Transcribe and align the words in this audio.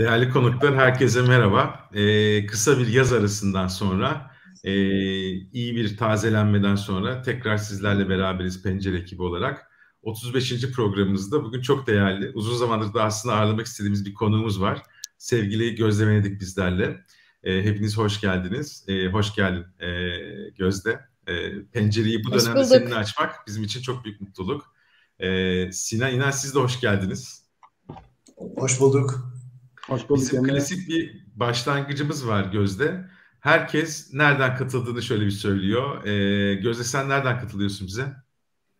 Değerli 0.00 0.30
konuklar, 0.30 0.76
herkese 0.76 1.22
merhaba. 1.22 1.88
Ee, 1.94 2.46
kısa 2.46 2.78
bir 2.78 2.86
yaz 2.86 3.12
arasından 3.12 3.68
sonra, 3.68 4.30
e, 4.64 4.72
iyi 5.32 5.76
bir 5.76 5.96
tazelenmeden 5.96 6.74
sonra 6.74 7.22
tekrar 7.22 7.56
sizlerle 7.56 8.08
beraberiz 8.08 8.62
Pencere 8.62 8.96
ekibi 8.96 9.22
olarak. 9.22 9.70
35. 10.02 10.72
programımızda 10.72 11.44
bugün 11.44 11.60
çok 11.60 11.86
değerli, 11.86 12.30
uzun 12.34 12.56
zamandır 12.56 12.94
da 12.94 13.04
aslında 13.04 13.34
ağırlamak 13.34 13.66
istediğimiz 13.66 14.06
bir 14.06 14.14
konuğumuz 14.14 14.60
var. 14.60 14.82
Sevgili 15.18 15.74
Gözde 15.74 16.06
Venedik 16.06 16.40
bizlerle. 16.40 17.04
E, 17.44 17.62
hepiniz 17.62 17.98
hoş 17.98 18.20
geldiniz. 18.20 18.84
E, 18.88 19.06
hoş 19.06 19.34
geldin 19.34 19.66
e, 19.80 19.88
Gözde. 20.58 21.00
E, 21.26 21.62
pencereyi 21.72 22.24
bu 22.24 22.32
dönemde 22.32 22.64
seninle 22.64 22.94
açmak 22.94 23.46
bizim 23.46 23.62
için 23.62 23.82
çok 23.82 24.04
büyük 24.04 24.20
mutluluk. 24.20 24.74
E, 25.18 25.72
Sinan 25.72 26.12
İnan 26.12 26.30
siz 26.30 26.54
de 26.54 26.58
hoş 26.58 26.80
geldiniz. 26.80 27.44
Hoş 28.36 28.80
bulduk. 28.80 29.29
Hoş 29.90 30.08
bulduk. 30.08 30.22
Bizim 30.22 30.38
Emre. 30.38 30.52
klasik 30.52 30.88
bir 30.88 31.24
başlangıcımız 31.36 32.28
var 32.28 32.44
Gözde. 32.44 33.04
Herkes 33.40 34.14
nereden 34.14 34.56
katıldığını 34.56 35.02
şöyle 35.02 35.24
bir 35.26 35.30
söylüyor. 35.30 36.04
Ee, 36.04 36.54
Gözde 36.54 36.84
sen 36.84 37.08
nereden 37.08 37.40
katılıyorsun 37.40 37.86
bize? 37.86 38.06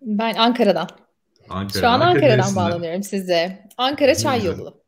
Ben 0.00 0.34
Ankara'dan. 0.34 0.88
Ankara. 1.48 1.80
Şu 1.80 1.88
an 1.88 1.92
Ankara 1.92 2.08
Ankara'dan 2.10 2.38
neresinden? 2.38 2.64
bağlanıyorum 2.70 3.02
size. 3.02 3.68
Ankara 3.78 4.14
Çay 4.14 4.44
Yolu. 4.44 4.80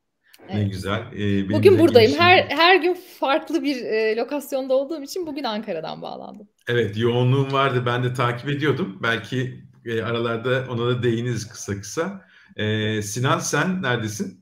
Evet. 0.49 0.55
Ne 0.55 0.65
güzel. 0.65 1.01
Ee, 1.19 1.49
bugün 1.51 1.79
buradayım. 1.79 2.19
Her 2.21 2.45
her 2.49 2.77
gün 2.77 2.97
farklı 3.21 3.63
bir 3.63 3.77
e, 3.77 4.17
lokasyonda 4.17 4.75
olduğum 4.75 5.03
için 5.03 5.27
bugün 5.27 5.45
Ankara'dan 5.45 6.03
bağlandım. 6.03 6.49
Evet, 6.69 6.99
yoğunluğum 6.99 7.53
vardı. 7.53 7.83
Ben 7.87 8.05
de 8.05 8.15
takip 8.15 8.49
ediyordum. 8.49 8.99
Belki 9.03 9.65
e, 9.85 10.03
aralarda 10.03 10.65
ona 10.71 10.87
da 10.87 11.03
değiniriz 11.03 11.49
kısa 11.49 11.81
kısa. 11.81 12.25
E, 12.57 13.03
Sinan 13.03 13.39
sen 13.39 13.83
neredesin? 13.83 14.42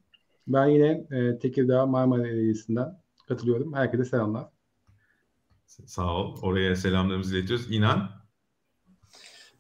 Ben 0.53 0.67
yine 0.67 1.07
e, 1.11 1.39
Tekirdağ 1.39 1.87
Marmara 1.87 2.25
Belediyesi'nden 2.25 3.03
katılıyorum. 3.29 3.75
Herkese 3.75 4.05
selamlar. 4.05 4.47
Sağ 5.67 6.15
ol. 6.17 6.39
Oraya 6.43 6.77
selamlarımızı 6.77 7.37
iletiyoruz. 7.37 7.67
İnan. 7.71 8.11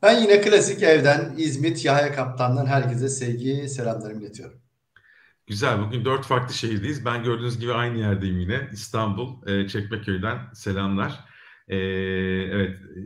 Ben 0.02 0.20
yine 0.20 0.41
klasik 0.41 0.82
evden 0.82 1.34
İzmit 1.36 1.84
Yahya 1.84 2.12
Kaptan'dan 2.12 2.66
herkese 2.66 3.08
sevgi 3.08 3.69
selamlarımı 3.69 4.22
iletiyorum. 4.22 4.60
Güzel. 5.47 5.86
Bugün 5.86 6.05
dört 6.05 6.27
farklı 6.27 6.55
şehirdeyiz. 6.55 7.04
Ben 7.04 7.25
gördüğünüz 7.25 7.58
gibi 7.58 7.72
aynı 7.72 7.98
yerdeyim 7.98 8.38
yine. 8.38 8.69
İstanbul, 8.72 9.48
e, 9.48 9.69
Çekmeköy'den 9.69 10.38
selamlar. 10.54 11.25
E, 11.69 11.77
evet, 11.77 12.77
e, 12.77 13.00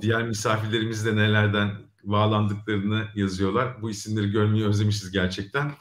diğer 0.00 0.28
misafirlerimiz 0.28 1.06
de 1.06 1.16
nelerden 1.16 1.70
bağlandıklarını 2.04 3.08
yazıyorlar. 3.14 3.82
Bu 3.82 3.90
isimleri 3.90 4.30
görmeyi 4.30 4.66
özlemişiz 4.66 5.10
gerçekten. 5.10 5.72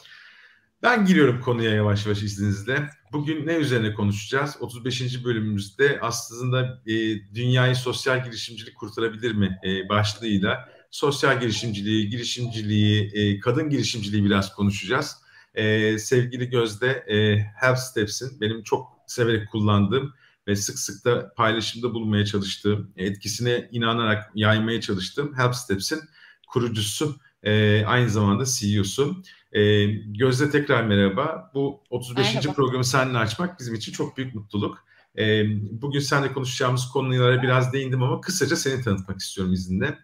Ben 0.83 1.05
giriyorum 1.05 1.41
konuya 1.41 1.71
yavaş 1.71 2.05
yavaş 2.05 2.23
izninizle. 2.23 2.89
Bugün 3.11 3.47
ne 3.47 3.53
üzerine 3.53 3.93
konuşacağız? 3.93 4.57
35. 4.59 5.23
bölümümüzde 5.23 5.99
aslında 6.01 6.81
e, 6.87 6.93
dünyayı 7.35 7.75
sosyal 7.75 8.23
girişimcilik 8.23 8.75
kurtarabilir 8.75 9.31
mi 9.31 9.59
e, 9.63 9.89
başlığıyla 9.89 10.69
sosyal 10.91 11.39
girişimciliği, 11.39 12.09
girişimciliği, 12.09 13.11
e, 13.13 13.39
kadın 13.39 13.69
girişimciliği 13.69 14.25
biraz 14.25 14.53
konuşacağız. 14.55 15.17
E, 15.53 15.97
sevgili 15.97 16.49
Gözde, 16.49 16.89
e, 16.89 17.37
Help 17.55 17.77
Steps'in 17.77 18.41
benim 18.41 18.63
çok 18.63 18.87
severek 19.07 19.51
kullandığım 19.51 20.13
ve 20.47 20.55
sık 20.55 20.79
sık 20.79 21.05
da 21.05 21.33
paylaşımda 21.33 21.93
bulunmaya 21.93 22.25
çalıştığım, 22.25 22.93
etkisine 22.97 23.69
inanarak 23.71 24.31
yaymaya 24.35 24.81
çalıştığım 24.81 25.37
Help 25.37 25.55
Steps'in 25.55 25.99
kurucusu, 26.47 27.15
e, 27.43 27.85
aynı 27.85 28.09
zamanda 28.09 28.45
CEO'su. 28.45 29.23
E, 29.51 29.85
Gözde 29.85 30.49
tekrar 30.49 30.83
merhaba. 30.83 31.51
Bu 31.53 31.83
35. 31.89 32.35
Merhaba. 32.35 32.53
programı 32.53 32.83
seninle 32.83 33.17
açmak 33.17 33.59
bizim 33.59 33.75
için 33.75 33.91
çok 33.91 34.17
büyük 34.17 34.35
mutluluk. 34.35 34.77
E, 35.17 35.45
bugün 35.81 35.99
seninle 35.99 36.33
konuşacağımız 36.33 36.89
konulara 36.89 37.41
biraz 37.41 37.73
değindim 37.73 38.03
ama 38.03 38.21
kısaca 38.21 38.55
seni 38.55 38.81
tanıtmak 38.81 39.19
istiyorum 39.19 39.53
izninle. 39.53 39.97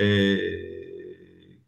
E, 0.00 0.06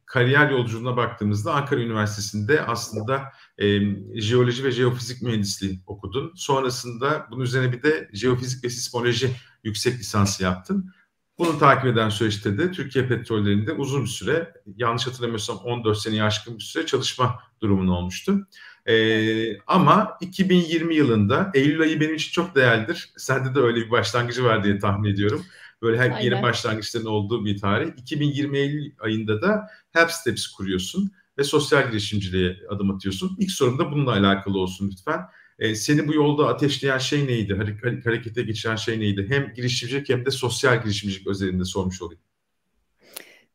kariyer 0.07 0.51
yolculuğuna 0.51 0.97
baktığımızda 0.97 1.55
Ankara 1.55 1.81
Üniversitesi'nde 1.81 2.63
aslında 2.63 3.23
e, 3.59 3.81
jeoloji 4.21 4.65
ve 4.65 4.71
jeofizik 4.71 5.23
mühendisliği 5.23 5.81
okudun. 5.87 6.33
Sonrasında 6.37 7.27
bunun 7.31 7.43
üzerine 7.45 7.73
bir 7.73 7.83
de 7.83 8.09
jeofizik 8.13 8.65
ve 8.65 8.71
sismoloji 8.71 9.31
yüksek 9.65 9.99
lisansı 9.99 10.43
yaptın. 10.43 10.93
Bunu 11.39 11.59
takip 11.59 11.87
eden 11.87 12.09
süreçte 12.09 12.59
de 12.59 12.73
Türkiye 12.73 13.09
Petrollerinde 13.09 13.73
uzun 13.73 14.03
bir 14.03 14.09
süre, 14.09 14.55
yanlış 14.77 15.07
hatırlamıyorsam 15.07 15.57
14 15.57 15.99
seneye 15.99 16.23
aşkın 16.23 16.59
bir 16.59 16.63
süre 16.63 16.87
çalışma 16.87 17.41
durumun 17.61 17.89
olmuştu. 17.89 18.49
Ee, 18.87 19.59
ama 19.67 20.19
2020 20.21 20.95
yılında, 20.95 21.51
Eylül 21.55 21.81
ayı 21.81 22.01
benim 22.01 22.15
için 22.15 22.33
çok 22.33 22.55
değerlidir. 22.55 23.13
Sende 23.17 23.55
de 23.55 23.59
öyle 23.59 23.77
bir 23.77 23.91
başlangıcı 23.91 24.45
var 24.45 24.65
diye 24.65 24.79
tahmin 24.79 25.11
ediyorum. 25.11 25.45
Böyle 25.83 26.03
hep 26.03 26.23
yeni 26.23 26.43
başlangıçların 26.43 27.07
olduğu 27.07 27.45
bir 27.45 27.61
tarih. 27.61 27.91
2020 27.97 28.59
Eylül 28.59 28.93
ayında 29.01 29.43
da 29.43 29.67
Help 29.93 30.11
Steps 30.11 30.47
kuruyorsun 30.47 31.11
ve 31.39 31.45
sosyal 31.45 31.91
girişimciliğe 31.91 32.57
adım 32.71 32.91
atıyorsun. 32.91 33.37
İlk 33.39 33.51
sorum 33.51 33.79
da 33.79 33.93
bununla 33.93 34.13
alakalı 34.13 34.59
olsun 34.59 34.91
lütfen. 34.91 35.21
E, 35.59 35.75
seni 35.75 36.09
bu 36.09 36.15
yolda 36.15 36.49
ateşleyen 36.49 36.99
şey 36.99 37.27
neydi? 37.27 37.59
Harekete 38.05 38.43
geçiren 38.43 38.77
şey 38.77 39.01
neydi? 39.01 39.27
Hem 39.29 39.55
girişimcilik 39.55 40.09
hem 40.09 40.27
de 40.27 40.31
sosyal 40.31 40.83
girişimcilik 40.83 41.27
özelinde 41.27 41.65
sormuş 41.65 42.03
olayım. 42.03 42.23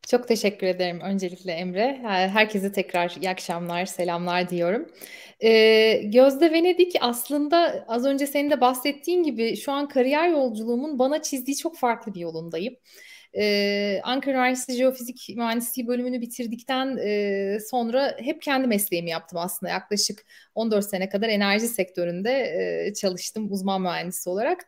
Çok 0.08 0.28
teşekkür 0.28 0.68
ederim 0.68 1.00
öncelikle 1.00 1.52
Emre. 1.52 2.00
Herkese 2.04 2.72
tekrar 2.72 3.16
iyi 3.22 3.30
akşamlar, 3.30 3.86
selamlar 3.86 4.50
diyorum. 4.50 4.88
Ee, 5.44 6.02
Gözde 6.04 6.52
Venedik 6.52 6.96
aslında 7.02 7.86
az 7.88 8.06
önce 8.06 8.28
senin 8.28 8.50
de 8.50 8.62
bahsettiğin 8.62 9.24
gibi 9.24 9.58
şu 9.58 9.72
an 9.72 9.88
kariyer 9.88 10.30
yolculuğumun 10.30 11.00
bana 11.00 11.22
çizdiği 11.22 11.58
çok 11.58 11.78
farklı 11.78 12.14
bir 12.14 12.20
yolundayım. 12.20 12.76
Ee, 13.38 14.02
Ankara 14.04 14.34
Üniversitesi 14.36 14.78
Jeofizik 14.80 15.30
Mühendisliği 15.38 15.88
bölümünü 15.88 16.22
bitirdikten 16.22 16.98
e, 16.98 17.58
sonra 17.72 18.16
hep 18.20 18.42
kendi 18.42 18.68
mesleğimi 18.68 19.10
yaptım 19.10 19.40
aslında. 19.40 19.72
Yaklaşık 19.72 20.26
14 20.56 20.86
sene 20.86 21.10
kadar 21.10 21.30
enerji 21.30 21.68
sektöründe 21.68 22.32
e, 22.88 22.94
çalıştım 22.94 23.52
uzman 23.52 23.82
mühendisi 23.82 24.30
olarak. 24.30 24.66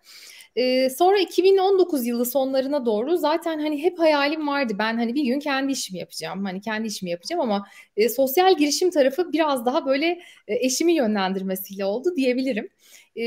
E, 0.56 0.90
sonra 0.90 1.18
2019 1.20 2.06
yılı 2.08 2.26
sonlarına 2.26 2.86
doğru 2.86 3.18
zaten 3.18 3.60
hani 3.60 3.84
hep 3.84 4.00
hayalim 4.00 4.48
vardı. 4.48 4.74
Ben 4.80 4.98
hani 4.98 5.16
bir 5.16 5.24
gün 5.24 5.40
kendi 5.40 5.72
işimi 5.72 6.00
yapacağım. 6.00 6.46
Hani 6.46 6.62
kendi 6.62 6.88
işimi 6.88 7.12
yapacağım 7.12 7.42
ama 7.42 7.68
e, 7.98 8.10
sosyal 8.10 8.58
girişim 8.58 8.90
tarafı 8.92 9.34
biraz 9.34 9.66
daha 9.66 9.86
böyle 9.86 10.06
e, 10.48 10.56
eşimi 10.66 10.94
yönlendirmesiyle 10.94 11.86
oldu 11.86 12.16
diyebilirim 12.16 12.70
e, 13.16 13.24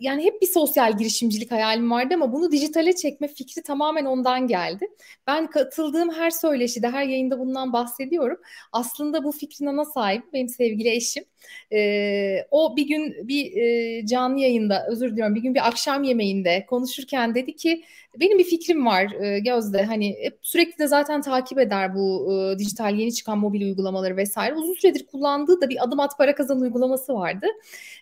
yani 0.00 0.24
hep 0.24 0.42
bir 0.42 0.46
sosyal 0.46 0.98
girişimcilik 0.98 1.50
hayalim 1.50 1.90
vardı 1.90 2.14
ama 2.14 2.32
bunu 2.32 2.52
dijitale 2.52 2.92
çekme 2.96 3.28
fikri 3.28 3.62
tamamen 3.62 4.04
ondan 4.04 4.46
geldi. 4.46 4.86
Ben 5.26 5.50
katıldığım 5.50 6.10
her 6.10 6.30
söyleşide, 6.30 6.88
her 6.88 7.04
yayında 7.04 7.38
bundan 7.38 7.72
bahsediyorum. 7.72 8.38
Aslında 8.72 9.24
bu 9.24 9.32
fikrin 9.32 9.66
ana 9.66 9.84
sahibi 9.84 10.24
benim 10.32 10.48
sevgili 10.48 10.88
eşim. 10.88 11.24
E, 11.72 12.46
o 12.50 12.76
bir 12.76 12.86
gün 12.88 13.28
bir 13.28 13.56
e, 13.56 14.06
canlı 14.06 14.40
yayında, 14.40 14.86
özür 14.90 15.12
diliyorum, 15.12 15.34
bir 15.34 15.42
gün 15.42 15.54
bir 15.54 15.68
akşam 15.68 16.02
yemeğinde 16.02 16.66
konuşurken 16.66 17.34
dedi 17.34 17.56
ki 17.56 17.84
benim 18.16 18.38
bir 18.38 18.44
fikrim 18.44 18.86
var 18.86 19.12
e, 19.20 19.38
Gözde. 19.38 19.82
Hani 19.84 20.16
hep 20.22 20.38
sürekli 20.42 20.78
de 20.78 20.86
zaten 20.86 21.22
takip 21.22 21.58
eder 21.58 21.94
bu 21.94 22.32
e, 22.32 22.58
dijital 22.58 22.94
yeni 22.94 23.14
çıkan 23.14 23.38
mobil 23.38 23.62
uygulamaları 23.62 24.16
vesaire. 24.16 24.54
Uzun 24.54 24.74
süredir 24.74 25.06
kullandığı 25.06 25.60
da 25.60 25.68
bir 25.68 25.84
adım 25.84 26.00
at 26.00 26.18
para 26.18 26.34
kazan 26.34 26.60
uygulaması 26.60 27.14
vardı. 27.14 27.46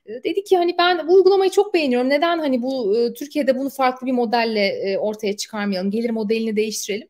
E, 0.06 0.25
dedi 0.25 0.44
ki 0.44 0.56
hani 0.56 0.75
ben 0.79 1.09
bu 1.09 1.15
uygulamayı 1.15 1.50
çok 1.50 1.75
beğeniyorum. 1.75 2.09
Neden 2.09 2.38
hani 2.38 2.62
bu 2.62 2.97
Türkiye'de 3.17 3.59
bunu 3.59 3.71
farklı 3.71 4.06
bir 4.06 4.12
modelle 4.12 4.99
ortaya 5.00 5.37
çıkarmayalım? 5.37 5.91
Gelir 5.91 6.11
modelini 6.11 6.56
değiştirelim. 6.56 7.09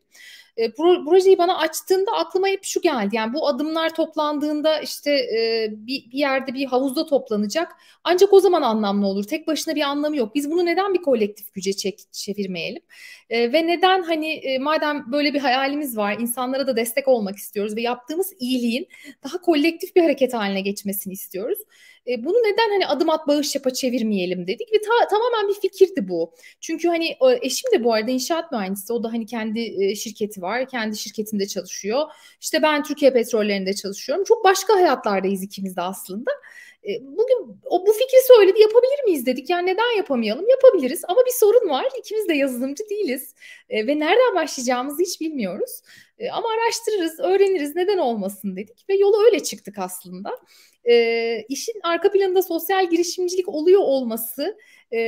E, 0.59 0.71
projeyi 1.05 1.37
bana 1.37 1.57
açtığında 1.57 2.11
aklıma 2.11 2.47
hep 2.47 2.63
şu 2.63 2.81
geldi. 2.81 3.15
Yani 3.15 3.33
bu 3.33 3.47
adımlar 3.47 3.95
toplandığında 3.95 4.79
işte 4.79 5.11
e, 5.11 5.67
bir, 5.71 6.11
bir 6.11 6.17
yerde 6.17 6.53
bir 6.53 6.65
havuzda 6.65 7.05
toplanacak. 7.05 7.75
Ancak 8.03 8.33
o 8.33 8.39
zaman 8.39 8.61
anlamlı 8.61 9.07
olur. 9.07 9.23
Tek 9.23 9.47
başına 9.47 9.75
bir 9.75 9.81
anlamı 9.81 10.17
yok. 10.17 10.35
Biz 10.35 10.51
bunu 10.51 10.65
neden 10.65 10.93
bir 10.93 11.01
kolektif 11.01 11.53
güce 11.53 11.73
çek, 11.73 11.99
çevirmeyelim? 12.11 12.81
E, 13.29 13.53
ve 13.53 13.67
neden 13.67 14.03
hani 14.03 14.33
e, 14.33 14.59
madem 14.59 15.11
böyle 15.11 15.33
bir 15.33 15.39
hayalimiz 15.39 15.97
var, 15.97 16.17
insanlara 16.19 16.67
da 16.67 16.75
destek 16.75 17.07
olmak 17.07 17.35
istiyoruz 17.37 17.75
ve 17.75 17.81
yaptığımız 17.81 18.33
iyiliğin 18.39 18.87
daha 19.23 19.41
kolektif 19.41 19.95
bir 19.95 20.01
hareket 20.01 20.33
haline 20.33 20.61
geçmesini 20.61 21.13
istiyoruz. 21.13 21.59
E, 22.09 22.23
bunu 22.25 22.37
neden 22.37 22.69
hani 22.69 22.87
adım 22.87 23.09
at 23.09 23.27
bağış 23.27 23.55
yapa 23.55 23.73
çevirmeyelim 23.73 24.47
dedik 24.47 24.73
ve 24.73 24.81
ta, 24.81 25.07
tamamen 25.07 25.47
bir 25.49 25.61
fikirdi 25.61 26.07
bu. 26.07 26.33
Çünkü 26.61 26.87
hani 26.87 27.17
eşim 27.41 27.71
de 27.71 27.83
bu 27.83 27.93
arada 27.93 28.11
inşaat 28.11 28.51
mühendisi. 28.51 28.93
O 28.93 29.03
da 29.03 29.13
hani 29.13 29.25
kendi 29.25 29.59
e, 29.83 29.95
şirketi 29.95 30.41
var. 30.41 30.67
Kendi 30.67 30.97
şirketinde 30.97 31.47
çalışıyor. 31.47 32.01
İşte 32.41 32.61
ben 32.61 32.83
Türkiye 32.83 33.13
Petrollerinde 33.13 33.73
çalışıyorum. 33.73 34.23
Çok 34.23 34.43
başka 34.43 34.75
hayatlardayız 34.75 35.43
ikimiz 35.43 35.75
de 35.75 35.81
aslında. 35.81 36.31
E, 36.87 36.89
bugün 37.01 37.61
o 37.65 37.87
bu 37.87 37.91
fikri 37.91 38.17
söyledi 38.27 38.61
yapabilir 38.61 39.03
miyiz 39.05 39.25
dedik. 39.25 39.49
Yani 39.49 39.65
neden 39.65 39.97
yapamayalım? 39.97 40.45
Yapabiliriz 40.49 41.01
ama 41.07 41.21
bir 41.25 41.31
sorun 41.31 41.69
var. 41.69 41.85
İkimiz 41.99 42.29
de 42.29 42.33
yazılımcı 42.33 42.83
değiliz 42.89 43.35
e, 43.69 43.87
ve 43.87 43.99
nereden 43.99 44.35
başlayacağımızı 44.35 45.01
hiç 45.01 45.21
bilmiyoruz. 45.21 45.81
E, 46.19 46.29
ama 46.29 46.47
araştırırız, 46.49 47.19
öğreniriz 47.19 47.75
neden 47.75 47.97
olmasın 47.97 48.55
dedik 48.55 48.85
ve 48.89 48.95
yola 48.95 49.25
öyle 49.25 49.43
çıktık 49.43 49.79
aslında. 49.79 50.31
E, 50.89 51.45
işin 51.49 51.79
arka 51.83 52.11
planında 52.11 52.41
sosyal 52.41 52.89
girişimcilik 52.89 53.49
oluyor 53.49 53.81
olması 53.81 54.57
e, 54.91 54.99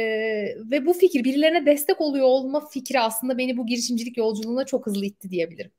ve 0.71 0.85
bu 0.85 0.93
fikir 0.93 1.23
birilerine 1.23 1.65
destek 1.65 2.01
oluyor 2.01 2.25
olma 2.25 2.67
fikri 2.69 2.99
aslında 2.99 3.37
beni 3.37 3.57
bu 3.57 3.65
girişimcilik 3.65 4.17
yolculuğuna 4.17 4.65
çok 4.65 4.85
hızlı 4.85 5.05
itti 5.05 5.29
diyebilirim. 5.29 5.71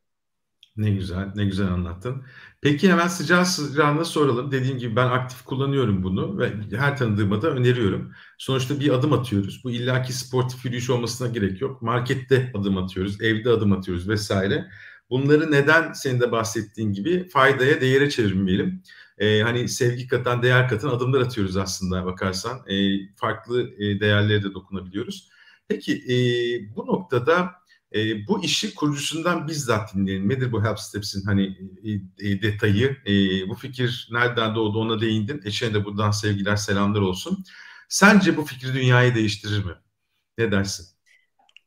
Ne 0.76 0.90
güzel, 0.90 1.32
ne 1.34 1.44
güzel 1.44 1.66
anlattın. 1.68 2.22
Peki 2.60 2.90
hemen 2.92 3.08
sıcağı 3.08 3.46
sıcağına 3.46 4.04
soralım. 4.04 4.52
Dediğim 4.52 4.78
gibi 4.78 4.96
ben 4.96 5.06
aktif 5.06 5.42
kullanıyorum 5.44 6.02
bunu 6.02 6.38
ve 6.38 6.52
her 6.76 6.96
tanıdığıma 6.96 7.42
da 7.42 7.50
öneriyorum. 7.50 8.12
Sonuçta 8.38 8.80
bir 8.80 8.90
adım 8.90 9.12
atıyoruz. 9.12 9.64
Bu 9.64 9.70
illaki 9.70 10.12
sportif 10.12 10.64
yürüyüş 10.64 10.90
olmasına 10.90 11.28
gerek 11.28 11.60
yok. 11.60 11.82
Markette 11.82 12.52
adım 12.54 12.78
atıyoruz, 12.78 13.20
evde 13.22 13.50
adım 13.50 13.72
atıyoruz 13.72 14.08
vesaire. 14.08 14.68
Bunları 15.10 15.52
neden 15.52 15.92
senin 15.92 16.20
de 16.20 16.32
bahsettiğin 16.32 16.92
gibi 16.92 17.28
faydaya, 17.28 17.80
değere 17.80 18.10
çevirmeyelim. 18.10 18.82
Ee, 19.18 19.40
hani 19.42 19.68
sevgi 19.68 20.06
katan, 20.06 20.42
değer 20.42 20.68
katan 20.68 20.88
adımlar 20.88 21.20
atıyoruz 21.20 21.56
aslında 21.56 22.04
bakarsan. 22.04 22.58
Ee, 22.68 22.74
farklı 23.16 23.70
e, 23.78 24.00
değerlere 24.00 24.42
de 24.42 24.54
dokunabiliyoruz. 24.54 25.28
Peki 25.68 25.92
e, 25.92 26.16
bu 26.76 26.86
noktada 26.86 27.50
e, 27.94 28.26
bu 28.28 28.44
işi 28.44 28.74
kurucusundan 28.74 29.48
bizzat 29.48 29.94
dinleyelim. 29.94 30.28
Nedir 30.28 30.52
bu 30.52 30.64
Help 30.64 30.80
Steps'in 30.80 31.22
hani 31.24 31.44
e, 31.84 31.90
e, 32.28 32.42
detayı? 32.42 32.96
E, 33.06 33.12
bu 33.48 33.54
fikir 33.54 34.08
nereden 34.12 34.54
doğdu 34.54 34.78
ona 34.78 35.00
değindin. 35.00 35.40
Eşine 35.44 35.74
de 35.74 35.84
buradan 35.84 36.10
sevgiler, 36.10 36.56
selamlar 36.56 37.00
olsun. 37.00 37.44
Sence 37.88 38.36
bu 38.36 38.44
fikir 38.44 38.74
dünyayı 38.74 39.14
değiştirir 39.14 39.64
mi? 39.64 39.72
Ne 40.38 40.52
dersin? 40.52 40.86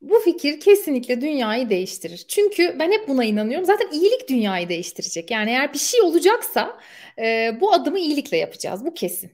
Bu 0.01 0.19
fikir 0.19 0.59
kesinlikle 0.59 1.21
dünyayı 1.21 1.69
değiştirir. 1.69 2.25
Çünkü 2.27 2.75
ben 2.79 2.91
hep 2.91 3.07
buna 3.07 3.23
inanıyorum. 3.23 3.65
Zaten 3.65 3.91
iyilik 3.91 4.29
dünyayı 4.29 4.69
değiştirecek. 4.69 5.31
Yani 5.31 5.49
eğer 5.49 5.73
bir 5.73 5.79
şey 5.79 6.01
olacaksa 6.01 6.79
e, 7.19 7.57
bu 7.61 7.73
adımı 7.73 7.99
iyilikle 7.99 8.37
yapacağız. 8.37 8.85
Bu 8.85 8.93
kesin. 8.93 9.31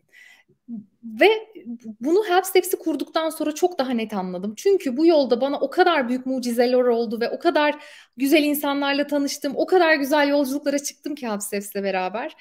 Ve 1.03 1.27
bunu 1.99 2.23
Help 2.27 2.45
Steps'i 2.45 2.77
kurduktan 2.77 3.29
sonra 3.29 3.51
çok 3.55 3.79
daha 3.79 3.91
net 3.91 4.13
anladım. 4.13 4.53
Çünkü 4.57 4.97
bu 4.97 5.05
yolda 5.05 5.41
bana 5.41 5.59
o 5.59 5.69
kadar 5.69 6.09
büyük 6.09 6.25
mucizeler 6.25 6.83
oldu 6.83 7.21
ve 7.21 7.29
o 7.29 7.39
kadar 7.39 7.83
güzel 8.17 8.43
insanlarla 8.43 9.07
tanıştım. 9.07 9.53
O 9.55 9.65
kadar 9.65 9.95
güzel 9.95 10.29
yolculuklara 10.29 10.79
çıktım 10.79 11.15
ki 11.15 11.27
Help 11.27 11.43
Steps'le 11.43 11.75
beraber. 11.75 12.35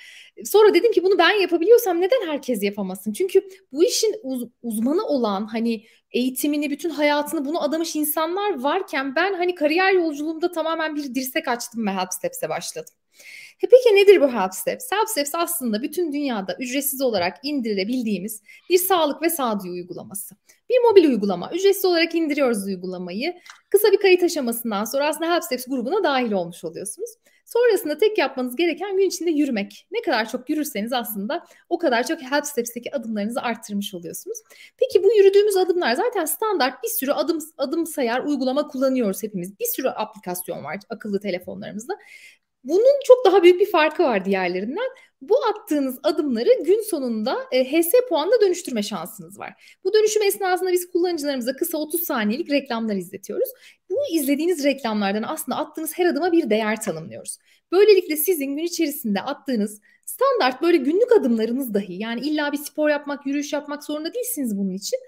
Sonra 0.44 0.74
dedim 0.74 0.92
ki 0.92 1.02
bunu 1.04 1.18
ben 1.18 1.40
yapabiliyorsam 1.40 2.00
neden 2.00 2.26
herkes 2.26 2.62
yapamasın? 2.62 3.12
Çünkü 3.12 3.48
bu 3.72 3.84
işin 3.84 4.14
uz- 4.22 4.48
uzmanı 4.62 5.06
olan 5.06 5.46
hani 5.46 5.84
eğitimini, 6.10 6.70
bütün 6.70 6.90
hayatını 6.90 7.44
bunu 7.44 7.62
adamış 7.62 7.96
insanlar 7.96 8.62
varken 8.62 9.14
ben 9.16 9.34
hani 9.34 9.54
kariyer 9.54 9.92
yolculuğumda 9.92 10.52
tamamen 10.52 10.96
bir 10.96 11.14
dirsek 11.14 11.48
açtım 11.48 11.86
ve 11.86 11.90
Help 11.90 12.12
Steps'e 12.14 12.48
başladım. 12.48 12.94
E 13.62 13.68
peki 13.68 13.96
nedir 13.96 14.20
bu 14.20 14.32
Help 14.32 14.54
Steps? 14.54 14.92
Help 14.92 15.08
Steps 15.08 15.34
aslında 15.34 15.82
bütün 15.82 16.12
dünyada 16.12 16.56
ücretsiz 16.58 17.00
olarak 17.00 17.36
indirilebildiğimiz 17.42 18.42
bir 18.70 18.78
sağlık 18.78 19.22
ve 19.22 19.30
sağduyu 19.30 19.72
uygulaması. 19.72 20.34
Bir 20.70 20.78
mobil 20.78 21.04
uygulama. 21.04 21.50
Ücretsiz 21.54 21.84
olarak 21.84 22.14
indiriyoruz 22.14 22.66
uygulamayı. 22.66 23.34
Kısa 23.70 23.92
bir 23.92 24.00
kayıt 24.00 24.22
aşamasından 24.22 24.84
sonra 24.84 25.08
aslında 25.08 25.34
Help 25.34 25.44
Steps 25.44 25.66
grubuna 25.66 26.04
dahil 26.04 26.32
olmuş 26.32 26.64
oluyorsunuz. 26.64 27.10
Sonrasında 27.52 27.98
tek 27.98 28.18
yapmanız 28.18 28.56
gereken 28.56 28.96
gün 28.96 29.08
içinde 29.08 29.30
yürümek. 29.30 29.86
Ne 29.90 30.02
kadar 30.02 30.28
çok 30.28 30.50
yürürseniz 30.50 30.92
aslında 30.92 31.46
o 31.68 31.78
kadar 31.78 32.06
çok 32.06 32.22
Help 32.22 32.46
Steps'teki 32.46 32.94
adımlarınızı 32.96 33.42
arttırmış 33.42 33.94
oluyorsunuz. 33.94 34.38
Peki 34.76 35.04
bu 35.04 35.12
yürüdüğümüz 35.14 35.56
adımlar 35.56 35.94
zaten 35.94 36.24
standart 36.24 36.82
bir 36.82 36.88
sürü 36.88 37.12
adım 37.12 37.38
adım 37.58 37.86
sayar 37.86 38.24
uygulama 38.24 38.68
kullanıyoruz 38.68 39.22
hepimiz. 39.22 39.58
Bir 39.58 39.64
sürü 39.64 39.88
aplikasyon 39.88 40.64
var 40.64 40.78
akıllı 40.88 41.20
telefonlarımızda. 41.20 41.98
Bunun 42.64 43.00
çok 43.04 43.24
daha 43.24 43.42
büyük 43.42 43.60
bir 43.60 43.70
farkı 43.70 44.02
var 44.02 44.24
diğerlerinden. 44.24 44.88
Bu 45.20 45.36
attığınız 45.44 45.98
adımları 46.02 46.48
gün 46.64 46.82
sonunda 46.90 47.36
e, 47.52 47.64
HS 47.64 47.92
puanına 48.08 48.40
dönüştürme 48.40 48.82
şansınız 48.82 49.38
var. 49.38 49.78
Bu 49.84 49.94
dönüşüm 49.94 50.22
esnasında 50.22 50.72
biz 50.72 50.90
kullanıcılarımıza 50.90 51.56
kısa 51.56 51.78
30 51.78 52.02
saniyelik 52.02 52.50
reklamlar 52.50 52.96
izletiyoruz. 52.96 53.48
Bu 53.90 53.96
izlediğiniz 54.12 54.64
reklamlardan 54.64 55.22
aslında 55.22 55.58
attığınız 55.58 55.98
her 55.98 56.06
adıma 56.06 56.32
bir 56.32 56.50
değer 56.50 56.80
tanımlıyoruz. 56.80 57.38
Böylelikle 57.72 58.16
sizin 58.16 58.56
gün 58.56 58.64
içerisinde 58.64 59.20
attığınız 59.20 59.80
standart 60.06 60.62
böyle 60.62 60.76
günlük 60.76 61.12
adımlarınız 61.12 61.74
dahi 61.74 61.94
yani 62.02 62.20
illa 62.20 62.52
bir 62.52 62.58
spor 62.58 62.88
yapmak, 62.88 63.26
yürüyüş 63.26 63.52
yapmak 63.52 63.84
zorunda 63.84 64.14
değilsiniz 64.14 64.58
bunun 64.58 64.74
için. 64.74 64.98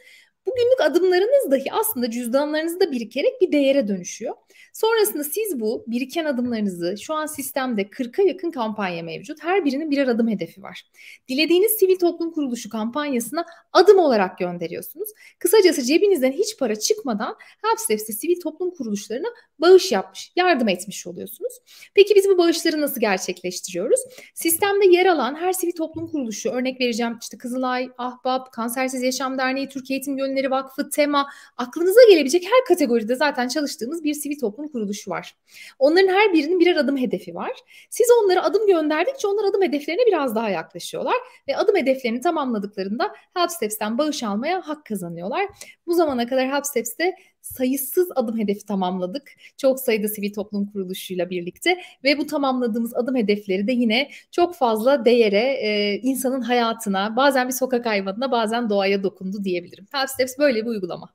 Bu 0.47 0.55
günlük 0.55 0.81
adımlarınız 0.81 1.51
dahi 1.51 1.73
aslında 1.73 2.11
cüzdanlarınızda 2.11 2.93
birikerek 2.93 3.41
bir 3.41 3.53
değere 3.53 3.89
dönüşüyor. 3.89 4.35
Sonrasında 4.73 5.25
siz 5.25 5.61
bu 5.61 5.85
biriken 5.87 6.25
adımlarınızı 6.25 6.97
şu 6.99 7.15
an 7.15 7.27
sistemde 7.27 7.83
40'a 7.83 8.25
yakın 8.25 8.51
kampanya 8.51 9.03
mevcut. 9.03 9.43
Her 9.43 9.65
birinin 9.65 9.91
birer 9.91 10.07
adım 10.09 10.29
hedefi 10.29 10.63
var. 10.63 10.83
Dilediğiniz 11.29 11.73
sivil 11.73 11.99
toplum 11.99 12.31
kuruluşu 12.31 12.69
kampanyasına 12.71 13.45
adım 13.73 13.99
olarak 13.99 14.39
gönderiyorsunuz. 14.39 15.09
Kısacası 15.39 15.83
cebinizden 15.83 16.33
hiç 16.33 16.59
para 16.59 16.77
çıkmadan 16.77 17.37
Helpsteps'te 17.63 18.13
sivil 18.13 18.41
toplum 18.41 18.71
kuruluşlarına 18.71 19.29
bağış 19.59 19.93
yapmış, 19.93 20.33
yardım 20.37 20.69
etmiş 20.69 21.07
oluyorsunuz. 21.07 21.53
Peki 21.95 22.15
biz 22.15 22.29
bu 22.29 22.39
bağışları 22.39 22.81
nasıl 22.81 23.01
gerçekleştiriyoruz? 23.01 24.01
Sistemde 24.35 24.87
yer 24.87 25.07
alan 25.07 25.35
her 25.35 25.53
sivil 25.53 25.73
toplum 25.73 26.07
kuruluşu, 26.07 26.51
örnek 26.51 26.81
vereceğim 26.81 27.19
işte 27.23 27.39
Kızılay, 27.39 27.91
Ahbap, 27.99 28.53
Kansersiz 28.53 29.03
Yaşam 29.03 29.39
Derneği, 29.39 29.69
Türkiye 29.69 29.99
Eğitim 29.99 30.17
Gönülleri 30.33 30.51
Vakfı, 30.51 30.91
TEMA, 30.91 31.29
aklınıza 31.57 32.01
gelebilecek 32.09 32.45
her 32.45 32.65
kategoride 32.69 33.15
zaten 33.15 33.49
çalıştığımız 33.49 34.05
bir 34.05 34.15
sivil 34.15 34.39
toplum 34.39 34.69
kuruluşu 34.69 35.11
var. 35.11 35.37
Onların 35.79 36.09
her 36.09 36.33
birinin 36.33 36.61
birer 36.61 36.77
adım 36.77 36.97
hedefi 36.97 37.35
var. 37.35 37.53
Siz 37.91 38.07
onlara 38.23 38.45
adım 38.45 38.67
gönderdikçe 38.67 39.29
onlar 39.29 39.45
adım 39.51 39.63
hedeflerine 39.63 40.07
biraz 40.07 40.35
daha 40.35 40.49
yaklaşıyorlar 40.49 41.15
ve 41.49 41.57
adım 41.57 41.77
hedeflerini 41.77 42.21
tamamladıklarında 42.21 43.15
Helpsteps'ten 43.35 43.99
bağış 43.99 44.23
almaya 44.23 44.69
hak 44.69 44.87
kazanıyorlar. 44.87 45.47
Bu 45.87 45.95
zamana 45.95 46.27
kadar 46.27 46.49
Helpsteps'te 46.49 47.15
sayısız 47.43 48.09
adım 48.17 48.39
hedefi 48.39 48.67
tamamladık. 48.67 49.33
Çok 49.57 49.81
sayıda 49.81 50.09
sivil 50.09 50.33
toplum 50.33 50.67
kuruluşuyla 50.67 51.31
birlikte 51.31 51.79
ve 52.05 52.19
bu 52.19 52.27
tamamladığımız 52.27 52.95
adım 52.95 53.17
hedefleri 53.17 53.67
de 53.67 53.73
yine 53.73 54.11
çok 54.31 54.55
fazla 54.57 55.05
değere, 55.05 55.39
e, 55.39 55.99
insanın 56.03 56.41
hayatına, 56.41 57.17
bazen 57.17 57.49
bir 57.49 57.53
sokak 57.53 57.87
hayvanına, 57.87 58.31
bazen 58.31 58.71
doğaya 58.71 59.03
dokundu 59.03 59.45
diyebilirim. 59.45 59.87
Help 59.93 60.11
Steps 60.11 60.39
böyle 60.39 60.63
bir 60.63 60.71
uygulama. 60.71 61.15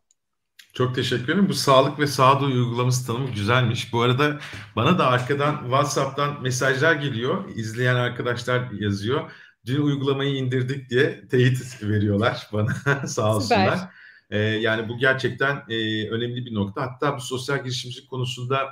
Çok 0.74 0.96
teşekkür 0.96 1.24
ederim. 1.24 1.50
Bu 1.50 1.54
sağlık 1.54 2.00
ve 2.00 2.08
sağduyu 2.08 2.56
uygulaması 2.56 3.08
tanımı 3.08 3.32
güzelmiş. 3.32 3.94
Bu 3.94 4.02
arada 4.02 4.40
bana 4.75 5.00
da 5.00 5.08
arkadan 5.08 5.58
WhatsApp'tan 5.63 6.42
mesajlar 6.42 6.96
geliyor. 6.96 7.50
İzleyen 7.56 7.96
arkadaşlar 7.96 8.72
yazıyor. 8.72 9.32
Dün 9.66 9.82
uygulamayı 9.82 10.36
indirdik 10.36 10.90
diye 10.90 11.28
teyit 11.28 11.84
veriyorlar 11.84 12.48
bana. 12.54 12.74
Sağ 13.08 13.36
olsunlar. 13.36 13.75
Süper. 13.75 14.07
E, 14.30 14.40
yani 14.40 14.90
bu 14.90 14.98
gerçekten 14.98 15.64
e, 15.70 16.10
önemli 16.10 16.46
bir 16.46 16.54
nokta. 16.54 16.82
Hatta 16.82 17.18
bu 17.18 17.22
sosyal 17.22 17.64
girişimcilik 17.64 18.10
konusunda 18.10 18.70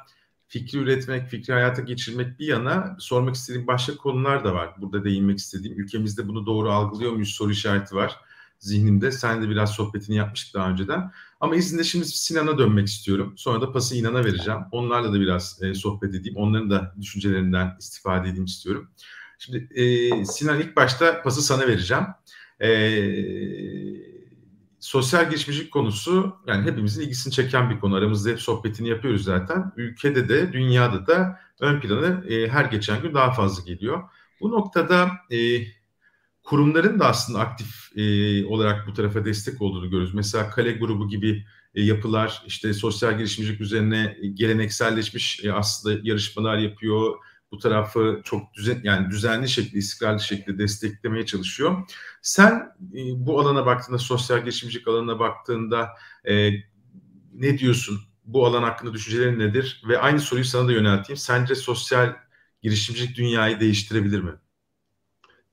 fikri 0.47 0.77
üretmek, 0.77 1.29
fikri 1.29 1.53
hayata 1.53 1.81
geçirmek 1.81 2.39
bir 2.39 2.47
yana 2.47 2.95
sormak 2.99 3.35
istediğim 3.35 3.67
başka 3.67 3.97
konular 3.97 4.43
da 4.43 4.53
var. 4.53 4.73
Burada 4.77 5.03
değinmek 5.03 5.37
istediğim. 5.37 5.79
Ülkemizde 5.79 6.27
bunu 6.27 6.45
doğru 6.45 6.71
algılıyor 6.71 7.11
muyuz 7.11 7.29
soru 7.29 7.51
işareti 7.51 7.95
var 7.95 8.15
zihnimde. 8.59 9.11
Sen 9.11 9.43
de 9.43 9.49
biraz 9.49 9.71
sohbetini 9.71 10.15
yapmıştık 10.15 10.53
daha 10.53 10.69
önceden. 10.69 11.11
Ama 11.39 11.55
izinde 11.55 11.83
şimdi 11.83 12.05
Sinan'a 12.05 12.57
dönmek 12.57 12.87
istiyorum. 12.87 13.33
Sonra 13.37 13.61
da 13.61 13.71
pası 13.71 13.95
İnan'a 13.95 14.25
vereceğim. 14.25 14.59
Onlarla 14.71 15.13
da 15.13 15.19
biraz 15.19 15.63
e, 15.63 15.73
sohbet 15.73 16.15
edeyim. 16.15 16.37
Onların 16.37 16.69
da 16.69 16.93
düşüncelerinden 17.01 17.75
istifade 17.79 18.29
edeyim 18.29 18.45
istiyorum. 18.45 18.89
Şimdi 19.39 19.69
e, 19.75 20.25
Sinan 20.25 20.59
ilk 20.59 20.75
başta 20.75 21.21
pası 21.21 21.41
sana 21.41 21.67
vereceğim. 21.67 22.03
Eee 22.61 24.14
sosyal 24.85 25.29
girişimcilik 25.29 25.71
konusu 25.71 26.35
yani 26.47 26.71
hepimizin 26.71 27.01
ilgisini 27.01 27.33
çeken 27.33 27.69
bir 27.69 27.79
konu. 27.79 27.95
Aramızda 27.95 28.29
hep 28.29 28.41
sohbetini 28.41 28.89
yapıyoruz 28.89 29.23
zaten. 29.23 29.71
Ülkede 29.77 30.29
de 30.29 30.53
dünyada 30.53 31.07
da 31.07 31.39
ön 31.59 31.79
planı 31.79 32.25
e, 32.29 32.47
her 32.47 32.65
geçen 32.65 33.01
gün 33.01 33.13
daha 33.13 33.33
fazla 33.33 33.63
geliyor. 33.63 34.03
Bu 34.41 34.51
noktada 34.51 35.11
e, 35.31 35.37
kurumların 36.43 36.99
da 36.99 37.07
aslında 37.07 37.39
aktif 37.39 37.97
e, 37.97 38.45
olarak 38.45 38.87
bu 38.87 38.93
tarafa 38.93 39.25
destek 39.25 39.61
olduğunu 39.61 39.89
görüyoruz. 39.89 40.13
Mesela 40.13 40.49
Kale 40.49 40.71
grubu 40.71 41.07
gibi 41.07 41.45
e, 41.75 41.83
yapılar 41.83 42.43
işte 42.47 42.73
sosyal 42.73 43.17
girişimcilik 43.17 43.61
üzerine 43.61 44.17
gelenekselleşmiş 44.33 45.45
e, 45.45 45.53
aslında 45.53 45.99
yarışmalar 46.03 46.57
yapıyor 46.57 47.15
bu 47.51 47.57
tarafı 47.57 48.21
çok 48.23 48.53
düzen 48.53 48.79
yani 48.83 49.09
düzenli 49.09 49.49
şekilde, 49.49 49.77
istikrarlı 49.77 50.19
şekilde 50.19 50.57
desteklemeye 50.57 51.25
çalışıyor. 51.25 51.89
Sen 52.21 52.51
e, 52.93 52.99
bu 53.15 53.39
alana 53.39 53.65
baktığında, 53.65 53.97
sosyal 53.97 54.39
girişimcilik 54.39 54.87
alanına 54.87 55.19
baktığında 55.19 55.89
e, 56.27 56.51
ne 57.33 57.57
diyorsun? 57.57 57.99
Bu 58.25 58.45
alan 58.45 58.63
hakkında 58.63 58.93
düşüncelerin 58.93 59.39
nedir? 59.39 59.83
Ve 59.87 59.99
aynı 59.99 60.19
soruyu 60.19 60.45
sana 60.45 60.67
da 60.67 60.71
yönelteyim. 60.71 61.17
Sence 61.17 61.55
sosyal 61.55 62.13
girişimcilik 62.61 63.17
dünyayı 63.17 63.59
değiştirebilir 63.59 64.19
mi? 64.19 64.31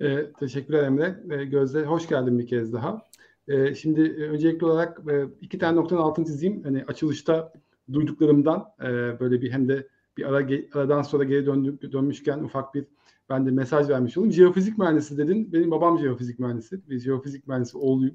E, 0.00 0.32
teşekkürler 0.32 0.82
Emre. 0.82 1.20
E, 1.30 1.44
Gözde 1.44 1.84
hoş 1.84 2.08
geldin 2.08 2.38
bir 2.38 2.46
kez 2.46 2.72
daha. 2.72 3.02
E, 3.48 3.74
şimdi 3.74 4.00
e, 4.00 4.28
öncelikli 4.28 4.64
olarak 4.64 4.98
e, 5.10 5.26
iki 5.40 5.58
tane 5.58 5.76
noktanın 5.76 6.00
altını 6.00 6.26
çizeyim. 6.26 6.62
Hani 6.64 6.84
açılışta 6.84 7.52
duyduklarımdan 7.92 8.64
e, 8.80 9.20
böyle 9.20 9.42
bir 9.42 9.52
hem 9.52 9.68
de 9.68 9.88
bir 10.16 10.24
ara 10.24 10.46
aradan 10.74 11.02
sonra 11.02 11.24
geri 11.24 11.46
döndük, 11.46 11.92
dönmüşken 11.92 12.38
ufak 12.38 12.74
bir 12.74 12.84
ben 13.28 13.46
de 13.46 13.50
mesaj 13.50 13.88
vermiş 13.88 14.18
olayım. 14.18 14.32
Jeofizik 14.32 14.78
mühendisi 14.78 15.18
dedin. 15.18 15.52
Benim 15.52 15.70
babam 15.70 15.98
jeofizik 15.98 16.38
mühendisi. 16.38 16.90
Bir 16.90 16.98
jeofizik 16.98 17.48
mühendisi 17.48 17.78
oğluyum. 17.78 18.14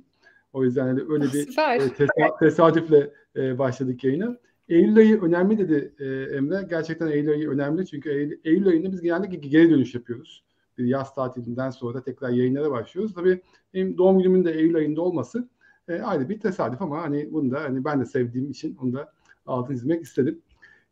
O 0.54 0.64
yüzden 0.64 0.98
de 0.98 1.02
öyle 1.10 1.24
bir 1.24 1.48
e, 1.58 1.88
tesa- 1.88 2.40
tesadüfle 2.40 3.14
e, 3.36 3.60
başladık 3.60 4.04
yayına. 4.04 4.38
Eylül 4.70 4.98
ayı 4.98 5.22
önemli 5.22 5.58
dedi 5.58 5.94
e, 6.00 6.06
Emre. 6.36 6.68
Gerçekten 6.70 7.08
Eylül 7.08 7.30
ayı 7.30 7.50
önemli 7.50 7.86
çünkü 7.86 8.10
Eylül, 8.10 8.40
Eylül 8.44 8.68
ayında 8.68 8.92
biz 8.92 9.02
genellikle 9.02 9.36
geri 9.36 9.70
dönüş 9.70 9.96
yapıyoruz. 9.96 10.44
Bir 10.78 10.86
yaz 10.86 11.16
tatilinden 11.16 11.70
sonra 11.70 12.04
tekrar 12.04 12.30
yayınlara 12.30 12.72
başlıyoruz. 12.72 13.14
Tabii 13.14 13.42
benim 13.74 13.98
doğum 13.98 14.18
günümün 14.18 14.46
de 14.46 14.52
Eylül 14.52 14.76
ayında 14.76 15.02
olması 15.02 15.50
e, 15.88 16.02
ayrı 16.02 16.30
bir 16.30 16.40
tesadüf 16.40 16.82
ama 16.82 17.02
hani 17.02 17.34
bunu 17.34 17.52
da 17.52 17.64
hani 17.64 17.86
ben 17.86 18.02
de 18.02 18.06
sevdiğim 18.06 18.52
için 18.52 18.76
onu 18.76 18.94
da 18.94 19.12
altını 19.46 19.76
çizmek 19.76 20.04
istedim. 20.04 20.42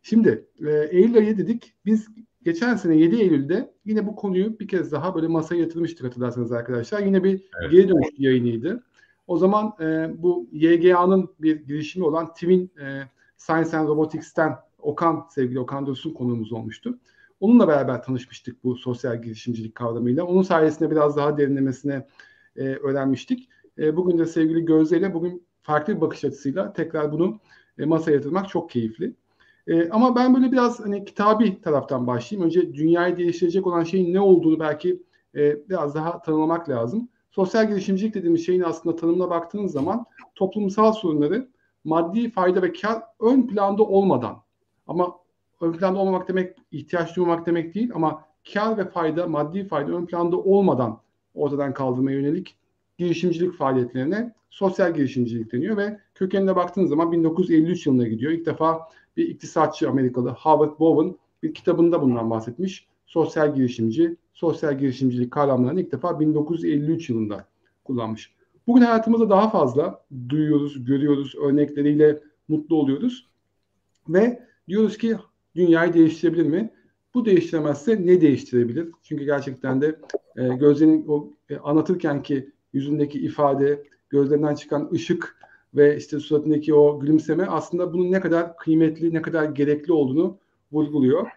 Şimdi 0.07 0.47
e, 0.65 0.71
Eylül 0.71 1.17
ayı 1.17 1.37
dedik. 1.37 1.73
Biz 1.85 2.07
geçen 2.43 2.75
sene 2.75 2.95
7 2.97 3.15
Eylül'de 3.15 3.73
yine 3.85 4.07
bu 4.07 4.15
konuyu 4.15 4.59
bir 4.59 4.67
kez 4.67 4.91
daha 4.91 5.15
böyle 5.15 5.27
masaya 5.27 5.55
yatırmıştık 5.55 6.05
hatırlarsanız 6.05 6.51
arkadaşlar. 6.51 6.99
Yine 6.99 7.23
bir 7.23 7.41
evet. 7.61 7.71
geri 7.71 7.89
dönüş 7.89 8.07
yayınıydı. 8.17 8.83
O 9.27 9.37
zaman 9.37 9.73
e, 9.79 10.09
bu 10.17 10.49
YGA'nın 10.51 11.29
bir 11.39 11.55
girişimi 11.55 12.05
olan 12.05 12.33
Twin 12.33 12.71
e, 12.81 13.01
Science 13.37 13.77
and 13.77 13.87
Robotics'ten 13.87 14.55
Okan, 14.79 15.27
sevgili 15.29 15.59
Okan 15.59 15.85
Dursun 15.85 16.13
konuğumuz 16.13 16.53
olmuştu. 16.53 16.99
Onunla 17.39 17.67
beraber 17.67 18.03
tanışmıştık 18.03 18.63
bu 18.63 18.75
sosyal 18.75 19.21
girişimcilik 19.21 19.75
kavramıyla. 19.75 20.23
Onun 20.23 20.41
sayesinde 20.41 20.91
biraz 20.91 21.17
daha 21.17 21.37
derinlemesine 21.37 22.07
e, 22.55 22.61
öğrenmiştik. 22.63 23.49
E, 23.77 23.95
bugün 23.95 24.17
de 24.17 24.25
sevgili 24.25 24.65
Gözde 24.65 24.97
ile 24.97 25.13
bugün 25.13 25.47
farklı 25.61 25.95
bir 25.95 26.01
bakış 26.01 26.25
açısıyla 26.25 26.73
tekrar 26.73 27.11
bunu 27.11 27.39
e, 27.77 27.85
masaya 27.85 28.11
yatırmak 28.11 28.49
çok 28.49 28.69
keyifli. 28.69 29.15
E, 29.67 29.89
ama 29.89 30.15
ben 30.15 30.35
böyle 30.35 30.51
biraz 30.51 30.79
hani 30.79 31.05
kitabi 31.05 31.61
taraftan 31.61 32.07
başlayayım. 32.07 32.45
Önce 32.45 32.73
dünyayı 32.73 33.17
değiştirecek 33.17 33.67
olan 33.67 33.83
şeyin 33.83 34.13
ne 34.13 34.19
olduğunu 34.19 34.59
belki 34.59 35.03
e, 35.35 35.69
biraz 35.69 35.95
daha 35.95 36.21
tanımlamak 36.21 36.69
lazım. 36.69 37.09
Sosyal 37.31 37.67
girişimcilik 37.67 38.13
dediğimiz 38.13 38.45
şeyin 38.45 38.61
aslında 38.61 38.95
tanımına 38.95 39.29
baktığınız 39.29 39.71
zaman 39.71 40.05
toplumsal 40.35 40.93
sorunları 40.93 41.47
maddi 41.83 42.31
fayda 42.31 42.61
ve 42.61 42.73
kar 42.73 43.03
ön 43.19 43.47
planda 43.47 43.83
olmadan 43.83 44.37
ama 44.87 45.15
ön 45.61 45.73
planda 45.73 45.99
olmamak 45.99 46.27
demek 46.27 46.57
ihtiyaç 46.71 47.15
duymamak 47.15 47.45
demek 47.45 47.75
değil 47.75 47.91
ama 47.93 48.23
kar 48.53 48.77
ve 48.77 48.89
fayda, 48.89 49.27
maddi 49.27 49.67
fayda 49.67 49.91
ön 49.91 50.05
planda 50.05 50.37
olmadan 50.37 50.99
ortadan 51.35 51.73
kaldırmaya 51.73 52.19
yönelik 52.19 52.55
girişimcilik 52.97 53.53
faaliyetlerine 53.53 54.33
sosyal 54.49 54.93
girişimcilik 54.93 55.51
deniyor 55.51 55.77
ve 55.77 55.99
kökenine 56.15 56.55
baktığınız 56.55 56.89
zaman 56.89 57.11
1953 57.11 57.85
yılına 57.85 58.07
gidiyor. 58.07 58.31
İlk 58.31 58.45
defa 58.45 58.87
bir 59.17 59.29
iktisatçı 59.29 59.89
Amerikalı 59.89 60.29
Howard 60.29 60.79
Bowen 60.79 61.15
bir 61.43 61.53
kitabında 61.53 62.01
bundan 62.01 62.29
bahsetmiş. 62.29 62.87
Sosyal 63.05 63.55
girişimci, 63.55 64.17
sosyal 64.33 64.79
girişimcilik 64.79 65.31
kavramlarını 65.31 65.81
ilk 65.81 65.91
defa 65.91 66.19
1953 66.19 67.09
yılında 67.09 67.47
kullanmış. 67.83 68.35
Bugün 68.67 68.81
hayatımızda 68.81 69.29
daha 69.29 69.49
fazla 69.49 70.05
duyuyoruz, 70.29 70.85
görüyoruz, 70.85 71.35
örnekleriyle 71.35 72.21
mutlu 72.47 72.75
oluyoruz. 72.75 73.27
Ve 74.09 74.39
diyoruz 74.67 74.97
ki 74.97 75.17
dünyayı 75.55 75.93
değiştirebilir 75.93 76.45
mi? 76.45 76.73
Bu 77.13 77.25
değiştiremezse 77.25 78.05
ne 78.05 78.21
değiştirebilir? 78.21 78.89
Çünkü 79.03 79.25
gerçekten 79.25 79.81
de 79.81 79.99
e, 80.35 80.47
Gözde'nin 80.47 81.05
o 81.07 81.33
e, 81.49 81.57
anlatırken 81.57 82.23
ki 82.23 82.51
yüzündeki 82.73 83.19
ifade, 83.19 83.83
gözlerinden 84.09 84.55
çıkan 84.55 84.89
ışık 84.93 85.37
ve 85.75 85.97
işte 85.97 86.19
suratındaki 86.19 86.73
o 86.73 86.99
gülümseme 86.99 87.45
aslında 87.45 87.93
bunun 87.93 88.11
ne 88.11 88.19
kadar 88.19 88.57
kıymetli, 88.57 89.13
ne 89.13 89.21
kadar 89.21 89.43
gerekli 89.43 89.93
olduğunu 89.93 90.37
vurguluyor. 90.71 91.27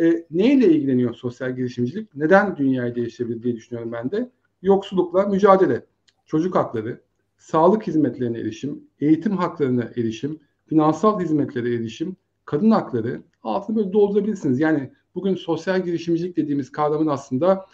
E, 0.00 0.24
neyle 0.30 0.66
ilgileniyor 0.66 1.14
sosyal 1.14 1.56
girişimcilik? 1.56 2.14
Neden 2.14 2.56
dünyayı 2.56 2.94
değiştirebilir 2.94 3.42
diye 3.42 3.56
düşünüyorum 3.56 3.92
ben 3.92 4.10
de. 4.10 4.30
Yoksullukla 4.62 5.26
mücadele, 5.26 5.84
çocuk 6.26 6.54
hakları, 6.54 7.00
sağlık 7.38 7.86
hizmetlerine 7.86 8.38
erişim, 8.38 8.84
eğitim 9.00 9.36
haklarına 9.36 9.82
erişim, 9.96 10.40
finansal 10.66 11.20
hizmetlere 11.20 11.74
erişim, 11.74 12.16
kadın 12.44 12.70
hakları 12.70 13.22
altını 13.42 13.76
böyle 13.76 13.92
doldurabilirsiniz. 13.92 14.60
Yani 14.60 14.90
bugün 15.14 15.34
sosyal 15.34 15.84
girişimcilik 15.84 16.36
dediğimiz 16.36 16.72
kavramın 16.72 17.06
aslında 17.06 17.66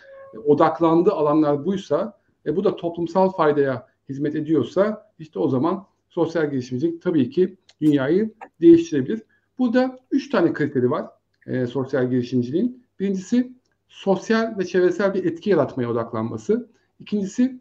odaklandığı 0.44 1.12
alanlar 1.12 1.64
buysa 1.64 2.18
e, 2.46 2.56
bu 2.56 2.64
da 2.64 2.76
toplumsal 2.76 3.30
faydaya 3.30 3.86
hizmet 4.08 4.34
ediyorsa 4.34 5.10
işte 5.18 5.38
o 5.38 5.48
zaman 5.48 5.86
sosyal 6.14 6.50
girişimcilik 6.50 7.02
tabii 7.02 7.30
ki 7.30 7.56
dünyayı 7.80 8.34
değiştirebilir. 8.60 9.22
Burada 9.58 9.98
üç 10.10 10.30
tane 10.30 10.52
kriteri 10.52 10.90
var 10.90 11.06
e, 11.46 11.66
sosyal 11.66 12.10
girişimciliğin. 12.10 12.84
Birincisi 13.00 13.52
sosyal 13.88 14.58
ve 14.58 14.64
çevresel 14.64 15.14
bir 15.14 15.24
etki 15.24 15.50
yaratmaya 15.50 15.90
odaklanması. 15.90 16.70
İkincisi 17.00 17.60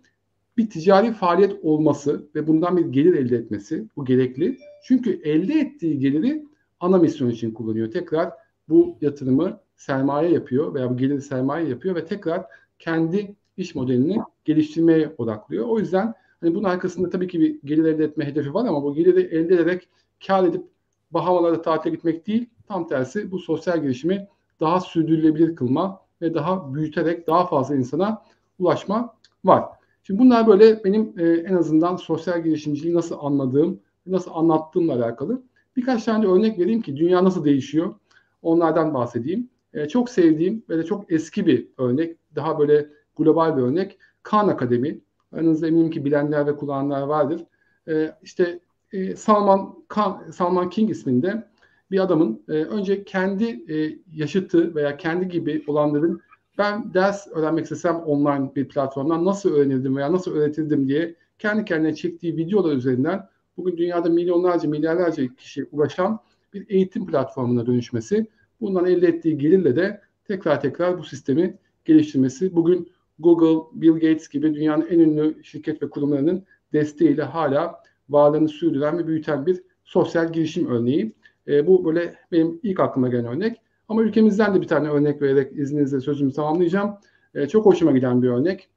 bir 0.58 0.70
ticari 0.70 1.14
faaliyet 1.14 1.60
olması 1.64 2.28
ve 2.36 2.48
bundan 2.48 2.78
bir 2.78 2.86
gelir 2.86 3.14
elde 3.14 3.36
etmesi. 3.36 3.88
Bu 3.96 4.06
gerekli. 4.06 4.58
Çünkü 4.84 5.22
elde 5.24 5.54
ettiği 5.54 6.00
geliri 6.00 6.46
ana 6.80 6.98
misyon 6.98 7.30
için 7.30 7.52
kullanıyor. 7.52 7.92
Tekrar 7.92 8.32
bu 8.70 8.98
yatırımı 9.02 9.60
sermaye 9.76 10.32
yapıyor 10.32 10.74
veya 10.74 10.90
bu 10.90 10.98
geliri 10.98 11.22
sermaye 11.22 11.70
yapıyor 11.70 11.96
ve 11.96 12.06
tekrar 12.06 12.46
kendi 12.80 13.36
iş 13.58 13.76
modelini 13.76 14.18
geliştirmeye 14.46 15.16
odaklıyor. 15.18 15.68
O 15.68 15.80
yüzden 15.80 16.14
hani 16.44 16.56
bunun 16.56 16.64
arkasında 16.64 17.10
tabii 17.10 17.28
ki 17.28 17.40
bir 17.40 17.60
gelir 17.64 17.86
elde 17.86 18.04
etme 18.04 18.26
hedefi 18.26 18.54
var 18.54 18.66
ama 18.66 18.84
bu 18.84 18.96
geliri 18.96 19.22
elde 19.22 19.56
ederek 19.56 19.90
kar 20.28 20.44
edip 20.44 20.64
Bahamalarda 21.12 21.62
tatile 21.62 21.96
gitmek 21.96 22.28
değil, 22.28 22.50
tam 22.68 22.88
tersi 22.88 23.32
bu 23.32 23.40
sosyal 23.40 23.82
girişimi 23.82 24.28
daha 24.60 24.80
sürdürülebilir 24.80 25.56
kılma 25.56 26.02
ve 26.22 26.34
daha 26.34 26.74
büyüterek 26.74 27.28
daha 27.28 27.48
fazla 27.48 27.76
insana 27.76 28.22
ulaşma 28.60 29.16
var. 29.46 29.66
Şimdi 30.04 30.20
bunlar 30.20 30.48
böyle 30.48 30.84
benim 30.84 31.14
e, 31.18 31.24
en 31.24 31.54
azından 31.54 31.96
sosyal 31.96 32.44
girişimciliği 32.44 32.96
nasıl 32.96 33.18
anladığım, 33.22 33.80
nasıl 34.06 34.32
anlattığımla 34.34 34.94
alakalı. 34.94 35.42
Birkaç 35.76 36.04
tane 36.04 36.24
de 36.24 36.28
örnek 36.28 36.60
vereyim 36.60 36.82
ki 36.82 36.98
dünya 36.98 37.24
nasıl 37.24 37.46
değişiyor 37.46 37.96
onlardan 38.42 38.94
bahsedeyim. 38.94 39.50
E, 39.74 39.88
çok 39.88 40.10
sevdiğim 40.10 40.64
ve 40.70 40.78
de 40.78 40.84
çok 40.84 41.12
eski 41.12 41.46
bir 41.46 41.68
örnek, 41.78 42.18
daha 42.36 42.60
böyle 42.60 42.90
global 43.18 43.58
bir 43.58 43.62
örnek. 43.62 43.98
Khan 44.24 44.48
Akademi. 44.48 45.00
Aranızda 45.34 45.68
eminim 45.68 45.90
ki 45.90 46.06
bilenler 46.06 46.48
ve 46.48 46.56
kullananlar 46.56 47.02
vardır. 47.02 47.46
E, 47.88 48.12
işte 48.24 48.60
e, 48.92 49.16
Salman 49.16 49.76
Khan, 49.88 50.32
Salman 50.32 50.70
King 50.70 50.92
isminde 50.92 51.48
bir 51.92 52.00
adamın 52.00 52.42
e, 52.48 52.52
önce 52.52 53.04
kendi 53.04 53.74
e, 53.74 54.00
yaşıtı 54.16 54.76
veya 54.76 54.98
kendi 54.98 55.28
gibi 55.28 55.64
olanların 55.68 56.22
ben 56.58 56.94
ders 56.94 57.28
öğrenmek 57.28 57.64
istesem 57.64 57.96
online 57.96 58.56
bir 58.56 58.68
platformdan 58.68 59.26
nasıl 59.26 59.54
öğrenirdim 59.54 59.98
veya 59.98 60.12
nasıl 60.12 60.36
öğretirdim 60.36 60.88
diye 60.88 61.16
kendi 61.40 61.66
kendine 61.66 61.96
çektiği 61.96 62.38
videolar 62.38 62.76
üzerinden 62.76 63.28
bugün 63.58 63.78
dünyada 63.78 64.10
milyonlarca 64.10 64.70
milyarlarca 64.70 65.36
kişi 65.36 65.68
ulaşan 65.72 66.20
bir 66.54 66.66
eğitim 66.70 67.06
platformuna 67.06 67.66
dönüşmesi 67.66 68.28
bundan 68.62 68.86
elde 68.86 69.08
ettiği 69.08 69.38
gelirle 69.38 69.76
de 69.76 70.02
tekrar 70.28 70.62
tekrar 70.62 70.98
bu 70.98 71.04
sistemi 71.04 71.58
geliştirmesi 71.86 72.56
bugün 72.56 72.92
Google, 73.24 73.82
Bill 73.82 73.94
Gates 73.94 74.30
gibi 74.30 74.56
dünyanın 74.56 74.88
en 74.90 75.00
ünlü 75.00 75.44
şirket 75.44 75.84
ve 75.84 75.90
kurumlarının 75.90 76.44
desteğiyle 76.74 77.24
hala 77.24 77.84
varlığını 78.10 78.50
sürdüren 78.50 78.98
ve 78.98 79.08
büyüten 79.08 79.46
bir 79.46 79.64
sosyal 79.84 80.34
girişim 80.34 80.68
örneği. 80.68 81.16
E, 81.48 81.68
bu 81.68 81.86
böyle 81.86 82.16
benim 82.32 82.60
ilk 82.64 82.80
aklıma 82.80 83.10
gelen 83.10 83.26
örnek. 83.26 83.62
Ama 83.90 84.04
ülkemizden 84.04 84.56
de 84.56 84.62
bir 84.62 84.68
tane 84.68 84.90
örnek 84.90 85.22
vererek 85.22 85.52
izninizle 85.58 86.02
sözümü 86.02 86.34
tamamlayacağım. 86.34 86.98
E, 87.36 87.48
çok 87.48 87.66
hoşuma 87.66 87.92
giden 87.92 88.22
bir 88.22 88.30
örnek. 88.30 88.70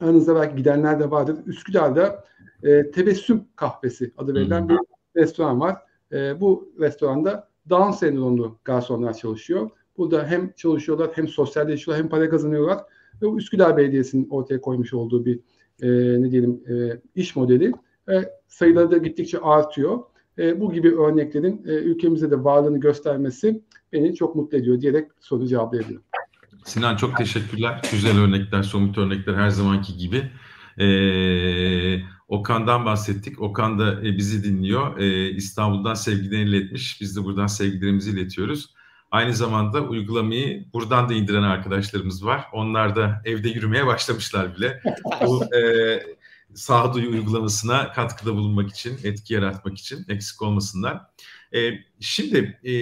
Aranızda 0.00 0.34
belki 0.34 0.56
gidenler 0.56 1.00
de 1.00 1.10
vardır. 1.10 1.36
Üsküdar'da 1.46 2.24
e, 2.62 2.90
Tebessüm 2.90 3.44
Kahvesi 3.56 4.12
adı 4.18 4.34
verilen 4.34 4.60
hmm. 4.60 4.68
bir 4.68 4.78
restoran 5.16 5.60
var. 5.60 5.76
E, 6.12 6.40
bu 6.40 6.72
restoranda 6.80 7.48
Down 7.70 7.90
sendromlu 7.90 8.58
garsonlar 8.64 9.14
çalışıyor. 9.14 9.70
Burada 9.96 10.26
hem 10.26 10.52
çalışıyorlar 10.52 11.10
hem 11.14 11.28
sosyalleşiyorlar 11.28 12.04
hem 12.04 12.10
para 12.10 12.30
kazanıyorlar. 12.30 12.84
Ve 13.22 13.36
Üsküdar 13.36 13.76
Belediyesi'nin 13.76 14.28
ortaya 14.30 14.60
koymuş 14.60 14.94
olduğu 14.94 15.24
bir 15.24 15.40
e, 15.82 15.88
ne 16.22 16.30
diyelim 16.30 16.60
e, 16.68 17.00
iş 17.14 17.36
modeli. 17.36 17.72
E, 18.10 18.24
sayıları 18.48 18.90
da 18.90 18.96
gittikçe 18.96 19.38
artıyor. 19.38 19.98
E, 20.38 20.60
bu 20.60 20.72
gibi 20.72 20.98
örneklerin 20.98 21.62
e, 21.66 21.70
ülkemizde 21.70 22.30
de 22.30 22.44
varlığını 22.44 22.80
göstermesi 22.80 23.62
beni 23.92 24.14
çok 24.14 24.36
mutlu 24.36 24.58
ediyor 24.58 24.80
diyerek 24.80 25.08
soru 25.20 25.46
cevaplayabilirim. 25.46 26.02
Sinan 26.64 26.96
çok 26.96 27.16
teşekkürler. 27.16 27.82
Güzel 27.92 28.18
örnekler, 28.18 28.62
somut 28.62 28.98
örnekler 28.98 29.34
her 29.34 29.50
zamanki 29.50 29.96
gibi. 29.96 30.22
Ee, 30.78 32.00
Okan'dan 32.28 32.84
bahsettik. 32.84 33.42
Okan 33.42 33.78
da 33.78 34.06
e, 34.06 34.16
bizi 34.16 34.44
dinliyor. 34.44 34.98
E, 34.98 35.30
İstanbul'dan 35.30 35.94
sevgilerini 35.94 36.48
iletmiş. 36.50 37.00
Biz 37.00 37.16
de 37.16 37.24
buradan 37.24 37.46
sevgilerimizi 37.46 38.10
iletiyoruz. 38.10 38.74
Aynı 39.10 39.34
zamanda 39.34 39.80
uygulamayı 39.82 40.72
buradan 40.72 41.08
da 41.08 41.14
indiren 41.14 41.42
arkadaşlarımız 41.42 42.24
var. 42.24 42.44
Onlar 42.52 42.96
da 42.96 43.22
evde 43.24 43.48
yürümeye 43.48 43.86
başlamışlar 43.86 44.56
bile. 44.56 44.82
Bu 45.26 45.56
e, 45.56 46.02
sağduyu 46.54 47.10
uygulamasına 47.10 47.92
katkıda 47.92 48.34
bulunmak 48.34 48.70
için, 48.70 48.98
etki 49.04 49.34
yaratmak 49.34 49.78
için 49.78 50.04
eksik 50.08 50.42
olmasınlar. 50.42 51.00
E, 51.54 51.72
şimdi 52.00 52.60
e, 52.64 52.72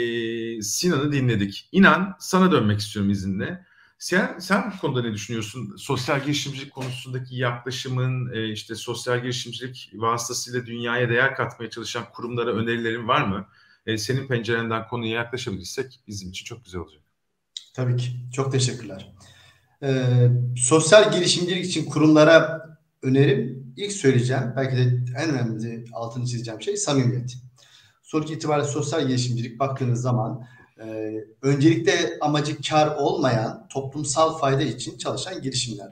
Sinan'ı 0.62 1.12
dinledik. 1.12 1.68
İnan 1.73 2.16
sana 2.18 2.52
dönmek 2.52 2.80
istiyorum 2.80 3.11
izinle. 3.11 3.66
Sen, 3.99 4.38
sen 4.38 4.73
bu 4.75 4.80
konuda 4.80 5.02
ne 5.02 5.12
düşünüyorsun? 5.12 5.76
Sosyal 5.76 6.23
girişimcilik 6.23 6.73
konusundaki 6.73 7.37
yaklaşımın, 7.37 8.33
e, 8.35 8.49
işte 8.49 8.75
sosyal 8.75 9.23
girişimcilik 9.23 9.90
vasıtasıyla 9.95 10.66
dünyaya 10.66 11.09
değer 11.09 11.35
katmaya 11.35 11.71
çalışan 11.71 12.04
kurumlara 12.12 12.50
önerilerin 12.50 13.09
var 13.09 13.23
mı? 13.23 13.47
E, 13.87 13.99
senin 13.99 14.28
pencerenden 14.28 14.88
konuya 14.88 15.12
yaklaşabilirsek 15.12 16.00
bizim 16.09 16.31
için 16.31 16.45
çok 16.45 16.64
güzel 16.64 16.81
olacak. 16.81 17.02
Tabii 17.75 17.97
ki. 17.97 18.11
Çok 18.33 18.52
teşekkürler. 18.52 19.12
Ee, 19.83 20.28
sosyal 20.57 21.12
girişimcilik 21.12 21.64
için 21.64 21.85
kurumlara 21.85 22.66
önerim 23.02 23.73
ilk 23.76 23.93
söyleyeceğim 23.93 24.52
belki 24.57 24.76
de 24.76 24.83
en 25.23 25.31
önemli 25.31 25.85
altını 25.93 26.26
çizeceğim 26.26 26.62
şey 26.62 26.76
samimiyet. 26.76 27.37
Sonuç 28.02 28.31
itibariyle 28.31 28.69
sosyal 28.69 29.07
girişimcilik 29.07 29.59
baktığınız 29.59 30.00
zaman 30.00 30.47
e, 30.81 31.14
öncelikle 31.43 32.19
amacı 32.21 32.62
kar 32.62 32.97
olmayan 32.97 33.69
toplumsal 33.69 34.38
fayda 34.38 34.62
için 34.62 34.99
çalışan 34.99 35.43
girişimler. 35.43 35.88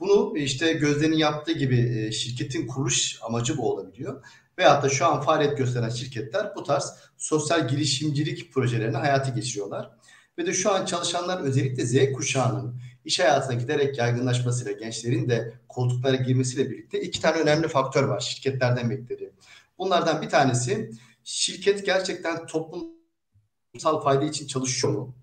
Bunu 0.00 0.38
işte 0.38 0.72
Gözde'nin 0.72 1.16
yaptığı 1.16 1.52
gibi 1.52 1.78
e, 1.98 2.12
şirketin 2.12 2.66
kuruluş 2.66 3.18
amacı 3.22 3.56
bu 3.56 3.72
olabiliyor. 3.72 4.24
Veyahut 4.58 4.84
da 4.84 4.88
şu 4.88 5.06
an 5.06 5.20
faaliyet 5.20 5.58
gösteren 5.58 5.88
şirketler 5.88 6.52
bu 6.56 6.62
tarz 6.64 6.94
sosyal 7.16 7.68
girişimcilik 7.68 8.52
projelerini 8.52 8.96
hayata 8.96 9.30
geçiriyorlar. 9.30 9.90
Ve 10.38 10.46
de 10.46 10.54
şu 10.54 10.72
an 10.72 10.84
çalışanlar 10.84 11.40
özellikle 11.40 11.86
Z 11.86 12.12
kuşağının 12.12 12.80
iş 13.04 13.20
hayatına 13.20 13.54
giderek 13.54 13.98
yaygınlaşmasıyla 13.98 14.72
gençlerin 14.72 15.28
de 15.28 15.52
koltuklara 15.68 16.16
girmesiyle 16.16 16.70
birlikte 16.70 17.00
iki 17.00 17.20
tane 17.20 17.36
önemli 17.36 17.68
faktör 17.68 18.04
var 18.04 18.20
şirketlerden 18.20 18.90
beklediği. 18.90 19.32
Bunlardan 19.78 20.22
bir 20.22 20.28
tanesi 20.28 20.90
şirket 21.24 21.86
gerçekten 21.86 22.46
toplumsal 22.46 24.00
fayda 24.04 24.24
için 24.24 24.46
çalışıyor 24.46 24.92
mu? 24.92 25.14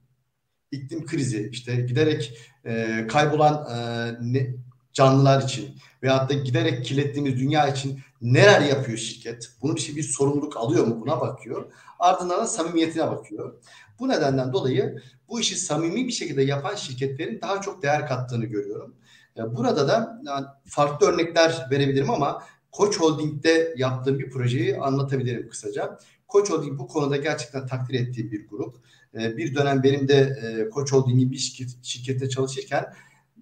İklim 0.71 1.05
krizi, 1.05 1.49
işte 1.51 1.75
giderek 1.75 2.37
e, 2.65 3.05
kaybolan 3.09 3.65
e, 3.71 4.15
ne, 4.21 4.55
canlılar 4.93 5.41
için 5.41 5.75
veyahut 6.03 6.29
da 6.29 6.33
giderek 6.33 6.85
kirlettiğimiz 6.85 7.39
dünya 7.39 7.67
için 7.67 7.99
neler 8.21 8.61
yapıyor 8.61 8.97
şirket? 8.97 9.49
Bunu 9.61 9.75
bir 9.75 9.81
şey 9.81 9.95
bir 9.95 10.03
sorumluluk 10.03 10.57
alıyor 10.57 10.87
mu? 10.87 11.01
Buna 11.01 11.21
bakıyor. 11.21 11.71
Ardından 11.99 12.39
da 12.39 12.47
samimiyetine 12.47 13.07
bakıyor. 13.07 13.53
Bu 13.99 14.09
nedenden 14.09 14.53
dolayı 14.53 15.01
bu 15.29 15.39
işi 15.39 15.55
samimi 15.55 16.07
bir 16.07 16.11
şekilde 16.11 16.43
yapan 16.43 16.75
şirketlerin 16.75 17.41
daha 17.41 17.61
çok 17.61 17.83
değer 17.83 18.07
kattığını 18.07 18.45
görüyorum. 18.45 18.95
Burada 19.37 19.87
da 19.87 20.21
yani 20.25 20.45
farklı 20.65 21.07
örnekler 21.07 21.67
verebilirim 21.71 22.09
ama 22.09 22.43
Koç 22.71 22.99
Holding'de 22.99 23.73
yaptığım 23.77 24.19
bir 24.19 24.29
projeyi 24.29 24.77
anlatabilirim 24.77 25.49
kısaca. 25.49 25.99
Koç 26.27 26.49
Holding 26.49 26.79
bu 26.79 26.87
konuda 26.87 27.17
gerçekten 27.17 27.67
takdir 27.67 27.99
ettiğim 27.99 28.31
bir 28.31 28.47
grup. 28.47 28.75
Ee, 29.13 29.37
bir 29.37 29.55
dönem 29.55 29.83
benim 29.83 30.07
de 30.07 30.39
e, 30.43 30.69
Koç 30.69 30.91
Holding'in 30.91 31.31
bir 31.31 31.53
şirkette 31.83 32.29
çalışırken 32.29 32.93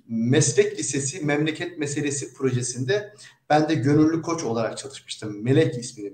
meslek 0.07 0.79
lisesi 0.79 1.25
memleket 1.25 1.77
meselesi 1.77 2.33
projesinde 2.33 3.13
ben 3.49 3.69
de 3.69 3.75
gönüllü 3.75 4.21
koç 4.21 4.43
olarak 4.43 4.77
çalışmıştım. 4.77 5.43
Melek 5.43 5.77
ismini 5.77 6.11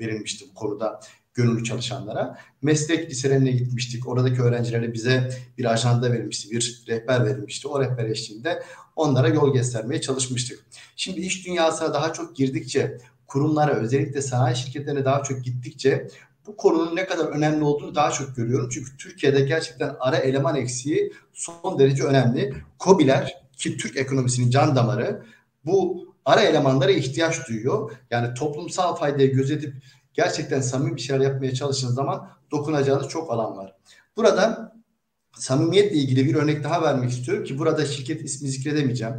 verilmişti 0.00 0.44
bu 0.50 0.54
konuda 0.54 1.00
gönüllü 1.34 1.64
çalışanlara. 1.64 2.38
Meslek 2.62 3.10
liselerine 3.10 3.50
gitmiştik. 3.50 4.08
Oradaki 4.08 4.42
öğrencilere 4.42 4.94
bize 4.94 5.30
bir 5.58 5.64
ajanda 5.64 6.12
verilmişti, 6.12 6.50
bir 6.50 6.84
rehber 6.88 7.24
verilmişti. 7.24 7.68
O 7.68 7.80
rehber 7.80 8.04
eşliğinde 8.04 8.62
onlara 8.96 9.28
yol 9.28 9.54
göstermeye 9.54 10.00
çalışmıştık. 10.00 10.64
Şimdi 10.96 11.20
iş 11.20 11.46
dünyasına 11.46 11.94
daha 11.94 12.12
çok 12.12 12.36
girdikçe, 12.36 12.98
kurumlara 13.26 13.72
özellikle 13.74 14.22
sanayi 14.22 14.56
şirketlerine 14.56 15.04
daha 15.04 15.22
çok 15.22 15.44
gittikçe 15.44 16.08
bu 16.46 16.56
konunun 16.56 16.96
ne 16.96 17.06
kadar 17.06 17.24
önemli 17.24 17.64
olduğunu 17.64 17.94
daha 17.94 18.10
çok 18.10 18.36
görüyorum. 18.36 18.68
Çünkü 18.72 18.96
Türkiye'de 18.96 19.40
gerçekten 19.40 19.96
ara 20.00 20.16
eleman 20.16 20.56
eksiği 20.56 21.12
son 21.32 21.78
derece 21.78 22.04
önemli. 22.04 22.54
KOBİ'ler 22.78 23.42
ki 23.56 23.76
Türk 23.76 23.96
ekonomisinin 23.96 24.50
can 24.50 24.76
damarı 24.76 25.22
bu 25.64 26.05
ara 26.26 26.42
elemanlara 26.42 26.90
ihtiyaç 26.90 27.48
duyuyor. 27.48 27.92
Yani 28.10 28.34
toplumsal 28.34 28.96
faydayı 28.96 29.32
gözetip 29.32 29.74
gerçekten 30.14 30.60
samimi 30.60 30.96
bir 30.96 31.00
şeyler 31.00 31.24
yapmaya 31.24 31.54
çalıştığınız 31.54 31.94
zaman 31.94 32.30
dokunacağınız 32.50 33.08
çok 33.08 33.30
alan 33.30 33.56
var. 33.56 33.76
Burada 34.16 34.72
samimiyetle 35.34 35.96
ilgili 35.96 36.26
bir 36.26 36.34
örnek 36.34 36.64
daha 36.64 36.82
vermek 36.82 37.10
istiyorum 37.10 37.44
ki 37.44 37.58
burada 37.58 37.86
şirket 37.86 38.22
ismi 38.22 38.48
zikredemeyeceğim. 38.48 39.14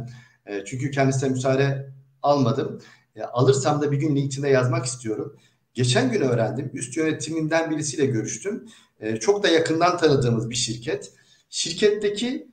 E, 0.46 0.64
çünkü 0.64 0.90
kendisine 0.90 1.28
müsaade 1.28 1.92
almadım. 2.22 2.82
E, 3.16 3.22
alırsam 3.22 3.82
da 3.82 3.92
bir 3.92 3.96
gün 3.96 4.16
LinkedIn'de 4.16 4.48
yazmak 4.48 4.84
istiyorum. 4.84 5.36
Geçen 5.74 6.12
gün 6.12 6.20
öğrendim. 6.20 6.70
Üst 6.74 6.96
yönetiminden 6.96 7.70
birisiyle 7.70 8.06
görüştüm. 8.06 8.68
E, 9.00 9.16
çok 9.16 9.42
da 9.42 9.48
yakından 9.48 9.98
tanıdığımız 9.98 10.50
bir 10.50 10.54
şirket. 10.54 11.12
Şirketteki 11.50 12.48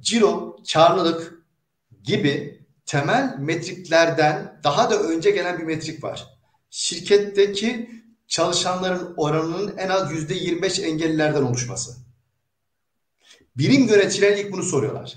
ciro, 0.00 0.56
karlılık 0.72 1.44
gibi 2.02 2.57
temel 2.88 3.36
metriklerden 3.38 4.60
daha 4.64 4.90
da 4.90 5.02
önce 5.02 5.30
gelen 5.30 5.58
bir 5.58 5.64
metrik 5.64 6.04
var 6.04 6.38
şirketteki 6.70 7.90
çalışanların 8.26 9.14
oranının 9.16 9.76
en 9.76 9.88
az 9.88 10.12
yüzde 10.12 10.34
25 10.34 10.78
engellilerden 10.78 11.42
oluşması. 11.42 11.96
Birim 13.56 13.88
yöneticiler 13.88 14.36
ilk 14.36 14.52
bunu 14.52 14.62
soruyorlar. 14.62 15.14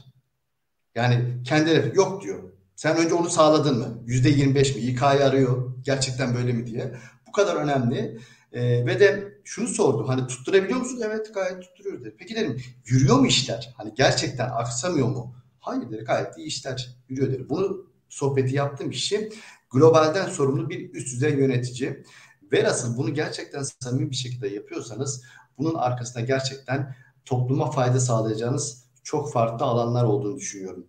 Yani 0.95 1.43
kendileri 1.43 1.97
yok 1.97 2.23
diyor. 2.23 2.43
Sen 2.75 2.97
önce 2.97 3.13
onu 3.13 3.29
sağladın 3.29 3.77
mı? 3.77 4.03
Yüzde 4.05 4.29
25 4.29 4.75
mi? 4.75 4.81
İK'yı 4.81 5.25
arıyor. 5.25 5.73
Gerçekten 5.81 6.35
böyle 6.35 6.53
mi 6.53 6.67
diye. 6.67 6.95
Bu 7.27 7.31
kadar 7.31 7.55
önemli. 7.55 8.19
Ee, 8.53 8.85
ve 8.85 8.99
de 8.99 9.33
şunu 9.43 9.67
sordu. 9.67 10.07
Hani 10.07 10.27
tutturabiliyor 10.27 10.79
musun? 10.79 11.01
Evet 11.05 11.33
gayet 11.33 11.61
tutturuyoruz 11.61 12.05
dedi. 12.05 12.15
Peki 12.19 12.35
dedim 12.35 12.61
yürüyor 12.85 13.19
mu 13.19 13.27
işler? 13.27 13.73
Hani 13.77 13.93
gerçekten 13.95 14.49
aksamıyor 14.49 15.07
mu? 15.07 15.35
Hayır 15.61 15.91
dedi 15.91 16.03
gayet 16.03 16.37
iyi 16.37 16.47
işler 16.47 16.95
yürüyor 17.09 17.31
dedi. 17.31 17.49
Bunu 17.49 17.85
sohbeti 18.09 18.55
yaptığım 18.55 18.89
kişi 18.89 19.29
globalden 19.71 20.29
sorumlu 20.29 20.69
bir 20.69 20.93
üst 20.93 21.13
düzey 21.13 21.33
yönetici. 21.33 22.03
Velhasıl 22.51 22.97
bunu 22.97 23.13
gerçekten 23.13 23.63
samimi 23.63 24.09
bir 24.09 24.15
şekilde 24.15 24.47
yapıyorsanız 24.47 25.23
bunun 25.57 25.75
arkasında 25.75 26.23
gerçekten 26.23 26.95
topluma 27.25 27.71
fayda 27.71 27.99
sağlayacağınız 27.99 28.85
çok 29.03 29.33
farklı 29.33 29.65
alanlar 29.65 30.03
olduğunu 30.03 30.37
düşünüyorum. 30.37 30.87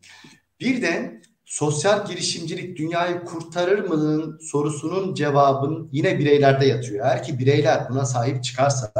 Bir 0.60 0.82
de 0.82 1.22
sosyal 1.44 2.06
girişimcilik 2.06 2.78
dünyayı 2.78 3.24
kurtarır 3.24 3.88
mı'nın 3.88 4.38
sorusunun 4.38 5.14
cevabın 5.14 5.88
yine 5.92 6.18
bireylerde 6.18 6.66
yatıyor. 6.66 7.06
Eğer 7.06 7.22
ki 7.22 7.38
bireyler 7.38 7.86
buna 7.90 8.04
sahip 8.04 8.44
çıkarsa 8.44 8.92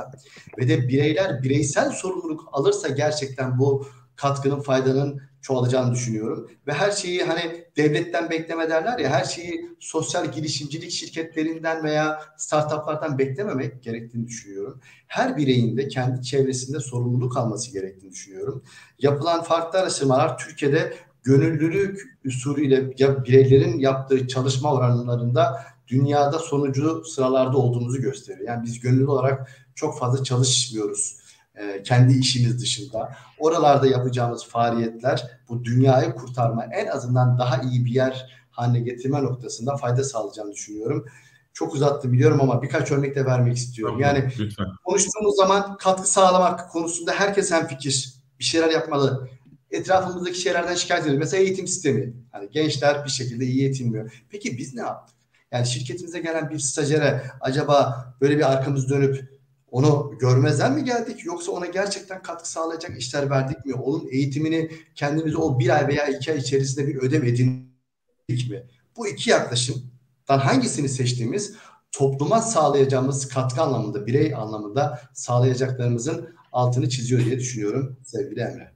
ve 0.58 0.68
de 0.68 0.88
bireyler 0.88 1.42
bireysel 1.42 1.90
sorumluluk 1.90 2.48
alırsa 2.52 2.88
gerçekten 2.88 3.58
bu 3.58 3.86
katkının 4.16 4.60
faydanın 4.60 5.22
çoğalacağını 5.42 5.94
düşünüyorum. 5.94 6.50
Ve 6.66 6.72
her 6.72 6.90
şeyi 6.90 7.24
hani 7.24 7.64
devletten 7.76 8.30
bekleme 8.30 8.70
derler 8.70 8.98
ya 8.98 9.10
her 9.10 9.24
şeyi 9.24 9.70
sosyal 9.80 10.32
girişimcilik 10.32 10.90
şirketlerinden 10.90 11.84
veya 11.84 12.20
startuplardan 12.36 13.18
beklememek 13.18 13.82
gerektiğini 13.82 14.26
düşünüyorum. 14.26 14.80
Her 15.06 15.36
bireyin 15.36 15.76
de 15.76 15.88
kendi 15.88 16.22
çevresinde 16.22 16.80
sorumluluk 16.80 17.36
alması 17.36 17.72
gerektiğini 17.72 18.10
düşünüyorum. 18.10 18.62
Yapılan 18.98 19.42
farklı 19.42 19.78
araştırmalar 19.78 20.38
Türkiye'de 20.38 20.94
gönüllülük 21.22 22.18
usulüyle 22.26 22.90
bireylerin 22.98 23.78
yaptığı 23.78 24.28
çalışma 24.28 24.72
oranlarında 24.72 25.64
dünyada 25.88 26.38
sonucu 26.38 27.04
sıralarda 27.04 27.58
olduğumuzu 27.58 28.00
gösteriyor. 28.00 28.48
Yani 28.48 28.64
biz 28.64 28.80
gönüllü 28.80 29.06
olarak 29.06 29.50
çok 29.74 29.98
fazla 29.98 30.24
çalışmıyoruz 30.24 31.21
e, 31.54 31.82
kendi 31.82 32.18
işimiz 32.18 32.60
dışında. 32.60 33.12
Oralarda 33.38 33.86
yapacağımız 33.86 34.46
faaliyetler 34.46 35.30
bu 35.48 35.64
dünyayı 35.64 36.14
kurtarma 36.14 36.64
en 36.64 36.86
azından 36.86 37.38
daha 37.38 37.62
iyi 37.62 37.84
bir 37.84 37.90
yer 37.90 38.42
haline 38.50 38.80
getirme 38.80 39.22
noktasında 39.22 39.76
fayda 39.76 40.04
sağlayacağını 40.04 40.52
düşünüyorum. 40.52 41.06
Çok 41.52 41.74
uzattı 41.74 42.12
biliyorum 42.12 42.40
ama 42.40 42.62
birkaç 42.62 42.92
örnek 42.92 43.16
de 43.16 43.26
vermek 43.26 43.56
istiyorum. 43.56 43.98
Tamam, 44.00 44.16
yani 44.16 44.32
lütfen. 44.38 44.66
konuştuğumuz 44.84 45.36
zaman 45.36 45.76
katkı 45.76 46.08
sağlamak 46.08 46.70
konusunda 46.70 47.12
herkes 47.12 47.52
hem 47.52 47.66
fikir. 47.66 48.14
Bir 48.38 48.44
şeyler 48.44 48.70
yapmalı. 48.70 49.28
Etrafımızdaki 49.70 50.40
şeylerden 50.40 50.74
şikayet 50.74 51.04
ediyoruz. 51.04 51.18
Mesela 51.20 51.42
eğitim 51.42 51.66
sistemi. 51.66 52.14
Hani 52.32 52.50
gençler 52.50 53.04
bir 53.04 53.10
şekilde 53.10 53.44
iyi 53.44 53.60
eğitilmiyor. 53.60 54.24
Peki 54.30 54.58
biz 54.58 54.74
ne 54.74 54.80
yaptık? 54.80 55.16
Yani 55.52 55.66
şirketimize 55.66 56.20
gelen 56.20 56.50
bir 56.50 56.58
stajyere 56.58 57.22
acaba 57.40 58.06
böyle 58.20 58.38
bir 58.38 58.52
arkamız 58.52 58.90
dönüp 58.90 59.31
onu 59.72 60.18
görmezden 60.18 60.74
mi 60.74 60.84
geldik 60.84 61.24
yoksa 61.24 61.52
ona 61.52 61.66
gerçekten 61.66 62.22
katkı 62.22 62.50
sağlayacak 62.50 62.98
işler 62.98 63.30
verdik 63.30 63.66
mi? 63.66 63.74
Onun 63.74 64.08
eğitimini 64.10 64.70
kendimize 64.94 65.36
o 65.36 65.58
bir 65.58 65.76
ay 65.76 65.88
veya 65.88 66.06
iki 66.06 66.32
ay 66.32 66.38
içerisinde 66.38 66.86
bir 66.86 66.96
ödev 66.96 67.22
edindik 67.22 68.50
mi? 68.50 68.66
Bu 68.96 69.08
iki 69.08 69.30
yaklaşımdan 69.30 70.38
hangisini 70.38 70.88
seçtiğimiz 70.88 71.56
topluma 71.92 72.40
sağlayacağımız 72.40 73.28
katkı 73.28 73.62
anlamında, 73.62 74.06
birey 74.06 74.34
anlamında 74.34 75.00
sağlayacaklarımızın 75.14 76.34
altını 76.52 76.88
çiziyor 76.88 77.24
diye 77.24 77.38
düşünüyorum 77.38 77.96
sevgili 78.04 78.40
Emre. 78.40 78.72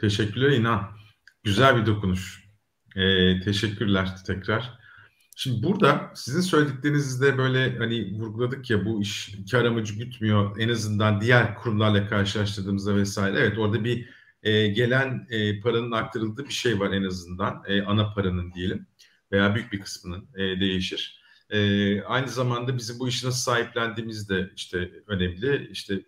Teşekkürler 0.00 0.50
İnan. 0.50 0.80
Güzel 1.44 1.76
bir 1.76 1.86
dokunuş. 1.86 2.46
Ee, 2.96 3.40
teşekkürler 3.40 4.16
tekrar. 4.26 4.85
Şimdi 5.38 5.62
burada 5.62 6.12
sizin 6.14 6.40
söylediklerinizde 6.40 7.38
böyle 7.38 7.78
hani 7.78 8.18
vurguladık 8.18 8.70
ya 8.70 8.84
bu 8.84 9.02
iş 9.02 9.34
kar 9.50 9.64
amacı 9.64 9.94
gütmüyor 9.94 10.60
en 10.60 10.68
azından 10.68 11.20
diğer 11.20 11.54
kurumlarla 11.54 12.08
karşılaştırdığımızda 12.08 12.96
vesaire. 12.96 13.38
Evet 13.38 13.58
orada 13.58 13.84
bir 13.84 14.08
e, 14.42 14.66
gelen 14.66 15.26
e, 15.30 15.60
paranın 15.60 15.92
aktarıldığı 15.92 16.44
bir 16.44 16.52
şey 16.52 16.80
var 16.80 16.90
en 16.90 17.04
azından 17.04 17.62
e, 17.66 17.82
ana 17.82 18.14
paranın 18.14 18.52
diyelim 18.52 18.86
veya 19.32 19.54
büyük 19.54 19.72
bir 19.72 19.80
kısmının 19.80 20.28
e, 20.34 20.60
değişir. 20.60 21.22
E, 21.50 22.02
aynı 22.02 22.28
zamanda 22.28 22.76
bizim 22.76 22.98
bu 22.98 23.08
işi 23.08 23.26
nasıl 23.26 23.38
sahiplendiğimiz 23.38 24.28
de 24.28 24.50
işte 24.56 24.90
önemli. 25.06 25.68
İşte 25.70 26.00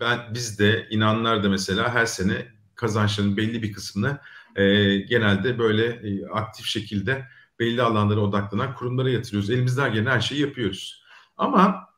ben 0.00 0.18
biz 0.34 0.58
de 0.58 0.86
inanlar 0.90 1.44
da 1.44 1.48
mesela 1.48 1.94
her 1.94 2.06
sene 2.06 2.46
kazançlarının 2.74 3.36
belli 3.36 3.62
bir 3.62 3.72
kısmını 3.72 4.18
e, 4.56 4.96
genelde 4.96 5.58
böyle 5.58 5.86
e, 5.86 6.26
aktif 6.26 6.66
şekilde 6.66 7.35
belli 7.60 7.82
alanlara 7.82 8.20
odaklanan 8.20 8.74
kurumlara 8.74 9.10
yatırıyoruz. 9.10 9.50
Elimizden 9.50 9.92
gelen 9.92 10.10
her 10.10 10.20
şeyi 10.20 10.40
yapıyoruz. 10.40 11.02
Ama 11.36 11.88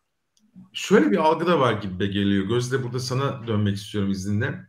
şöyle 0.72 1.10
bir 1.10 1.16
algı 1.16 1.46
da 1.46 1.60
var 1.60 1.72
gibi 1.72 2.10
geliyor. 2.10 2.46
Gözde 2.46 2.82
burada 2.82 3.00
sana 3.00 3.46
dönmek 3.46 3.76
istiyorum 3.76 4.10
izninle. 4.10 4.68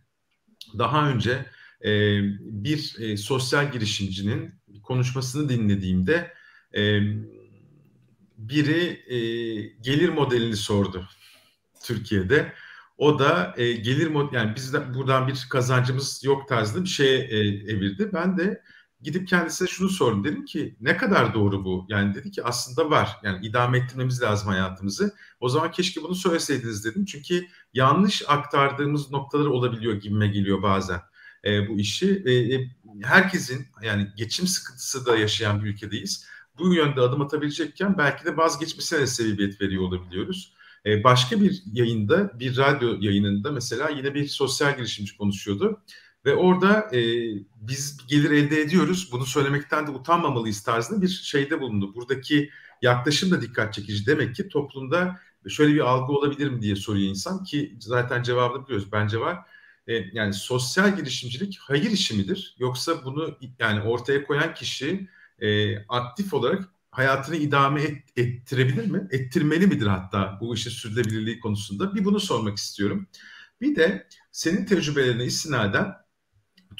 Daha 0.78 1.10
önce 1.10 1.46
e, 1.86 2.22
bir 2.40 2.96
e, 3.00 3.18
sosyal 3.18 3.72
girişimcinin 3.72 4.54
konuşmasını 4.84 5.50
dinlediğimde 5.50 6.34
e, 6.76 7.02
biri 8.38 9.04
e, 9.08 9.18
gelir 9.82 10.10
modelini 10.10 10.56
sordu 10.56 11.08
Türkiye'de. 11.84 12.54
O 12.98 13.20
da 13.20 13.54
e, 13.58 13.72
gelir 13.72 14.08
mod 14.08 14.34
yani 14.34 14.56
biz 14.56 14.74
de 14.74 14.94
buradan 14.94 15.28
bir 15.28 15.48
kazancımız 15.50 16.24
yok 16.24 16.48
tarzında 16.48 16.84
bir 16.84 16.90
şeye 16.90 17.20
e, 17.20 17.38
evirdi. 17.48 18.10
Ben 18.14 18.38
de 18.38 18.62
gidip 19.02 19.28
kendisine 19.28 19.68
şunu 19.68 19.90
sordum. 19.90 20.24
Dedim 20.24 20.46
ki 20.46 20.76
ne 20.82 20.98
kadar 20.98 21.34
doğru 21.34 21.66
bu? 21.66 21.86
Yani 21.90 22.16
dedi 22.16 22.32
ki 22.32 22.44
aslında 22.44 22.90
var. 22.90 23.10
Yani 23.24 23.46
idame 23.46 23.78
ettirmemiz 23.78 24.22
lazım 24.22 24.50
hayatımızı. 24.50 25.16
O 25.40 25.50
zaman 25.50 25.72
keşke 25.72 26.04
bunu 26.04 26.16
söyleseydiniz 26.16 26.86
dedim. 26.86 27.06
Çünkü 27.06 27.48
yanlış 27.74 28.24
aktardığımız 28.28 29.12
noktalar 29.12 29.46
olabiliyor 29.46 29.94
gibime 29.94 30.28
geliyor 30.28 30.62
bazen 30.62 31.02
e, 31.46 31.70
bu 31.70 31.80
işi. 31.80 32.24
E, 32.26 32.56
e, 32.56 32.70
herkesin 33.04 33.68
yani 33.82 34.08
geçim 34.18 34.48
sıkıntısı 34.48 35.06
da 35.06 35.18
yaşayan 35.18 35.64
bir 35.64 35.70
ülkedeyiz. 35.70 36.26
Bu 36.60 36.74
yönde 36.74 37.02
adım 37.02 37.22
atabilecekken 37.22 37.98
belki 37.98 38.26
de 38.26 38.38
vazgeçmesine 38.38 39.00
de 39.00 39.08
sebebiyet 39.08 39.62
veriyor 39.62 39.84
olabiliyoruz. 39.84 40.54
E, 40.86 41.04
başka 41.04 41.42
bir 41.42 41.64
yayında, 41.74 42.40
bir 42.40 42.58
radyo 42.58 42.98
yayınında 43.00 43.52
mesela 43.52 43.90
yine 43.90 44.16
bir 44.16 44.28
sosyal 44.28 44.78
girişimci 44.78 45.18
konuşuyordu. 45.18 45.82
Ve 46.26 46.36
orada 46.36 46.96
e, 46.96 47.00
biz 47.56 48.08
gelir 48.08 48.32
elde 48.32 48.62
ediyoruz, 48.62 49.10
bunu 49.12 49.26
söylemekten 49.26 49.88
de 49.88 49.92
utanmamalıyız 49.92 50.64
tarzında 50.64 51.02
bir 51.02 51.08
şeyde 51.08 51.62
bulundu. 51.62 51.96
Buradaki 51.96 52.50
yaklaşım 52.82 53.32
da 53.32 53.42
dikkat 53.42 53.74
çekici. 53.74 54.06
Demek 54.06 54.36
ki 54.36 54.50
toplumda 54.50 55.20
şöyle 55.50 55.74
bir 55.74 55.80
algı 55.80 56.14
olabilir 56.14 56.50
mi 56.50 56.62
diye 56.62 56.76
soruyor 56.76 57.10
insan 57.10 57.44
ki 57.44 57.78
zaten 57.80 58.24
cevabını 58.24 58.66
biliyoruz. 58.66 58.92
Bence 58.92 59.20
var. 59.20 59.38
E, 59.88 59.94
yani 59.94 60.34
sosyal 60.34 60.96
girişimcilik 60.96 61.58
hayır 61.62 61.92
işi 61.92 62.16
midir? 62.16 62.56
Yoksa 62.60 63.06
bunu 63.06 63.38
yani 63.60 63.82
ortaya 63.82 64.24
koyan 64.24 64.54
kişi 64.54 65.10
e, 65.40 65.78
aktif 65.88 66.34
olarak 66.34 66.70
hayatını 66.92 67.36
idame 67.36 67.82
et, 67.82 68.04
ettirebilir 68.18 68.86
mi? 68.86 69.08
Ettirmeli 69.12 69.68
midir 69.68 69.88
hatta 69.88 70.38
bu 70.42 70.56
işin 70.56 70.70
sürdürülebilirliği 70.70 71.40
konusunda? 71.40 71.96
Bir 71.96 72.06
bunu 72.06 72.20
sormak 72.20 72.58
istiyorum. 72.58 73.08
Bir 73.62 73.76
de 73.76 74.08
senin 74.32 74.66
tecrübelerine 74.66 75.26
istinaden 75.26 75.94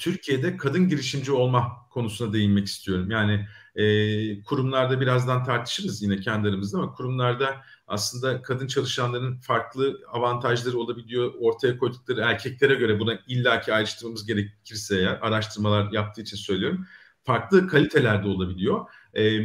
Türkiye'de 0.00 0.56
kadın 0.56 0.88
girişimci 0.88 1.32
olma 1.32 1.88
konusuna 1.90 2.32
değinmek 2.32 2.66
istiyorum. 2.66 3.10
Yani 3.10 3.46
e, 3.74 4.42
kurumlarda 4.42 5.00
birazdan 5.00 5.44
tartışırız 5.44 6.02
yine 6.02 6.20
kendi 6.20 6.48
aramızda 6.48 6.78
ama 6.78 6.92
kurumlarda 6.92 7.62
aslında 7.86 8.42
kadın 8.42 8.66
çalışanların 8.66 9.40
farklı 9.40 10.00
avantajları 10.12 10.78
olabiliyor. 10.78 11.34
Ortaya 11.40 11.78
koydukları 11.78 12.20
erkeklere 12.20 12.74
göre 12.74 13.00
buna 13.00 13.18
illaki 13.28 13.74
ayrıştırmamız 13.74 14.26
gerekirse 14.26 14.98
eğer 14.98 15.18
araştırmalar 15.20 15.92
yaptığı 15.92 16.20
için 16.22 16.36
söylüyorum. 16.36 16.86
Farklı 17.22 17.68
kalitelerde 17.68 18.28
olabiliyor. 18.28 18.86
E, 19.14 19.38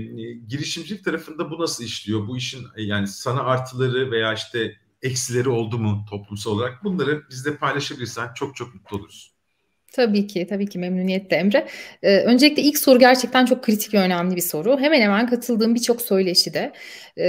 girişimcilik 0.48 1.06
tarafında 1.06 1.52
bu 1.52 1.62
nasıl 1.62 1.84
işliyor? 1.84 2.28
Bu 2.28 2.38
işin 2.38 2.68
yani 2.78 3.08
sana 3.08 3.44
artıları 3.44 4.12
veya 4.12 4.34
işte 4.34 4.76
eksileri 5.02 5.50
oldu 5.50 5.78
mu 5.78 6.06
toplumsal 6.10 6.52
olarak? 6.52 6.84
Bunları 6.84 7.24
bizle 7.30 7.58
paylaşabilirsen 7.58 8.34
çok 8.34 8.56
çok 8.56 8.76
mutlu 8.76 8.98
oluruz. 8.98 9.35
Tabii 9.96 10.28
ki, 10.28 10.48
tabii 10.48 10.70
ki 10.70 10.80
memnuniyetle 10.80 11.38
Emre. 11.38 11.68
Ee, 12.04 12.18
öncelikle 12.20 12.62
ilk 12.62 12.78
soru 12.78 13.00
gerçekten 13.00 13.46
çok 13.46 13.64
kritik 13.64 13.94
ve 13.94 13.98
önemli 14.00 14.36
bir 14.36 14.42
soru. 14.42 14.80
Hemen 14.80 15.02
hemen 15.02 15.28
katıldığım 15.28 15.76
birçok 15.76 16.02
söyleşide, 16.02 16.74
e, 17.18 17.28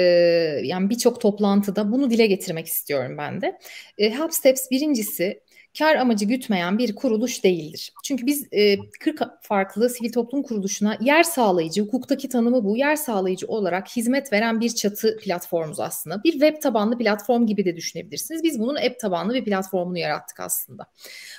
yani 0.62 0.90
birçok 0.90 1.20
toplantıda 1.20 1.92
bunu 1.92 2.11
dile 2.11 2.26
getirmek 2.26 2.66
istiyorum 2.66 3.16
ben 3.18 3.40
de. 3.40 3.59
E, 3.98 4.11
Help 4.11 4.35
Steps 4.35 4.70
birincisi 4.70 5.40
kar 5.78 5.96
amacı 5.96 6.24
gütmeyen 6.24 6.78
bir 6.78 6.94
kuruluş 6.94 7.44
değildir. 7.44 7.92
Çünkü 8.04 8.26
biz 8.26 8.48
e, 8.52 8.76
40 9.00 9.22
farklı 9.42 9.90
sivil 9.90 10.12
toplum 10.12 10.42
kuruluşuna 10.42 10.98
yer 11.00 11.22
sağlayıcı, 11.22 11.82
hukuktaki 11.82 12.28
tanımı 12.28 12.64
bu, 12.64 12.76
yer 12.76 12.96
sağlayıcı 12.96 13.46
olarak 13.46 13.88
hizmet 13.88 14.32
veren 14.32 14.60
bir 14.60 14.70
çatı 14.70 15.16
platformumuz 15.16 15.80
aslında. 15.80 16.24
Bir 16.24 16.32
web 16.32 16.62
tabanlı 16.62 16.98
platform 16.98 17.46
gibi 17.46 17.64
de 17.64 17.76
düşünebilirsiniz. 17.76 18.42
Biz 18.42 18.60
bunun 18.60 18.74
app 18.74 19.00
tabanlı 19.00 19.34
bir 19.34 19.44
platformunu 19.44 19.98
yarattık 19.98 20.40
aslında. 20.40 20.86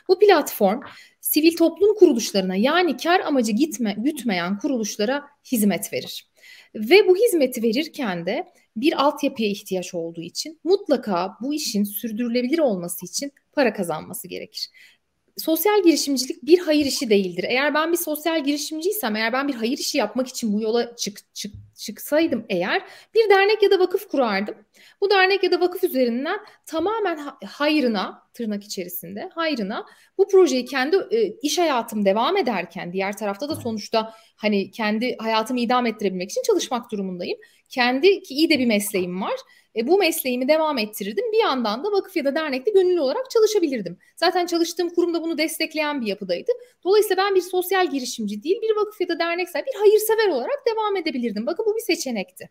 Bu 0.07 0.19
platform 0.19 0.81
sivil 1.21 1.55
toplum 1.55 1.95
kuruluşlarına 1.95 2.55
yani 2.55 2.97
kar 2.97 3.19
amacı 3.19 3.51
gitme, 3.51 3.95
gütmeyen 3.97 4.57
kuruluşlara 4.57 5.23
hizmet 5.51 5.93
verir. 5.93 6.27
Ve 6.75 7.07
bu 7.07 7.15
hizmeti 7.15 7.63
verirken 7.63 8.25
de 8.25 8.47
bir 8.75 9.03
altyapıya 9.03 9.49
ihtiyaç 9.49 9.93
olduğu 9.93 10.21
için 10.21 10.59
mutlaka 10.63 11.37
bu 11.41 11.53
işin 11.53 11.83
sürdürülebilir 11.83 12.59
olması 12.59 13.05
için 13.05 13.31
para 13.57 13.73
kazanması 13.73 14.27
gerekir. 14.27 14.69
Sosyal 15.37 15.83
girişimcilik 15.83 16.43
bir 16.43 16.59
hayır 16.59 16.85
işi 16.85 17.09
değildir. 17.09 17.45
Eğer 17.47 17.73
ben 17.73 17.91
bir 17.91 17.97
sosyal 17.97 18.43
girişimciysem, 18.43 19.15
eğer 19.15 19.33
ben 19.33 19.47
bir 19.47 19.53
hayır 19.53 19.77
işi 19.77 19.97
yapmak 19.97 20.27
için 20.27 20.53
bu 20.53 20.61
yola 20.61 20.95
çık, 20.95 21.35
çık, 21.35 21.53
çıksaydım 21.75 22.45
eğer 22.49 22.81
bir 23.15 23.29
dernek 23.29 23.63
ya 23.63 23.71
da 23.71 23.79
vakıf 23.79 24.07
kurardım. 24.07 24.55
Bu 25.01 25.09
dernek 25.09 25.43
ya 25.43 25.51
da 25.51 25.61
vakıf 25.61 25.83
üzerinden 25.83 26.39
tamamen 26.65 27.19
hayrına, 27.45 28.29
tırnak 28.33 28.63
içerisinde 28.63 29.29
hayrına 29.35 29.85
bu 30.17 30.27
projeyi 30.27 30.65
kendi 30.65 30.97
e, 31.11 31.33
iş 31.41 31.57
hayatım 31.57 32.05
devam 32.05 32.37
ederken 32.37 32.93
diğer 32.93 33.17
tarafta 33.17 33.49
da 33.49 33.55
sonuçta 33.55 34.13
hani 34.35 34.71
kendi 34.71 35.17
hayatımı 35.17 35.59
idam 35.59 35.85
ettirebilmek 35.85 36.31
için 36.31 36.41
çalışmak 36.41 36.91
durumundayım. 36.91 37.37
Kendi 37.69 38.21
ki 38.21 38.33
iyi 38.33 38.49
de 38.49 38.59
bir 38.59 38.65
mesleğim 38.65 39.21
var 39.21 39.35
e, 39.77 39.87
bu 39.87 39.97
mesleğimi 39.97 40.47
devam 40.47 40.77
ettirirdim. 40.77 41.31
Bir 41.31 41.37
yandan 41.37 41.83
da 41.83 41.91
vakıf 41.91 42.15
ya 42.15 42.25
da 42.25 42.35
dernekte 42.35 42.71
gönüllü 42.71 42.99
olarak 42.99 43.29
çalışabilirdim. 43.29 43.97
Zaten 44.15 44.45
çalıştığım 44.45 44.89
kurumda 44.89 45.21
bunu 45.21 45.37
destekleyen 45.37 46.01
bir 46.01 46.07
yapıdaydı. 46.07 46.51
Dolayısıyla 46.83 47.23
ben 47.23 47.35
bir 47.35 47.41
sosyal 47.41 47.89
girişimci 47.89 48.43
değil, 48.43 48.61
bir 48.61 48.75
vakıf 48.75 49.01
ya 49.01 49.07
da 49.07 49.19
dernek 49.19 49.49
sahibi, 49.49 49.67
bir 49.73 49.79
hayırsever 49.79 50.27
olarak 50.29 50.63
devam 50.67 50.95
edebilirdim. 50.95 51.45
Bakın 51.45 51.65
bu 51.65 51.75
bir 51.75 51.81
seçenekti. 51.81 52.49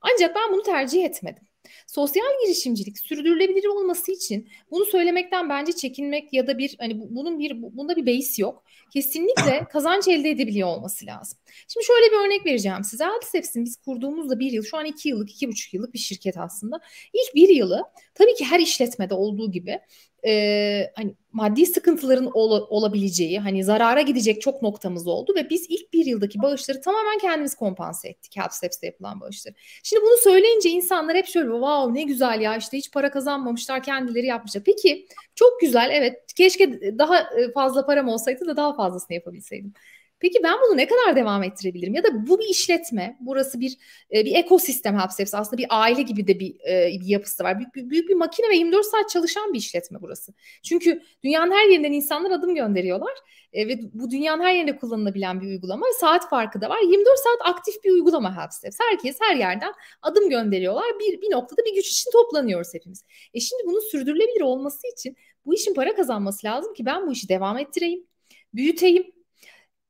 Ancak 0.00 0.36
ben 0.36 0.52
bunu 0.52 0.62
tercih 0.62 1.04
etmedim. 1.04 1.42
Sosyal 1.86 2.26
girişimcilik 2.44 2.98
sürdürülebilir 2.98 3.66
olması 3.66 4.12
için 4.12 4.48
bunu 4.70 4.84
söylemekten 4.84 5.48
bence 5.48 5.72
çekinmek 5.72 6.32
ya 6.32 6.46
da 6.46 6.58
bir 6.58 6.76
hani 6.78 7.00
bunun 7.10 7.38
bir 7.38 7.62
bunda 7.62 7.96
bir 7.96 8.06
beis 8.06 8.38
yok. 8.38 8.64
Kesinlikle 8.92 9.64
kazanç 9.72 10.08
elde 10.08 10.30
edebiliyor 10.30 10.68
olması 10.68 11.06
lazım. 11.06 11.38
Şimdi 11.68 11.86
şöyle 11.86 12.06
bir 12.06 12.26
örnek 12.26 12.46
vereceğim 12.46 12.84
size. 12.84 13.06
Altiseps'in 13.06 13.64
biz 13.64 13.76
kurduğumuzda 13.76 14.38
bir 14.38 14.52
yıl, 14.52 14.64
şu 14.64 14.76
an 14.76 14.84
iki 14.84 15.08
yıllık, 15.08 15.30
iki 15.30 15.48
buçuk 15.48 15.74
yıllık 15.74 15.94
bir 15.94 15.98
şirket 15.98 16.38
aslında. 16.38 16.80
İlk 17.12 17.34
bir 17.34 17.48
yılı 17.48 17.82
tabii 18.14 18.34
ki 18.34 18.44
her 18.44 18.60
işletmede 18.60 19.14
olduğu 19.14 19.50
gibi 19.50 19.80
e, 20.26 20.90
hani 20.96 21.14
maddi 21.32 21.66
sıkıntıların 21.66 22.30
ol, 22.34 22.66
olabileceği, 22.70 23.38
hani 23.38 23.64
zarara 23.64 24.00
gidecek 24.00 24.40
çok 24.40 24.62
noktamız 24.62 25.06
oldu 25.06 25.32
ve 25.36 25.50
biz 25.50 25.66
ilk 25.68 25.92
bir 25.92 26.06
yıldaki 26.06 26.42
bağışları 26.42 26.80
tamamen 26.80 27.18
kendimiz 27.18 27.54
kompanse 27.54 28.08
ettik. 28.08 28.36
Helpsteps'te 28.36 28.86
yapılan 28.86 29.20
bağışları. 29.20 29.54
Şimdi 29.82 30.02
bunu 30.02 30.16
söyleyince 30.22 30.70
insanlar 30.70 31.16
hep 31.16 31.26
şöyle 31.26 31.48
wow 31.48 31.94
ne 31.94 32.02
güzel 32.02 32.40
ya 32.40 32.56
işte 32.56 32.76
hiç 32.76 32.92
para 32.92 33.10
kazanmamışlar 33.10 33.82
kendileri 33.82 34.26
yapmışlar. 34.26 34.62
Peki 34.64 35.06
çok 35.34 35.60
güzel 35.60 35.90
evet 35.92 36.32
keşke 36.36 36.80
daha 36.98 37.30
fazla 37.54 37.86
param 37.86 38.08
olsaydı 38.08 38.46
da 38.46 38.56
daha 38.56 38.74
fazlasını 38.74 39.14
yapabilseydim. 39.14 39.72
Peki 40.20 40.38
ben 40.42 40.54
bunu 40.62 40.76
ne 40.76 40.86
kadar 40.86 41.16
devam 41.16 41.42
ettirebilirim? 41.42 41.94
Ya 41.94 42.04
da 42.04 42.26
bu 42.26 42.38
bir 42.38 42.48
işletme, 42.48 43.16
burası 43.20 43.60
bir 43.60 43.76
e, 44.14 44.24
bir 44.24 44.34
ekosistem 44.34 44.98
hepsi 44.98 45.36
aslında 45.36 45.58
bir 45.58 45.66
aile 45.70 46.02
gibi 46.02 46.26
de 46.26 46.40
bir, 46.40 46.60
e, 46.68 47.00
bir 47.00 47.06
yapısı 47.06 47.44
var. 47.44 47.58
Büyük, 47.58 47.90
büyük 47.90 48.08
bir 48.08 48.14
makine 48.14 48.48
ve 48.48 48.56
24 48.56 48.86
saat 48.86 49.10
çalışan 49.10 49.52
bir 49.52 49.58
işletme 49.58 49.98
burası. 50.00 50.34
Çünkü 50.62 51.02
dünyanın 51.24 51.52
her 51.52 51.68
yerinden 51.68 51.92
insanlar 51.92 52.30
adım 52.30 52.54
gönderiyorlar 52.54 53.12
e, 53.52 53.68
ve 53.68 53.78
bu 53.92 54.10
dünyanın 54.10 54.42
her 54.42 54.54
yerinde 54.54 54.76
kullanılabilen 54.76 55.40
bir 55.40 55.46
uygulama. 55.46 55.86
Saat 56.00 56.30
farkı 56.30 56.60
da 56.60 56.68
var. 56.68 56.78
24 56.78 57.18
saat 57.18 57.54
aktif 57.54 57.84
bir 57.84 57.90
uygulama 57.90 58.36
HelpSteps. 58.36 58.76
Herkes 58.90 59.16
her 59.20 59.36
yerden 59.36 59.72
adım 60.02 60.30
gönderiyorlar. 60.30 60.86
Bir, 61.00 61.22
bir 61.22 61.30
noktada 61.30 61.64
bir 61.64 61.74
güç 61.74 61.88
için 61.88 62.10
toplanıyoruz 62.10 62.74
hepimiz. 62.74 63.04
E 63.34 63.40
şimdi 63.40 63.62
bunun 63.66 63.90
sürdürülebilir 63.90 64.40
olması 64.40 64.88
için 64.92 65.16
bu 65.46 65.54
işin 65.54 65.74
para 65.74 65.94
kazanması 65.94 66.46
lazım 66.46 66.74
ki 66.74 66.86
ben 66.86 67.06
bu 67.06 67.12
işi 67.12 67.28
devam 67.28 67.58
ettireyim, 67.58 68.06
büyüteyim 68.54 69.17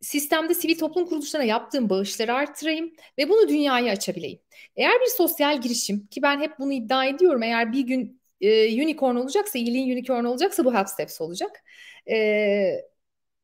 sistemde 0.00 0.54
sivil 0.54 0.78
toplum 0.78 1.06
kuruluşlarına 1.06 1.46
yaptığım 1.46 1.90
bağışları 1.90 2.34
arttırayım 2.34 2.92
ve 3.18 3.28
bunu 3.28 3.48
dünyaya 3.48 3.92
açabileyim. 3.92 4.40
Eğer 4.76 5.00
bir 5.00 5.10
sosyal 5.16 5.60
girişim 5.60 6.06
ki 6.06 6.22
ben 6.22 6.40
hep 6.40 6.58
bunu 6.58 6.72
iddia 6.72 7.04
ediyorum 7.06 7.42
eğer 7.42 7.72
bir 7.72 7.80
gün 7.80 8.20
e, 8.40 8.82
unicorn 8.84 9.16
olacaksa, 9.16 9.58
iyiliğin 9.58 9.92
unicorn 9.92 10.24
olacaksa 10.24 10.64
bu 10.64 10.74
Help 10.74 10.88
Steps 10.88 11.20
olacak. 11.20 11.64
E, 12.10 12.16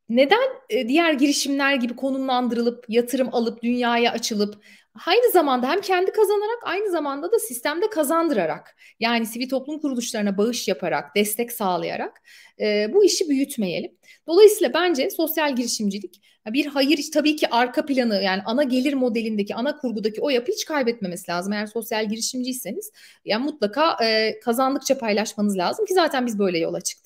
neden 0.08 0.48
e, 0.70 0.88
diğer 0.88 1.12
girişimler 1.12 1.74
gibi 1.74 1.96
konumlandırılıp, 1.96 2.84
yatırım 2.88 3.34
alıp, 3.34 3.62
dünyaya 3.62 4.12
açılıp 4.12 4.64
aynı 5.06 5.32
zamanda 5.32 5.70
hem 5.70 5.80
kendi 5.80 6.12
kazanarak 6.12 6.58
aynı 6.62 6.90
zamanda 6.90 7.32
da 7.32 7.38
sistemde 7.38 7.90
kazandırarak 7.90 8.76
yani 9.00 9.26
sivil 9.26 9.48
toplum 9.48 9.80
kuruluşlarına 9.80 10.38
bağış 10.38 10.68
yaparak, 10.68 11.16
destek 11.16 11.52
sağlayarak 11.52 12.22
e, 12.60 12.94
bu 12.94 13.04
işi 13.04 13.28
büyütmeyelim. 13.28 13.92
Dolayısıyla 14.26 14.74
bence 14.74 15.10
sosyal 15.10 15.56
girişimcilik 15.56 16.20
bir 16.46 16.66
hayır 16.66 17.04
tabii 17.14 17.36
ki 17.36 17.48
arka 17.50 17.86
planı 17.86 18.22
yani 18.22 18.42
ana 18.44 18.62
gelir 18.62 18.94
modelindeki 18.94 19.54
ana 19.54 19.76
kurgudaki 19.76 20.20
o 20.20 20.30
yapı 20.30 20.52
hiç 20.52 20.64
kaybetmemesi 20.64 21.30
lazım. 21.30 21.52
Eğer 21.52 21.66
sosyal 21.66 22.08
girişimciyseniz 22.08 22.92
yani 23.24 23.44
mutlaka 23.44 24.04
e, 24.04 24.40
kazandıkça 24.40 24.98
paylaşmanız 24.98 25.56
lazım 25.58 25.86
ki 25.86 25.94
zaten 25.94 26.26
biz 26.26 26.38
böyle 26.38 26.58
yola 26.58 26.80
çıktık. 26.80 27.03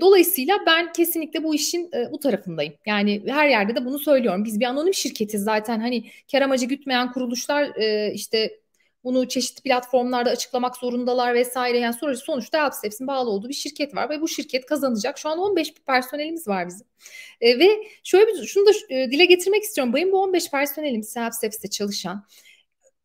Dolayısıyla 0.00 0.58
ben 0.66 0.92
kesinlikle 0.92 1.44
bu 1.44 1.54
işin 1.54 1.90
bu 2.12 2.18
tarafındayım. 2.18 2.74
Yani 2.86 3.22
her 3.26 3.48
yerde 3.48 3.76
de 3.76 3.84
bunu 3.84 3.98
söylüyorum. 3.98 4.44
Biz 4.44 4.60
bir 4.60 4.64
anonim 4.64 4.94
şirketiz 4.94 5.42
zaten 5.42 5.80
hani 5.80 6.04
kar 6.32 6.42
amacı 6.42 6.66
gütmeyen 6.66 7.12
kuruluşlar 7.12 7.74
işte 8.12 8.58
bunu 9.04 9.28
çeşitli 9.28 9.62
platformlarda 9.62 10.30
açıklamak 10.30 10.76
zorundalar 10.76 11.34
vesaire. 11.34 11.78
Yani 11.78 11.94
sonuçta, 11.94 12.24
sonuçta 12.24 12.64
Helpsteps'in 12.64 13.06
bağlı 13.06 13.30
olduğu 13.30 13.48
bir 13.48 13.54
şirket 13.54 13.94
var 13.94 14.10
ve 14.10 14.20
bu 14.20 14.28
şirket 14.28 14.66
kazanacak. 14.66 15.18
Şu 15.18 15.28
an 15.28 15.38
15 15.38 15.74
personelimiz 15.86 16.48
var 16.48 16.66
bizim. 16.68 16.86
E, 17.40 17.58
ve 17.58 17.68
şöyle 18.04 18.26
bir 18.26 18.46
şunu 18.46 18.66
da 18.66 18.70
e, 18.90 19.10
dile 19.10 19.24
getirmek 19.24 19.62
istiyorum. 19.62 19.94
Benim 19.94 20.12
bu 20.12 20.22
15 20.22 20.50
personelimiz 20.50 21.16
Helpsteps'te 21.16 21.70
çalışan 21.70 22.26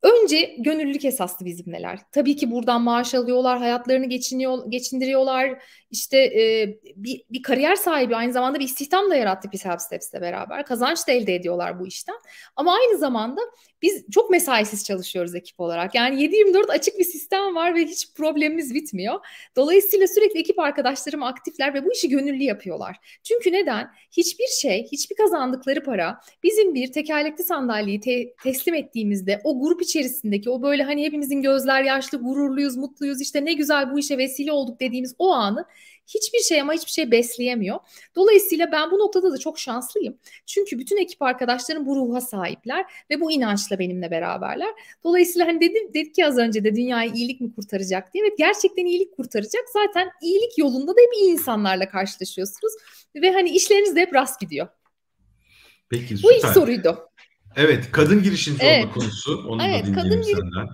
Önce 0.04 0.56
gönüllülük 0.60 1.06
esaslı 1.06 1.46
bizimleler. 1.46 2.00
Tabii 2.12 2.36
ki 2.36 2.52
buradan 2.52 2.82
maaş 2.82 3.16
alıyorlar, 3.16 3.58
hayatlarını 3.60 4.06
geçiniyor, 4.06 4.58
geçindiriyorlar. 4.70 5.64
İşte 5.94 6.18
e, 6.18 6.78
bir, 6.96 7.24
bir 7.32 7.42
kariyer 7.42 7.76
sahibi 7.76 8.16
aynı 8.16 8.34
zamanda 8.34 8.60
bir 8.60 8.66
istihdam 8.66 9.10
da 9.10 9.16
yarattık 9.16 9.54
biz 9.54 9.66
Helpsteps'le 9.66 10.14
beraber. 10.14 10.66
Kazanç 10.66 11.08
da 11.08 11.12
elde 11.12 11.36
ediyorlar 11.36 11.80
bu 11.80 11.88
işten. 11.88 12.16
Ama 12.56 12.76
aynı 12.76 12.98
zamanda 12.98 13.42
biz 13.82 14.06
çok 14.12 14.30
mesaisiz 14.30 14.86
çalışıyoruz 14.86 15.36
ekip 15.36 15.60
olarak. 15.60 15.96
Yani 15.96 16.24
7-24 16.24 16.72
açık 16.72 17.00
bir 17.00 17.04
sistem 17.04 17.56
var 17.56 17.76
ve 17.76 17.86
hiç 17.86 18.14
problemimiz 18.14 18.74
bitmiyor. 18.74 19.20
Dolayısıyla 19.56 20.08
sürekli 20.08 20.40
ekip 20.40 20.60
arkadaşlarım 20.60 21.24
aktifler 21.24 21.74
ve 21.74 21.86
bu 21.86 21.94
işi 21.94 22.10
gönüllü 22.10 22.44
yapıyorlar. 22.44 23.20
Çünkü 23.24 23.52
neden? 23.52 23.88
Hiçbir 24.12 24.48
şey, 24.48 24.88
hiçbir 24.92 25.16
kazandıkları 25.16 25.84
para 25.84 26.20
bizim 26.44 26.74
bir 26.74 26.92
tekerlekli 26.92 27.44
sandalyeyi 27.44 28.00
te- 28.00 28.34
teslim 28.44 28.76
ettiğimizde 28.76 29.42
o 29.44 29.62
grup 29.62 29.82
içerisindeki 29.82 30.50
o 30.50 30.62
böyle 30.62 30.84
hani 30.84 31.06
hepimizin 31.06 31.42
gözler 31.42 31.84
yaşlı, 31.84 32.18
gururluyuz, 32.18 32.78
mutluyuz 32.78 33.22
işte 33.22 33.46
ne 33.46 33.54
güzel 33.54 33.92
bu 33.92 34.00
işe 34.00 34.18
vesile 34.18 34.52
olduk 34.52 34.80
dediğimiz 34.80 35.16
o 35.20 35.32
anı 35.32 35.66
hiçbir 36.08 36.40
şey 36.40 36.62
ama 36.62 36.74
hiçbir 36.74 36.92
şey 36.92 37.12
besleyemiyor. 37.12 37.80
Dolayısıyla 38.16 38.72
ben 38.72 38.92
bu 38.92 39.00
noktada 39.00 39.32
da 39.32 39.38
çok 39.38 39.60
şanslıyım. 39.60 40.18
Çünkü 40.46 40.80
bütün 40.80 40.98
ekip 40.98 41.22
arkadaşlarım 41.22 41.86
bu 41.86 41.96
ruha 41.96 42.22
sahipler 42.22 42.86
ve 43.10 43.22
bu 43.22 43.32
inançla 43.32 43.80
benimle 43.80 44.12
beraberler. 44.12 44.70
Dolayısıyla 45.04 45.48
hani 45.48 45.62
dedim 45.62 45.94
dedik 45.94 46.16
ki 46.16 46.26
az 46.26 46.38
önce 46.38 46.64
de 46.64 46.76
dünyayı 46.76 47.12
iyilik 47.14 47.42
mi 47.42 47.56
kurtaracak 47.56 48.14
diye. 48.14 48.24
Evet 48.24 48.38
gerçekten 48.38 48.86
iyilik 48.86 49.16
kurtaracak. 49.16 49.64
Zaten 49.74 50.10
iyilik 50.22 50.58
yolunda 50.58 50.92
da 50.92 51.02
hep 51.02 51.14
iyi 51.14 51.32
insanlarla 51.32 51.90
karşılaşıyorsunuz 51.90 52.74
ve 53.16 53.32
hani 53.32 53.50
işleriniz 53.50 53.96
de 53.96 54.00
hep 54.00 54.14
rast 54.14 54.40
gidiyor. 54.40 54.68
Peki 55.90 56.18
süper. 56.18 56.24
Bu 56.24 56.34
ilk 56.34 56.46
soruydu. 56.46 57.10
Evet, 57.56 57.92
kadın 57.92 58.24
girişimci 58.24 58.66
evet. 58.66 58.84
olma 58.84 58.94
konusu. 58.94 59.46
Onu 59.48 59.64
evet, 59.64 59.88
da 59.88 59.94
kadın 59.94 60.22
senden 60.22 60.68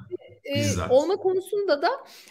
e, 0.55 0.63
olma 0.89 1.15
konusunda 1.15 1.81
da 1.81 1.89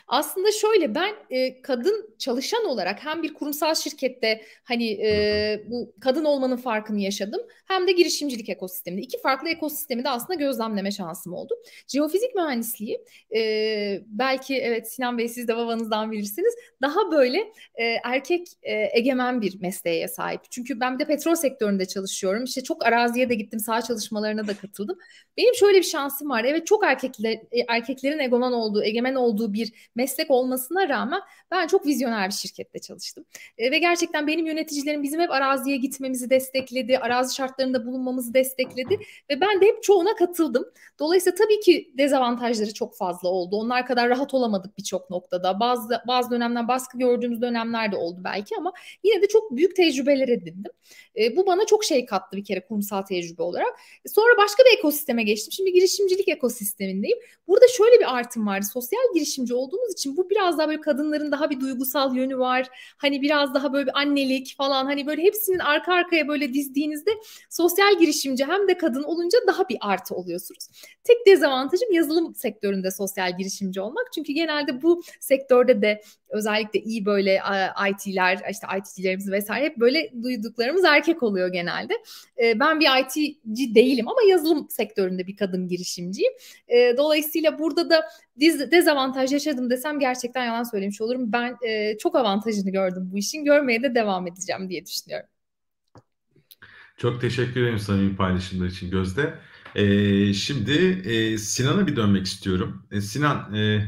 aslında 0.08 0.52
şöyle 0.52 0.94
ben 0.94 1.14
e, 1.30 1.62
kadın 1.62 2.14
çalışan 2.18 2.64
olarak 2.64 3.04
hem 3.04 3.22
bir 3.22 3.34
kurumsal 3.34 3.74
şirkette 3.74 4.42
hani 4.64 4.90
e, 4.90 5.62
bu 5.66 5.92
kadın 6.00 6.24
olmanın 6.24 6.56
farkını 6.56 7.00
yaşadım 7.00 7.40
hem 7.68 7.86
de 7.86 7.92
girişimcilik 7.92 8.48
ekosisteminde 8.48 9.02
iki 9.02 9.20
farklı 9.20 9.48
ekosistemi 9.48 10.04
de 10.04 10.08
aslında 10.08 10.34
gözlemleme 10.34 10.90
şansım 10.90 11.32
oldu. 11.32 11.54
Jeofizik 11.88 12.34
mühendisliği 12.34 13.04
e, 13.36 14.02
belki 14.06 14.56
evet 14.56 14.92
Sinan 14.92 15.18
Bey 15.18 15.28
siz 15.28 15.48
de 15.48 15.56
babanızdan 15.56 16.12
bilirsiniz 16.12 16.54
daha 16.82 17.10
böyle 17.12 17.38
e, 17.74 17.84
erkek 18.04 18.46
e, 18.62 18.98
egemen 18.98 19.40
bir 19.40 19.60
mesleğe 19.60 20.08
sahip. 20.08 20.40
Çünkü 20.50 20.80
ben 20.80 20.94
bir 20.94 20.98
de 20.98 21.06
petrol 21.06 21.34
sektöründe 21.34 21.86
çalışıyorum. 21.86 22.44
İşte 22.44 22.62
çok 22.62 22.86
araziye 22.86 23.28
de 23.28 23.34
gittim, 23.34 23.60
sağ 23.60 23.82
çalışmalarına 23.82 24.46
da 24.46 24.56
katıldım. 24.56 24.98
Benim 25.36 25.54
şöyle 25.54 25.78
bir 25.78 25.82
şansım 25.82 26.30
var. 26.30 26.44
Evet 26.44 26.66
çok 26.66 26.84
erkekler 26.84 27.32
e, 27.32 27.64
erkeklerin 28.08 28.18
egemen 28.18 28.52
olduğu, 28.52 28.82
egemen 28.82 29.14
olduğu 29.14 29.52
bir 29.52 29.72
meslek 29.94 30.30
olmasına 30.30 30.88
rağmen 30.88 31.20
ben 31.50 31.66
çok 31.66 31.86
vizyoner 31.86 32.28
bir 32.28 32.34
şirkette 32.34 32.78
çalıştım. 32.78 33.24
E, 33.58 33.70
ve 33.70 33.78
gerçekten 33.78 34.26
benim 34.26 34.46
yöneticilerim 34.46 35.02
bizim 35.02 35.20
hep 35.20 35.30
araziye 35.30 35.76
gitmemizi 35.76 36.30
destekledi, 36.30 36.98
arazi 36.98 37.34
şartlarında 37.34 37.86
bulunmamızı 37.86 38.34
destekledi 38.34 38.98
ve 39.30 39.40
ben 39.40 39.60
de 39.60 39.66
hep 39.66 39.82
çoğuna 39.82 40.14
katıldım. 40.14 40.64
Dolayısıyla 40.98 41.36
tabii 41.36 41.60
ki 41.60 41.92
dezavantajları 41.98 42.74
çok 42.74 42.96
fazla 42.96 43.28
oldu. 43.28 43.56
Onlar 43.56 43.86
kadar 43.86 44.08
rahat 44.08 44.34
olamadık 44.34 44.78
birçok 44.78 45.10
noktada. 45.10 45.60
Bazı 45.60 46.02
bazı 46.06 46.30
dönemler 46.30 46.68
baskı 46.68 46.98
gördüğümüz 46.98 47.40
dönemler 47.40 47.92
de 47.92 47.96
oldu 47.96 48.20
belki 48.24 48.56
ama 48.58 48.72
yine 49.04 49.22
de 49.22 49.28
çok 49.28 49.56
büyük 49.56 49.76
tecrübeler 49.76 50.28
edindim. 50.28 50.72
E, 51.16 51.36
bu 51.36 51.46
bana 51.46 51.66
çok 51.66 51.84
şey 51.84 52.06
kattı 52.06 52.36
bir 52.36 52.44
kere 52.44 52.66
kurumsal 52.66 53.02
tecrübe 53.02 53.42
olarak. 53.42 53.80
E, 54.04 54.08
sonra 54.08 54.36
başka 54.38 54.62
bir 54.64 54.78
ekosisteme 54.78 55.22
geçtim. 55.22 55.52
Şimdi 55.52 55.72
girişimcilik 55.72 56.28
ekosistemindeyim. 56.28 57.18
Burada 57.48 57.68
şöyle 57.68 57.97
bir 58.00 58.16
artım 58.16 58.46
vardı. 58.46 58.66
Sosyal 58.72 59.14
girişimci 59.14 59.54
olduğumuz 59.54 59.92
için 59.92 60.16
bu 60.16 60.30
biraz 60.30 60.58
daha 60.58 60.68
böyle 60.68 60.80
kadınların 60.80 61.32
daha 61.32 61.50
bir 61.50 61.60
duygusal 61.60 62.16
yönü 62.16 62.38
var. 62.38 62.66
Hani 62.96 63.22
biraz 63.22 63.54
daha 63.54 63.72
böyle 63.72 63.86
bir 63.86 63.98
annelik 63.98 64.54
falan 64.56 64.84
hani 64.84 65.06
böyle 65.06 65.22
hepsinin 65.22 65.58
arka 65.58 65.94
arkaya 65.94 66.28
böyle 66.28 66.54
dizdiğinizde 66.54 67.10
sosyal 67.50 67.98
girişimci 67.98 68.44
hem 68.44 68.68
de 68.68 68.78
kadın 68.78 69.02
olunca 69.02 69.38
daha 69.46 69.68
bir 69.68 69.78
artı 69.80 70.14
oluyorsunuz. 70.14 70.68
Tek 71.04 71.26
dezavantajım 71.26 71.92
yazılım 71.92 72.34
sektöründe 72.34 72.90
sosyal 72.90 73.38
girişimci 73.38 73.80
olmak. 73.80 74.12
Çünkü 74.14 74.32
genelde 74.32 74.82
bu 74.82 75.02
sektörde 75.20 75.82
de 75.82 76.02
özellikle 76.28 76.80
iyi 76.80 77.06
böyle 77.06 77.40
IT'ler 77.90 78.40
işte 78.50 78.66
IT'cilerimiz 78.78 79.30
vesaire 79.30 79.64
hep 79.64 79.76
böyle 79.76 80.12
duyduklarımız 80.22 80.84
erkek 80.84 81.22
oluyor 81.22 81.48
genelde. 81.48 81.94
Ben 82.38 82.80
bir 82.80 82.88
IT'ci 83.00 83.74
değilim 83.74 84.08
ama 84.08 84.18
yazılım 84.28 84.70
sektöründe 84.70 85.26
bir 85.26 85.36
kadın 85.36 85.68
girişimciyim. 85.68 86.32
Dolayısıyla 86.96 87.58
burada 87.58 87.90
da 87.90 88.08
dezavantaj 88.70 89.32
yaşadım 89.32 89.70
desem 89.70 89.98
gerçekten 90.00 90.44
yalan 90.44 90.62
söylemiş 90.62 91.00
olurum. 91.00 91.32
Ben 91.32 91.56
çok 91.98 92.16
avantajını 92.16 92.70
gördüm 92.70 93.08
bu 93.12 93.18
işin. 93.18 93.44
Görmeye 93.44 93.82
de 93.82 93.94
devam 93.94 94.26
edeceğim 94.26 94.70
diye 94.70 94.86
düşünüyorum. 94.86 95.28
Çok 96.96 97.20
teşekkür 97.20 97.62
ederim 97.62 97.78
samimi 97.78 98.16
paylaşımlar 98.16 98.66
için 98.66 98.90
Gözde. 98.90 99.34
Ee, 99.74 100.34
şimdi 100.34 100.72
e, 101.04 101.38
Sinan'a 101.38 101.86
bir 101.86 101.96
dönmek 101.96 102.26
istiyorum. 102.26 102.86
E, 102.90 103.00
Sinan, 103.00 103.54
e, 103.54 103.84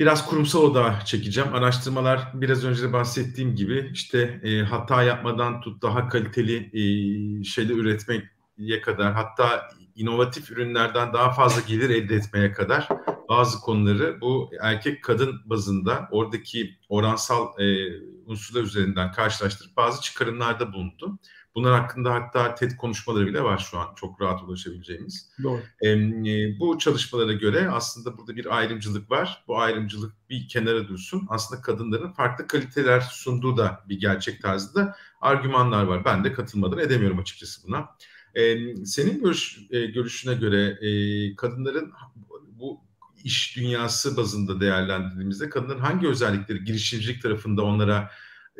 Biraz 0.00 0.26
kurumsal 0.26 0.62
oda 0.62 0.98
çekeceğim. 1.04 1.54
Araştırmalar 1.54 2.28
biraz 2.34 2.64
önce 2.64 2.82
de 2.82 2.92
bahsettiğim 2.92 3.56
gibi 3.56 3.90
işte 3.94 4.40
e, 4.42 4.60
hata 4.62 5.02
yapmadan 5.02 5.60
tut 5.60 5.82
daha 5.82 6.08
kaliteli 6.08 6.56
e, 6.56 7.44
şeyler 7.44 7.74
üretmeye 7.74 8.80
kadar 8.82 9.12
hatta 9.12 9.68
inovatif 9.94 10.50
ürünlerden 10.50 11.12
daha 11.12 11.32
fazla 11.32 11.60
gelir 11.60 11.90
elde 11.90 12.14
etmeye 12.14 12.52
kadar 12.52 12.88
bazı 13.28 13.60
konuları 13.60 14.20
bu 14.20 14.50
erkek 14.60 15.04
kadın 15.04 15.40
bazında 15.44 16.08
oradaki 16.10 16.78
oransal 16.88 17.60
e, 17.60 17.88
unsurlar 18.26 18.62
üzerinden 18.62 19.12
karşılaştırıp 19.12 19.76
bazı 19.76 20.00
çıkarımlarda 20.00 20.72
bulundu. 20.72 21.18
Bunlar 21.60 21.80
hakkında 21.80 22.14
hatta 22.14 22.54
TED 22.54 22.76
konuşmaları 22.76 23.26
bile 23.26 23.42
var 23.42 23.58
şu 23.70 23.78
an 23.78 23.94
çok 23.96 24.20
rahat 24.20 24.42
ulaşabileceğimiz. 24.42 25.30
Doğru. 25.42 25.60
E, 25.84 25.98
bu 26.60 26.78
çalışmalara 26.78 27.32
göre 27.32 27.70
aslında 27.70 28.18
burada 28.18 28.36
bir 28.36 28.56
ayrımcılık 28.56 29.10
var. 29.10 29.44
Bu 29.48 29.58
ayrımcılık 29.58 30.12
bir 30.30 30.48
kenara 30.48 30.88
dursun. 30.88 31.26
Aslında 31.28 31.62
kadınların 31.62 32.12
farklı 32.12 32.46
kaliteler 32.46 33.00
sunduğu 33.00 33.56
da 33.56 33.80
bir 33.88 34.00
gerçek 34.00 34.42
tarzda 34.42 34.96
argümanlar 35.20 35.84
var. 35.84 36.04
Ben 36.04 36.24
de 36.24 36.32
katılmadan 36.32 36.78
edemiyorum 36.78 37.18
açıkçası 37.18 37.68
buna. 37.68 37.88
E, 38.34 38.76
senin 38.84 39.22
görüş, 39.22 39.58
e, 39.70 39.86
görüşüne 39.86 40.34
göre 40.34 40.78
e, 40.80 40.90
kadınların 41.36 41.92
bu 42.58 42.80
iş 43.24 43.56
dünyası 43.56 44.16
bazında 44.16 44.60
değerlendirdiğimizde 44.60 45.48
kadınların 45.48 45.80
hangi 45.80 46.08
özellikleri 46.08 46.64
girişimcilik 46.64 47.22
tarafında 47.22 47.62
onlara 47.62 48.10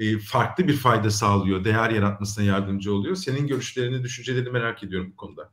e, 0.01 0.19
farklı 0.19 0.69
bir 0.69 0.77
fayda 0.77 1.11
sağlıyor, 1.11 1.65
değer 1.65 1.91
yaratmasına 1.91 2.45
yardımcı 2.45 2.95
oluyor? 2.95 3.17
Senin 3.17 3.47
görüşlerini, 3.47 4.03
düşüncelerini 4.03 4.51
merak 4.51 4.85
ediyorum 4.85 5.11
bu 5.13 5.17
konuda. 5.17 5.51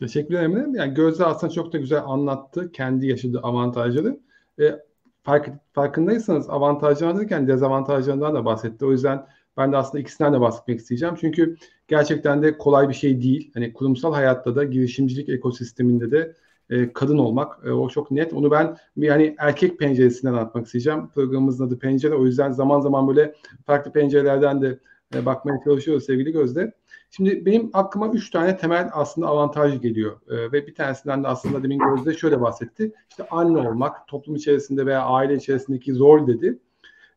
Teşekkür 0.00 0.34
ederim. 0.34 0.74
Yani 0.74 0.94
Gözde 0.94 1.24
aslında 1.24 1.52
çok 1.52 1.72
da 1.72 1.78
güzel 1.78 2.02
anlattı 2.04 2.72
kendi 2.72 3.06
yaşadığı 3.06 3.40
avantajları. 3.40 4.20
E, 4.60 4.78
fark, 5.22 5.48
farkındaysanız 5.72 6.50
avantajlarından 6.50 7.20
derken 7.20 7.48
dezavantajlarından 7.48 8.34
da 8.34 8.44
bahsetti. 8.44 8.84
O 8.84 8.92
yüzden 8.92 9.26
ben 9.56 9.72
de 9.72 9.76
aslında 9.76 10.02
ikisinden 10.02 10.32
de 10.32 10.40
bahsetmek 10.40 10.80
isteyeceğim. 10.80 11.14
Çünkü 11.20 11.56
gerçekten 11.88 12.42
de 12.42 12.58
kolay 12.58 12.88
bir 12.88 12.94
şey 12.94 13.22
değil. 13.22 13.50
Hani 13.54 13.72
kurumsal 13.72 14.14
hayatta 14.14 14.56
da 14.56 14.64
girişimcilik 14.64 15.28
ekosisteminde 15.28 16.10
de 16.10 16.34
e, 16.72 16.92
kadın 16.92 17.18
olmak 17.18 17.66
e, 17.66 17.70
o 17.70 17.88
çok 17.88 18.10
net. 18.10 18.32
Onu 18.32 18.50
ben 18.50 18.76
yani 18.96 19.34
erkek 19.38 19.78
penceresinden 19.78 20.32
anlatmak 20.32 20.66
isteyeceğim. 20.66 21.08
Programımızın 21.08 21.66
adı 21.66 21.78
pencere. 21.78 22.14
O 22.14 22.24
yüzden 22.26 22.52
zaman 22.52 22.80
zaman 22.80 23.08
böyle 23.08 23.34
farklı 23.66 23.92
pencerelerden 23.92 24.62
de 24.62 24.78
e, 25.14 25.26
bakmaya 25.26 25.60
çalışıyoruz 25.64 26.04
sevgili 26.04 26.32
Gözde. 26.32 26.72
Şimdi 27.10 27.46
benim 27.46 27.70
aklıma 27.72 28.08
üç 28.08 28.30
tane 28.30 28.56
temel 28.56 28.90
aslında 28.92 29.26
avantaj 29.26 29.80
geliyor. 29.80 30.20
E, 30.28 30.52
ve 30.52 30.66
bir 30.66 30.74
tanesinden 30.74 31.24
de 31.24 31.28
aslında 31.28 31.62
demin 31.62 31.78
Gözde 31.78 32.14
şöyle 32.14 32.40
bahsetti. 32.40 32.92
İşte 33.10 33.26
anne 33.30 33.68
olmak, 33.68 34.08
toplum 34.08 34.36
içerisinde 34.36 34.86
veya 34.86 35.02
aile 35.02 35.34
içerisindeki 35.34 35.94
zor 35.94 36.26
dedi. 36.26 36.58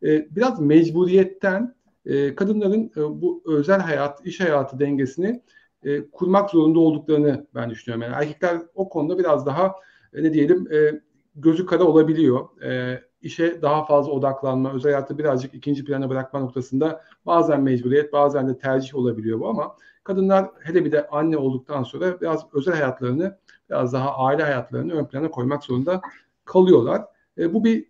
E, 0.03 0.27
biraz 0.35 0.59
mecburiyetten 0.59 1.75
e, 2.05 2.35
kadınların 2.35 2.91
e, 2.97 3.21
bu 3.21 3.43
özel 3.45 3.79
hayat, 3.79 4.25
iş 4.25 4.39
hayatı 4.39 4.79
dengesini 4.79 5.41
e, 5.85 6.09
kurmak 6.09 6.49
zorunda 6.49 6.79
olduklarını 6.79 7.47
ben 7.55 7.69
düşünüyorum. 7.69 8.01
Yani 8.01 8.23
erkekler 8.23 8.57
o 8.75 8.89
konuda 8.89 9.19
biraz 9.19 9.45
daha 9.45 9.75
e, 10.13 10.23
ne 10.23 10.33
diyelim 10.33 10.73
e, 10.73 11.01
gözü 11.35 11.65
kara 11.65 11.83
olabiliyor. 11.83 12.61
E, 12.61 13.01
işe 13.21 13.61
daha 13.61 13.85
fazla 13.85 14.11
odaklanma, 14.11 14.73
özel 14.73 14.91
hayatı 14.91 15.17
birazcık 15.17 15.53
ikinci 15.53 15.85
plana 15.85 16.09
bırakma 16.09 16.39
noktasında 16.39 17.03
bazen 17.25 17.61
mecburiyet, 17.61 18.13
bazen 18.13 18.47
de 18.47 18.57
tercih 18.57 18.95
olabiliyor 18.95 19.39
bu 19.39 19.47
ama 19.49 19.75
kadınlar 20.03 20.49
hele 20.59 20.85
bir 20.85 20.91
de 20.91 21.07
anne 21.07 21.37
olduktan 21.37 21.83
sonra 21.83 22.21
biraz 22.21 22.45
özel 22.53 22.73
hayatlarını, 22.73 23.37
biraz 23.69 23.93
daha 23.93 24.17
aile 24.17 24.43
hayatlarını 24.43 24.93
ön 24.93 25.05
plana 25.05 25.31
koymak 25.31 25.63
zorunda 25.63 26.01
kalıyorlar. 26.45 27.05
E, 27.37 27.53
bu 27.53 27.63
bir 27.63 27.85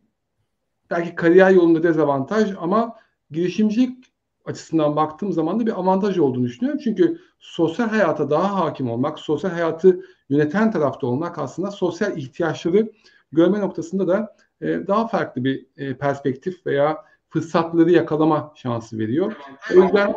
belki 0.89 1.15
kariyer 1.15 1.51
yolunda 1.51 1.83
dezavantaj 1.83 2.53
ama 2.59 2.95
girişimcilik 3.31 4.14
açısından 4.45 4.95
baktığım 4.95 5.33
zaman 5.33 5.59
da 5.59 5.65
bir 5.65 5.79
avantaj 5.79 6.17
olduğunu 6.17 6.43
düşünüyorum. 6.43 6.81
Çünkü 6.83 7.17
sosyal 7.39 7.89
hayata 7.89 8.29
daha 8.29 8.55
hakim 8.55 8.89
olmak, 8.89 9.19
sosyal 9.19 9.51
hayatı 9.51 10.01
yöneten 10.29 10.71
tarafta 10.71 11.07
olmak 11.07 11.39
aslında 11.39 11.71
sosyal 11.71 12.17
ihtiyaçları 12.17 12.91
görme 13.31 13.59
noktasında 13.59 14.07
da 14.07 14.35
e, 14.61 14.87
daha 14.87 15.07
farklı 15.07 15.43
bir 15.43 15.65
e, 15.77 15.97
perspektif 15.97 16.65
veya 16.65 17.05
fırsatları 17.29 17.91
yakalama 17.91 18.53
şansı 18.55 18.99
veriyor. 18.99 19.33
O 19.75 19.81
yüzden 19.83 20.15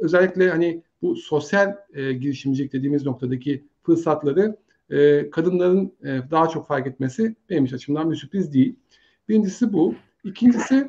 özellikle 0.00 0.50
hani 0.50 0.82
bu 1.02 1.16
sosyal 1.16 1.76
e, 1.94 2.12
girişimcilik 2.12 2.72
dediğimiz 2.72 3.06
noktadaki 3.06 3.64
fırsatları 3.82 4.56
e, 4.90 5.30
kadınların 5.30 5.92
e, 6.04 6.30
daha 6.30 6.48
çok 6.48 6.66
fark 6.66 6.86
etmesi 6.86 7.36
benim 7.50 7.64
açımdan 7.64 8.10
bir 8.10 8.16
sürpriz 8.16 8.52
değil. 8.52 8.76
Birincisi 9.28 9.72
bu. 9.72 9.94
İkincisi 10.24 10.88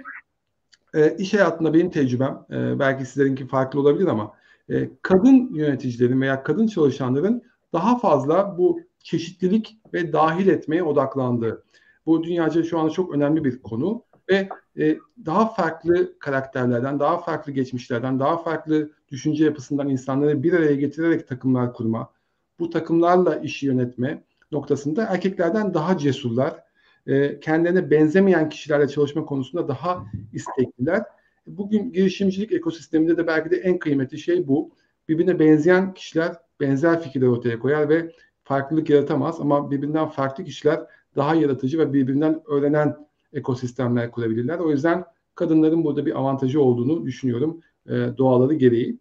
e, 0.98 1.16
iş 1.18 1.34
hayatında 1.34 1.74
benim 1.74 1.90
tecrübem 1.90 2.46
e, 2.52 2.80
belki 2.80 3.06
sizlerinki 3.06 3.48
farklı 3.48 3.80
olabilir 3.80 4.08
ama 4.08 4.34
e, 4.70 4.90
kadın 5.02 5.54
yöneticilerin 5.54 6.22
veya 6.22 6.44
kadın 6.44 6.68
çalışanların 6.68 7.44
daha 7.74 8.00
fazla 8.00 8.58
bu 8.58 8.82
çeşitlilik 9.04 9.78
ve 9.94 10.14
dahil 10.14 10.48
etmeye 10.48 10.84
odaklandığı. 10.84 11.64
Bu 12.06 12.24
dünyaca 12.24 12.64
şu 12.64 12.80
anda 12.80 12.92
çok 12.92 13.14
önemli 13.14 13.44
bir 13.44 13.62
konu 13.62 14.04
ve 14.30 14.50
e, 14.80 14.98
daha 15.26 15.54
farklı 15.54 16.20
karakterlerden, 16.20 17.00
daha 17.00 17.18
farklı 17.18 17.52
geçmişlerden, 17.52 18.20
daha 18.20 18.38
farklı 18.38 18.92
düşünce 19.12 19.46
yapısından 19.46 19.90
insanları 19.90 20.44
bir 20.44 20.54
araya 20.54 20.76
getirerek 20.76 21.28
takımlar 21.28 21.74
kurma, 21.74 22.12
bu 22.60 22.70
takımlarla 22.70 23.36
işi 23.36 23.66
yönetme 23.66 24.24
noktasında 24.52 25.04
erkeklerden 25.04 25.74
daha 25.74 25.98
cesurlar, 25.98 26.64
e, 27.08 27.39
kendilerine 27.39 27.91
benzemeyen 27.91 28.50
kişilerle 28.50 28.88
çalışma 28.88 29.26
konusunda 29.26 29.67
daha 29.67 30.06
istekliler. 30.34 31.04
Bugün 31.48 31.91
girişimcilik 31.91 32.52
ekosisteminde 32.52 33.17
de 33.17 33.28
belki 33.28 33.52
de 33.52 33.58
en 33.58 33.80
kıymetli 33.80 34.20
şey 34.20 34.48
bu. 34.48 34.72
Birbirine 35.10 35.39
benzeyen 35.39 35.93
kişiler 35.93 36.36
benzer 36.60 37.02
fikirler 37.02 37.28
ortaya 37.28 37.60
koyar 37.60 37.89
ve 37.89 38.12
farklılık 38.43 38.89
yaratamaz 38.89 39.41
ama 39.41 39.72
birbirinden 39.72 40.08
farklı 40.08 40.43
kişiler 40.43 40.80
daha 41.15 41.36
yaratıcı 41.36 41.80
ve 41.80 41.93
birbirinden 41.93 42.41
öğrenen 42.48 42.96
ekosistemler 43.34 44.12
kurabilirler. 44.12 44.60
O 44.60 44.72
yüzden 44.72 45.06
kadınların 45.36 45.84
burada 45.84 46.06
bir 46.06 46.20
avantajı 46.20 46.62
olduğunu 46.62 47.06
düşünüyorum 47.06 47.62
e, 47.86 47.91
doğaları 48.17 48.54
gereği. 48.54 49.00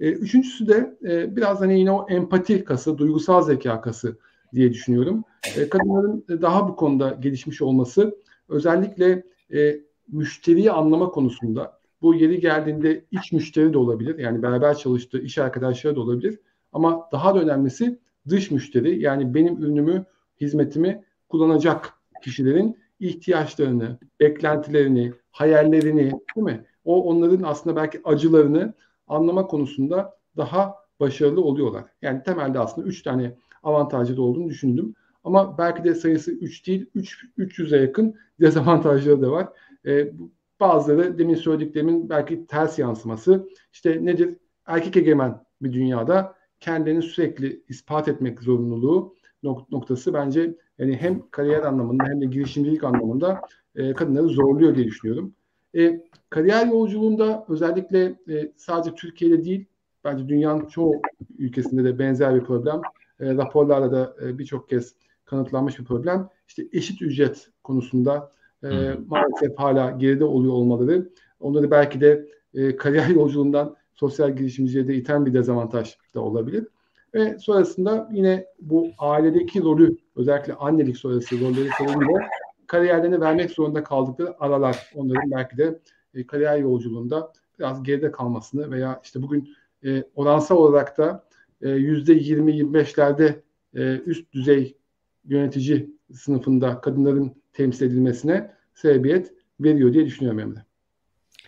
E, 0.00 0.10
üçüncüsü 0.10 0.68
de 0.68 0.96
e, 1.04 1.36
biraz 1.36 1.60
hani 1.60 1.78
yine 1.78 1.90
o 1.90 2.06
empati 2.08 2.64
kası, 2.64 2.98
duygusal 2.98 3.42
zeka 3.42 3.80
kası 3.80 4.18
diye 4.54 4.72
düşünüyorum. 4.72 5.24
E, 5.56 5.68
kadınların 5.68 6.24
daha 6.28 6.68
bu 6.68 6.76
konuda 6.76 7.16
gelişmiş 7.20 7.62
olması 7.62 8.16
özellikle 8.48 9.24
e, 9.54 9.80
müşteriyi 10.08 10.72
anlama 10.72 11.08
konusunda 11.10 11.78
bu 12.02 12.14
yeri 12.14 12.40
geldiğinde 12.40 13.04
iç 13.10 13.32
müşteri 13.32 13.72
de 13.72 13.78
olabilir. 13.78 14.18
Yani 14.18 14.42
beraber 14.42 14.76
çalıştığı 14.76 15.18
iş 15.18 15.38
arkadaşları 15.38 15.96
da 15.96 16.00
olabilir. 16.00 16.38
Ama 16.72 17.08
daha 17.12 17.34
da 17.34 17.40
önemlisi 17.40 17.98
dış 18.28 18.50
müşteri 18.50 19.00
yani 19.00 19.34
benim 19.34 19.62
ürünümü, 19.62 20.04
hizmetimi 20.40 21.04
kullanacak 21.28 21.92
kişilerin 22.22 22.78
ihtiyaçlarını, 23.00 23.98
beklentilerini, 24.20 25.12
hayallerini 25.30 26.02
değil 26.02 26.44
mi? 26.44 26.64
O 26.84 27.04
onların 27.04 27.42
aslında 27.42 27.76
belki 27.76 28.00
acılarını 28.04 28.74
anlama 29.08 29.46
konusunda 29.46 30.16
daha 30.36 30.74
başarılı 31.00 31.42
oluyorlar. 31.42 31.84
Yani 32.02 32.22
temelde 32.22 32.58
aslında 32.58 32.86
üç 32.86 33.02
tane 33.02 33.34
avantajı 33.62 34.16
da 34.16 34.22
olduğunu 34.22 34.48
düşündüm. 34.48 34.94
Ama 35.24 35.58
belki 35.58 35.84
de 35.84 35.94
sayısı 35.94 36.32
3 36.32 36.66
değil, 36.66 36.86
3 36.94 37.24
300'e 37.38 37.80
yakın 37.80 38.14
dezavantajları 38.40 39.22
da 39.22 39.30
var. 39.30 39.48
E, 39.86 40.12
bazıları 40.60 41.18
demin 41.18 41.34
söylediklerimin 41.34 42.08
belki 42.08 42.46
ters 42.46 42.78
yansıması. 42.78 43.48
İşte 43.72 44.04
nedir? 44.04 44.36
Erkek 44.66 44.96
egemen 44.96 45.40
bir 45.62 45.72
dünyada 45.72 46.34
kendini 46.60 47.02
sürekli 47.02 47.62
ispat 47.68 48.08
etmek 48.08 48.42
zorunluluğu 48.42 49.14
noktası 49.42 50.14
bence 50.14 50.54
yani 50.78 50.96
hem 50.96 51.30
kariyer 51.30 51.62
anlamında 51.62 52.04
hem 52.04 52.20
de 52.20 52.26
girişimcilik 52.26 52.84
anlamında 52.84 53.40
e, 53.74 53.92
kadınları 53.92 54.28
zorluyor 54.28 54.74
diye 54.74 54.86
düşünüyorum. 54.86 55.34
E, 55.76 56.00
kariyer 56.30 56.66
yolculuğunda 56.66 57.44
özellikle 57.48 58.04
e, 58.28 58.52
sadece 58.56 58.94
Türkiye'de 58.94 59.44
değil 59.44 59.66
bence 60.04 60.28
dünyanın 60.28 60.66
çoğu 60.66 61.02
ülkesinde 61.38 61.84
de 61.84 61.98
benzer 61.98 62.34
bir 62.34 62.44
problem 62.44 62.80
e, 63.20 63.34
raporlarla 63.34 63.92
da 63.92 64.16
e, 64.22 64.38
birçok 64.38 64.68
kez 64.68 64.94
kanıtlanmış 65.24 65.78
bir 65.78 65.84
problem. 65.84 66.28
İşte 66.48 66.64
eşit 66.72 67.02
ücret 67.02 67.48
konusunda 67.64 68.32
e, 68.64 68.68
maalesef 69.06 69.58
hala 69.58 69.90
geride 69.90 70.24
oluyor 70.24 70.52
olmaları. 70.52 71.08
Onları 71.40 71.70
belki 71.70 72.00
de 72.00 72.28
e, 72.54 72.76
kariyer 72.76 73.08
yolculuğundan 73.14 73.76
sosyal 73.94 74.36
girişimciliğe 74.36 74.86
de 74.86 74.94
iten 74.94 75.26
bir 75.26 75.34
dezavantaj 75.34 75.96
da 76.14 76.20
olabilir. 76.20 76.66
Ve 77.14 77.38
sonrasında 77.38 78.08
yine 78.12 78.46
bu 78.60 78.88
ailedeki 78.98 79.62
rolü 79.62 79.96
özellikle 80.16 80.54
annelik 80.54 80.96
sonrası 80.96 81.40
rolleri 81.40 81.68
sebebiyle 81.78 82.28
kariyerlerini 82.66 83.20
vermek 83.20 83.50
zorunda 83.50 83.84
kaldıkları 83.84 84.34
aralar 84.40 84.90
onların 84.94 85.30
belki 85.30 85.56
de 85.56 85.80
e, 86.14 86.26
kariyer 86.26 86.58
yolculuğunda 86.58 87.32
biraz 87.58 87.82
geride 87.82 88.10
kalmasını 88.10 88.70
veya 88.70 89.00
işte 89.04 89.22
bugün 89.22 89.48
e, 89.84 90.04
oransal 90.14 90.56
olarak 90.56 90.98
da 90.98 91.27
%20-25'lerde 91.62 93.42
e, 93.74 94.00
üst 94.06 94.32
düzey 94.32 94.76
yönetici 95.24 95.90
sınıfında 96.14 96.80
kadınların 96.80 97.42
temsil 97.52 97.86
edilmesine 97.86 98.50
sebebiyet 98.74 99.32
veriyor 99.60 99.92
diye 99.92 100.06
düşünüyorum 100.06 100.40
Emre. 100.40 100.64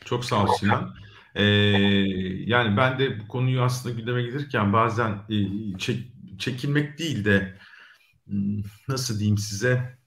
Çok 0.04 0.24
sağ 0.24 0.44
ol 0.44 0.48
Sinan. 0.58 0.94
Ee, 1.34 1.44
yani 2.46 2.76
ben 2.76 2.98
de 2.98 3.20
bu 3.20 3.28
konuyu 3.28 3.62
aslında 3.62 3.94
gündeme 3.94 4.22
gelirken 4.22 4.72
bazen 4.72 5.10
e, 5.30 5.36
çek, 5.78 6.12
çekinmek 6.38 6.98
değil 6.98 7.24
de 7.24 7.58
hmm, 8.26 8.62
nasıl 8.88 9.18
diyeyim 9.18 9.38
size 9.38 9.98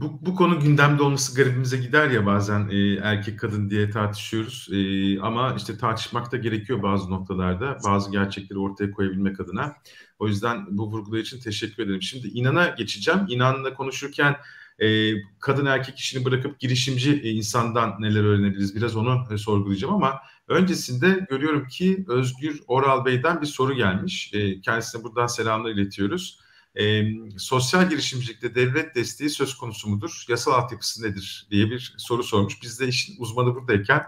bu, 0.00 0.26
bu 0.26 0.34
konu 0.34 0.60
gündemde 0.60 1.02
olması 1.02 1.36
garibimize 1.36 1.76
gider 1.76 2.10
ya 2.10 2.26
bazen 2.26 2.68
e, 2.70 2.94
erkek 2.94 3.38
kadın 3.38 3.70
diye 3.70 3.90
tartışıyoruz. 3.90 4.68
E, 4.72 5.20
ama 5.20 5.54
işte 5.56 5.78
tartışmak 5.78 6.32
da 6.32 6.36
gerekiyor 6.36 6.82
bazı 6.82 7.10
noktalarda. 7.10 7.78
Bazı 7.84 8.10
gerçekleri 8.12 8.58
ortaya 8.58 8.90
koyabilmek 8.90 9.40
adına. 9.40 9.74
O 10.18 10.28
yüzden 10.28 10.66
bu 10.70 10.90
vurgular 10.90 11.18
için 11.18 11.40
teşekkür 11.40 11.82
ederim. 11.82 12.02
Şimdi 12.02 12.28
inana 12.28 12.68
geçeceğim. 12.68 13.20
İnanla 13.28 13.74
konuşurken 13.74 14.36
e, 14.78 15.12
kadın 15.40 15.66
erkek 15.66 15.98
işini 15.98 16.24
bırakıp 16.24 16.60
girişimci 16.60 17.12
e, 17.12 17.30
insandan 17.30 17.96
neler 18.00 18.24
öğrenebiliriz 18.24 18.76
biraz 18.76 18.96
onu 18.96 19.26
e, 19.30 19.38
sorgulayacağım 19.38 19.94
ama 19.94 20.20
öncesinde 20.48 21.26
görüyorum 21.30 21.68
ki 21.68 22.04
Özgür 22.08 22.60
Oral 22.68 23.04
Bey'den 23.04 23.40
bir 23.40 23.46
soru 23.46 23.74
gelmiş. 23.74 24.30
E, 24.34 24.60
kendisine 24.60 25.02
buradan 25.02 25.26
selamlar 25.26 25.70
iletiyoruz. 25.70 26.40
E, 26.78 27.04
sosyal 27.38 27.90
girişimcilikte 27.90 28.54
devlet 28.54 28.94
desteği 28.94 29.30
söz 29.30 29.56
konusu 29.56 29.88
mudur? 29.88 30.24
Yasal 30.28 30.52
altyapısı 30.52 31.02
nedir 31.02 31.46
diye 31.50 31.70
bir 31.70 31.94
soru 31.98 32.22
sormuş. 32.22 32.62
Biz 32.62 32.80
de 32.80 32.88
işin 32.88 33.14
uzmanı 33.18 33.54
buradayken 33.54 34.02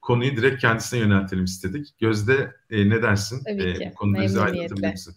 konuyu 0.00 0.36
direkt 0.36 0.60
kendisine 0.60 1.00
yöneltelim 1.00 1.44
istedik. 1.44 1.98
Gözde 1.98 2.56
e, 2.70 2.88
ne 2.88 3.02
dersin? 3.02 3.44
Tabii 3.44 3.74
ki. 3.74 3.84
E, 3.84 3.94
konuda 3.94 4.22
bize 4.22 4.40
aydınlatabilir 4.40 4.90
misin? 4.90 5.16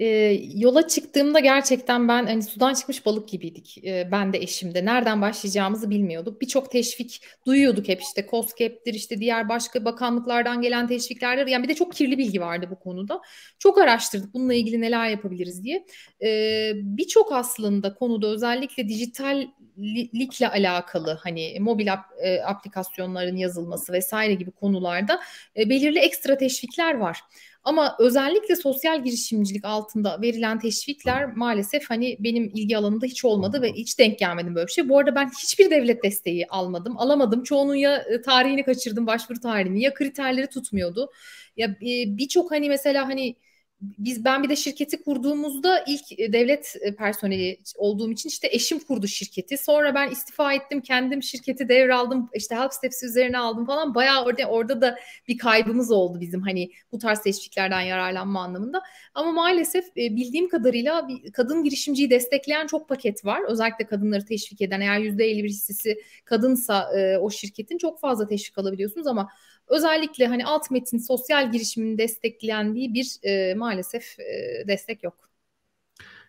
E, 0.00 0.06
yola 0.54 0.88
çıktığımda 0.88 1.38
gerçekten 1.40 2.08
ben 2.08 2.26
hani 2.26 2.42
sudan 2.42 2.74
çıkmış 2.74 3.06
balık 3.06 3.28
gibiydik. 3.28 3.84
E, 3.84 4.08
ben 4.12 4.32
de 4.32 4.38
eşim 4.38 4.74
de. 4.74 4.84
Nereden 4.84 5.22
başlayacağımızı 5.22 5.90
bilmiyorduk. 5.90 6.40
Birçok 6.40 6.70
teşvik 6.70 7.22
duyuyorduk 7.46 7.88
hep 7.88 8.02
işte 8.02 8.26
COSGAP'tir 8.30 8.94
işte 8.94 9.18
diğer 9.18 9.48
başka 9.48 9.84
bakanlıklardan 9.84 10.62
gelen 10.62 10.88
teşviklerdir. 10.88 11.46
Yani 11.46 11.62
bir 11.62 11.68
de 11.68 11.74
çok 11.74 11.92
kirli 11.92 12.18
bilgi 12.18 12.40
vardı 12.40 12.68
bu 12.70 12.78
konuda. 12.78 13.20
Çok 13.58 13.78
araştırdık 13.78 14.34
bununla 14.34 14.54
ilgili 14.54 14.80
neler 14.80 15.08
yapabiliriz 15.08 15.64
diye. 15.64 15.86
E, 16.22 16.72
Birçok 16.74 17.32
aslında 17.32 17.94
konuda 17.94 18.26
özellikle 18.26 18.88
dijitallikle 18.88 20.48
alakalı 20.48 21.18
hani 21.22 21.56
mobil 21.60 21.92
ap, 21.92 22.04
e, 22.22 22.42
aplikasyonların 22.42 23.36
yazılması 23.36 23.92
vesaire 23.92 24.34
gibi 24.34 24.50
konularda 24.50 25.20
e, 25.56 25.70
belirli 25.70 25.98
ekstra 25.98 26.38
teşvikler 26.38 26.94
var. 26.94 27.20
Ama 27.64 27.96
özellikle 27.98 28.56
sosyal 28.56 29.04
girişimcilik 29.04 29.64
altında 29.64 30.22
verilen 30.22 30.58
teşvikler 30.58 31.36
maalesef 31.36 31.90
hani 31.90 32.16
benim 32.20 32.44
ilgi 32.54 32.76
alanımda 32.76 33.06
hiç 33.06 33.24
olmadı 33.24 33.62
ve 33.62 33.72
hiç 33.72 33.98
denk 33.98 34.18
gelmedim 34.18 34.54
böyle 34.54 34.66
bir 34.66 34.72
şey. 34.72 34.88
Bu 34.88 34.98
arada 34.98 35.14
ben 35.14 35.30
hiçbir 35.42 35.70
devlet 35.70 36.04
desteği 36.04 36.46
almadım, 36.46 36.98
alamadım. 36.98 37.42
Çoğunun 37.42 37.74
ya 37.74 37.96
e, 37.96 38.20
tarihini 38.22 38.64
kaçırdım, 38.64 39.06
başvuru 39.06 39.40
tarihini 39.40 39.82
ya 39.82 39.94
kriterleri 39.94 40.46
tutmuyordu. 40.46 41.10
Ya 41.56 41.66
e, 41.66 42.16
birçok 42.18 42.50
hani 42.50 42.68
mesela 42.68 43.08
hani 43.08 43.36
biz 43.80 44.24
ben 44.24 44.42
bir 44.42 44.48
de 44.48 44.56
şirketi 44.56 45.02
kurduğumuzda 45.02 45.84
ilk 45.86 46.20
e, 46.20 46.32
devlet 46.32 46.76
e, 46.80 46.94
personeli 46.94 47.60
olduğum 47.76 48.12
için 48.12 48.28
işte 48.28 48.48
eşim 48.52 48.78
kurdu 48.78 49.06
şirketi. 49.06 49.58
Sonra 49.58 49.94
ben 49.94 50.10
istifa 50.10 50.52
ettim, 50.52 50.80
kendim 50.80 51.22
şirketi 51.22 51.68
devraldım. 51.68 52.30
İşte 52.34 52.56
Help 52.56 52.74
Steps 52.74 53.02
üzerine 53.02 53.38
aldım 53.38 53.66
falan. 53.66 53.94
Bayağı 53.94 54.24
orada 54.24 54.44
orada 54.44 54.80
da 54.80 54.98
bir 55.28 55.38
kaybımız 55.38 55.90
oldu 55.90 56.20
bizim 56.20 56.42
hani 56.42 56.70
bu 56.92 56.98
tarz 56.98 57.22
teşviklerden 57.22 57.80
yararlanma 57.80 58.42
anlamında. 58.42 58.82
Ama 59.14 59.32
maalesef 59.32 59.84
e, 59.84 60.16
bildiğim 60.16 60.48
kadarıyla 60.48 61.08
kadın 61.32 61.64
girişimciyi 61.64 62.10
destekleyen 62.10 62.66
çok 62.66 62.88
paket 62.88 63.24
var. 63.24 63.40
Özellikle 63.48 63.86
kadınları 63.86 64.24
teşvik 64.24 64.60
eden 64.60 64.80
eğer 64.80 65.00
%51 65.00 65.44
hissesi 65.44 66.02
kadınsa 66.24 66.90
o 67.20 67.30
şirketin 67.30 67.78
çok 67.78 68.00
fazla 68.00 68.26
teşvik 68.26 68.58
alabiliyorsunuz 68.58 69.06
ama 69.06 69.28
özellikle 69.70 70.26
hani 70.26 70.46
alt 70.46 70.70
metin 70.70 70.98
sosyal 70.98 71.52
girişimin 71.52 71.98
desteklendiği 71.98 72.94
bir 72.94 73.16
e, 73.22 73.54
maalesef 73.54 74.20
e, 74.20 74.64
destek 74.68 75.02
yok. 75.04 75.30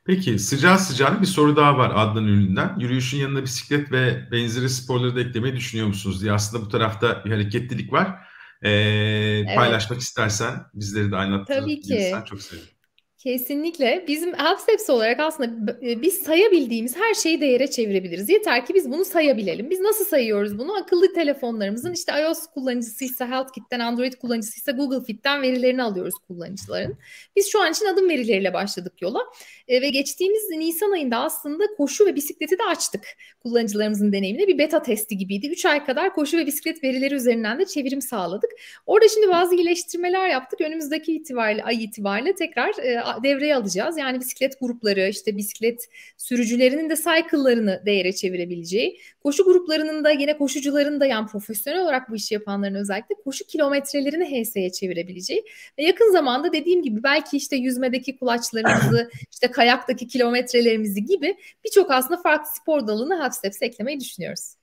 Peki 0.06 0.40
sıcağı 0.40 0.80
sıcağına 0.80 1.22
bir 1.22 1.26
soru 1.26 1.56
daha 1.56 1.78
var 1.78 1.92
Adnan 1.96 2.28
Ünlü'nden. 2.28 2.80
Yürüyüşün 2.80 3.18
yanında 3.18 3.44
bisiklet 3.44 3.92
ve 3.92 4.32
benzeri 4.32 4.70
sporları 4.70 5.16
da 5.16 5.22
eklemeyi 5.22 5.56
düşünüyor 5.56 5.88
musunuz 5.88 6.22
diye. 6.22 6.32
Aslında 6.32 6.66
bu 6.66 6.70
tarafta 6.70 7.26
bir 7.26 7.32
hareketlilik 7.32 7.94
var. 7.94 8.16
Ee, 8.62 8.70
evet. 8.70 9.56
Paylaşmak 9.56 10.00
istersen 10.00 10.54
bizleri 10.74 11.12
de 11.12 11.16
ki. 11.82 12.12
çok 12.26 12.42
sevinirim. 12.42 12.71
Kesinlikle. 13.24 14.06
Bizim 14.08 14.34
Help 14.34 14.90
olarak 14.90 15.20
aslında 15.20 15.78
e, 15.84 16.02
biz 16.02 16.14
sayabildiğimiz 16.14 16.98
her 16.98 17.14
şeyi 17.14 17.42
değere 17.42 17.68
çevirebiliriz. 17.72 18.30
Yeter 18.30 18.66
ki 18.66 18.74
biz 18.74 18.92
bunu 18.92 19.06
sayabilelim. 19.06 19.70
Biz 19.70 19.80
nasıl 19.80 20.06
sayıyoruz 20.06 20.58
bunu? 20.58 20.76
Akıllı 20.78 21.14
telefonlarımızın 21.14 21.94
işte 21.94 22.12
iOS 22.22 22.48
kullanıcısıysa 22.54 23.30
HealthKit'ten, 23.30 23.80
Android 23.80 24.14
kullanıcısıysa 24.14 24.72
Google 24.72 25.06
Fit'ten 25.06 25.42
verilerini 25.42 25.84
alıyoruz 25.84 26.14
kullanıcıların. 26.28 26.98
Biz 27.36 27.52
şu 27.52 27.62
an 27.62 27.72
için 27.72 27.86
adım 27.86 28.10
verileriyle 28.10 28.54
başladık 28.54 28.94
yola. 29.02 29.20
E, 29.68 29.82
ve 29.82 29.90
geçtiğimiz 29.90 30.50
Nisan 30.50 30.92
ayında 30.92 31.18
aslında 31.18 31.64
koşu 31.78 32.06
ve 32.06 32.16
bisikleti 32.16 32.60
de 32.60 32.64
açtık 32.64 33.08
kullanıcılarımızın 33.44 34.14
deneyimine. 34.14 34.48
Bir 34.48 34.58
beta 34.58 34.82
testi 34.82 35.18
gibiydi. 35.18 35.48
3 35.48 35.66
ay 35.66 35.86
kadar 35.86 36.14
koşu 36.14 36.38
ve 36.38 36.46
bisiklet 36.46 36.84
verileri 36.84 37.16
üzerinden 37.16 37.60
de 37.60 37.66
çevirim 37.66 38.02
sağladık. 38.02 38.52
Orada 38.86 39.08
şimdi 39.08 39.30
bazı 39.30 39.56
iyileştirmeler 39.56 40.30
yaptık. 40.30 40.62
Önümüzdeki 40.62 41.16
itibariyle, 41.16 41.64
ay 41.64 41.84
itibariyle 41.84 42.36
tekrar 42.36 42.74
e, 42.84 43.11
devreye 43.24 43.56
alacağız. 43.56 43.98
Yani 43.98 44.20
bisiklet 44.20 44.60
grupları, 44.60 45.08
işte 45.08 45.38
bisiklet 45.38 45.90
sürücülerinin 46.18 46.90
de 46.90 46.96
cycle'larını 46.96 47.82
değere 47.86 48.14
çevirebileceği, 48.14 49.00
koşu 49.24 49.46
gruplarının 49.46 50.04
da 50.04 50.12
yine 50.12 50.38
koşucuların 50.38 51.00
da 51.00 51.06
yani 51.06 51.28
profesyonel 51.28 51.82
olarak 51.82 52.10
bu 52.10 52.16
işi 52.16 52.34
yapanların 52.34 52.76
özellikle 52.76 53.16
koşu 53.24 53.48
kilometrelerini 53.48 54.44
HS'ye 54.44 54.72
çevirebileceği 54.72 55.44
ve 55.78 55.84
yakın 55.84 56.12
zamanda 56.12 56.54
dediğim 56.54 56.82
gibi 56.84 57.04
belki 57.04 57.38
işte 57.38 57.56
yüzmedeki 57.56 58.18
kulaçlarımızı, 58.18 59.12
işte 59.32 59.52
kayaktaki 59.52 60.08
kilometrelerimizi 60.08 61.06
gibi 61.06 61.36
birçok 61.66 61.92
aslında 61.92 62.22
farklı 62.22 62.52
spor 62.56 62.88
dalını 62.88 63.16
Half 63.16 63.62
eklemeyi 63.62 64.00
düşünüyoruz. 64.00 64.61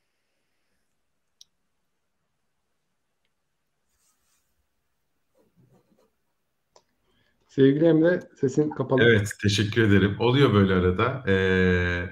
Sevgili 7.59 7.87
Emre 7.87 8.21
sesin 8.41 8.71
kapalı. 8.71 9.03
Evet 9.03 9.33
teşekkür 9.43 9.83
ederim. 9.83 10.17
Oluyor 10.19 10.55
böyle 10.55 10.75
arada. 10.75 11.25
Ee, 11.29 12.05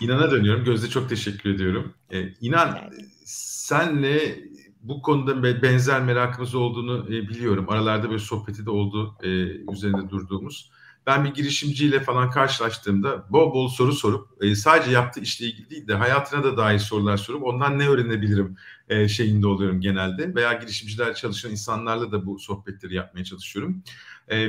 İnan'a 0.00 0.30
dönüyorum. 0.30 0.64
Gözde 0.64 0.88
çok 0.88 1.08
teşekkür 1.08 1.54
ediyorum. 1.54 1.94
Ee, 2.12 2.28
İnan 2.40 2.78
senle 3.24 4.38
bu 4.80 5.02
konuda 5.02 5.62
benzer 5.62 6.02
merakımız 6.02 6.54
olduğunu 6.54 7.06
e, 7.06 7.28
biliyorum. 7.28 7.66
Aralarda 7.68 8.08
böyle 8.08 8.18
sohbeti 8.18 8.66
de 8.66 8.70
oldu 8.70 9.16
e, 9.22 9.28
üzerinde 9.72 10.10
durduğumuz. 10.10 10.70
Ben 11.08 11.24
bir 11.24 11.34
girişimciyle 11.34 12.00
falan 12.00 12.30
karşılaştığımda 12.30 13.26
bol 13.30 13.54
bol 13.54 13.68
soru 13.68 13.92
sorup 13.92 14.28
e, 14.42 14.54
sadece 14.54 14.90
yaptığı 14.90 15.20
işle 15.20 15.46
ilgili 15.46 15.70
değil 15.70 15.88
de 15.88 15.94
hayatına 15.94 16.44
da 16.44 16.56
dair 16.56 16.78
sorular 16.78 17.16
sorup 17.16 17.42
ondan 17.42 17.78
ne 17.78 17.88
öğrenebilirim 17.88 18.56
e, 18.88 19.08
şeyinde 19.08 19.46
oluyorum 19.46 19.80
genelde. 19.80 20.34
Veya 20.34 20.52
girişimciler 20.52 21.14
çalışan 21.14 21.50
insanlarla 21.50 22.12
da 22.12 22.26
bu 22.26 22.38
sohbetleri 22.38 22.94
yapmaya 22.94 23.24
çalışıyorum. 23.24 23.82
E, 24.30 24.48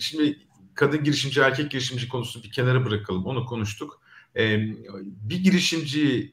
şimdi 0.00 0.38
kadın 0.74 1.04
girişimci, 1.04 1.40
erkek 1.40 1.70
girişimci 1.70 2.08
konusunu 2.08 2.42
bir 2.42 2.50
kenara 2.50 2.84
bırakalım. 2.84 3.26
Onu 3.26 3.46
konuştuk. 3.46 4.00
E, 4.36 4.58
bir 5.02 5.44
girişimci 5.44 6.32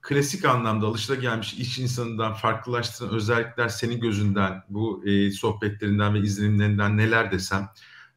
klasik 0.00 0.44
anlamda 0.44 0.86
alışılagelmiş 0.86 1.54
iş 1.54 1.78
insanından 1.78 2.34
farklılaştıran 2.34 3.14
özellikler 3.14 3.68
senin 3.68 4.00
gözünden, 4.00 4.62
bu 4.68 5.02
e, 5.06 5.30
sohbetlerinden 5.30 6.14
ve 6.14 6.20
izlenimlerinden 6.20 6.96
neler 6.96 7.32
desem, 7.32 7.68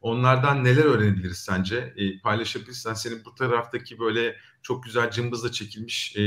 onlardan 0.06 0.64
neler 0.64 0.84
öğrenebiliriz 0.84 1.38
sence? 1.38 1.94
E, 1.96 2.20
paylaşabilirsen 2.20 2.94
senin 2.94 3.24
bu 3.24 3.34
taraftaki 3.34 3.98
böyle 3.98 4.36
çok 4.62 4.84
güzel 4.84 5.10
cımbızla 5.10 5.52
çekilmiş 5.52 6.16
e, 6.16 6.22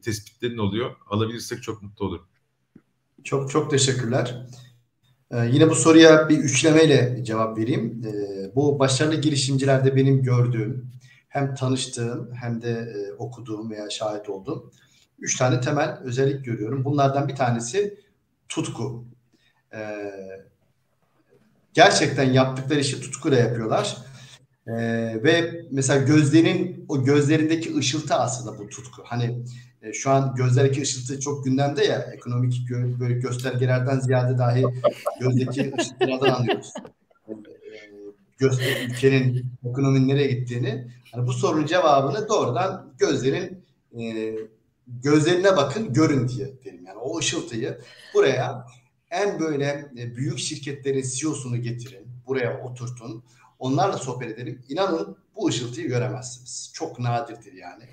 tespitlerin 0.00 0.58
oluyor. 0.58 0.96
Alabilirsek 1.10 1.62
çok 1.62 1.82
mutlu 1.82 2.06
olurum. 2.06 2.26
Çok 3.24 3.50
çok 3.50 3.70
teşekkürler. 3.70 4.46
Ee, 5.30 5.46
yine 5.52 5.70
bu 5.70 5.74
soruya 5.74 6.28
bir 6.28 6.38
üçlemeyle 6.38 7.24
cevap 7.24 7.58
vereyim. 7.58 8.02
Ee, 8.06 8.54
bu 8.54 8.78
başarılı 8.78 9.20
girişimcilerde 9.20 9.96
benim 9.96 10.22
gördüğüm, 10.22 10.90
hem 11.28 11.54
tanıştığım 11.54 12.34
hem 12.34 12.62
de 12.62 12.70
e, 12.70 13.12
okuduğum 13.12 13.70
veya 13.70 13.90
şahit 13.90 14.28
olduğum 14.28 14.72
üç 15.18 15.38
tane 15.38 15.60
temel 15.60 15.98
özellik 16.04 16.44
görüyorum. 16.44 16.84
Bunlardan 16.84 17.28
bir 17.28 17.36
tanesi 17.36 18.00
tutku. 18.48 19.04
Ee, 19.74 20.10
gerçekten 21.74 22.32
yaptıkları 22.32 22.80
işi 22.80 23.00
tutkuyla 23.00 23.38
yapıyorlar. 23.38 23.96
Ee, 24.66 24.72
ve 25.24 25.62
mesela 25.70 26.04
gözlerinin 26.04 26.84
o 26.88 27.04
gözlerindeki 27.04 27.76
ışıltı 27.76 28.14
aslında 28.14 28.58
bu 28.58 28.68
tutku. 28.68 29.02
Hani 29.04 29.44
e, 29.82 29.92
şu 29.92 30.10
an 30.10 30.34
gözlerdeki 30.34 30.82
ışıltı 30.82 31.20
çok 31.20 31.44
gündemde 31.44 31.84
ya 31.84 31.98
ekonomik 31.98 32.68
gö 32.68 33.00
böyle 33.00 33.14
göstergelerden 33.14 34.00
ziyade 34.00 34.38
dahi 34.38 34.64
gözdeki 35.20 35.72
ışıltılardan 35.80 36.30
anlıyoruz. 36.30 36.72
E, 37.28 37.34
göster 38.38 38.88
ülkenin 38.88 39.46
ekonominin 39.70 40.08
nereye 40.08 40.28
gittiğini. 40.28 40.88
Hani 41.12 41.26
bu 41.26 41.32
sorunun 41.32 41.66
cevabını 41.66 42.28
doğrudan 42.28 42.94
gözlerin 42.98 43.64
e, 44.00 44.34
gözlerine 44.86 45.56
bakın 45.56 45.92
görün 45.92 46.28
diye 46.28 46.50
derim. 46.64 46.84
Yani 46.86 46.98
o 46.98 47.18
ışıltıyı 47.18 47.78
buraya 48.14 48.64
en 49.14 49.40
böyle 49.40 49.90
e, 49.98 50.16
büyük 50.16 50.38
şirketlerin 50.38 51.04
CEO'sunu 51.14 51.56
getirin. 51.62 52.06
Buraya 52.26 52.62
oturtun. 52.62 53.24
onlarla 53.58 53.98
sohbet 53.98 54.30
edelim. 54.30 54.64
İnanın 54.68 55.16
bu 55.36 55.48
ışıltıyı 55.48 55.88
göremezsiniz. 55.88 56.70
Çok 56.74 56.98
nadirdir 56.98 57.52
yani. 57.52 57.84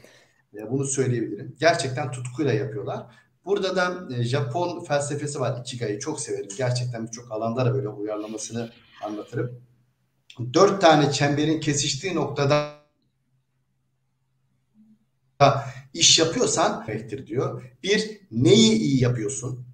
E, 0.53 0.71
bunu 0.71 0.85
söyleyebilirim. 0.85 1.55
Gerçekten 1.59 2.11
tutkuyla 2.11 2.53
yapıyorlar. 2.53 3.05
Burada 3.45 3.75
da 3.75 4.15
e, 4.15 4.23
Japon 4.23 4.83
felsefesi 4.83 5.39
var. 5.39 5.61
Ikigai'yi 5.61 5.99
çok 5.99 6.19
severim. 6.19 6.49
Gerçekten 6.57 7.07
birçok 7.07 7.31
alanda 7.31 7.65
da 7.65 7.73
böyle 7.73 7.87
uyarlamasını 7.87 8.71
anlatırım. 9.05 9.61
Dört 10.53 10.81
tane 10.81 11.11
çemberin 11.11 11.59
kesiştiği 11.59 12.15
noktada 12.15 12.81
iş 15.93 16.19
yapıyorsan 16.19 16.87
demektir 16.87 17.27
diyor. 17.27 17.63
Bir, 17.83 18.21
neyi 18.31 18.71
iyi 18.71 19.03
yapıyorsun? 19.03 19.70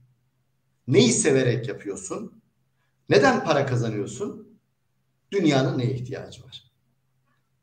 Neyi 0.88 1.12
severek 1.12 1.68
yapıyorsun? 1.68 2.42
Neden 3.10 3.44
para 3.44 3.66
kazanıyorsun? 3.66 4.60
Dünyanın 5.32 5.78
neye 5.78 5.92
ihtiyacı 5.92 6.44
var? 6.44 6.64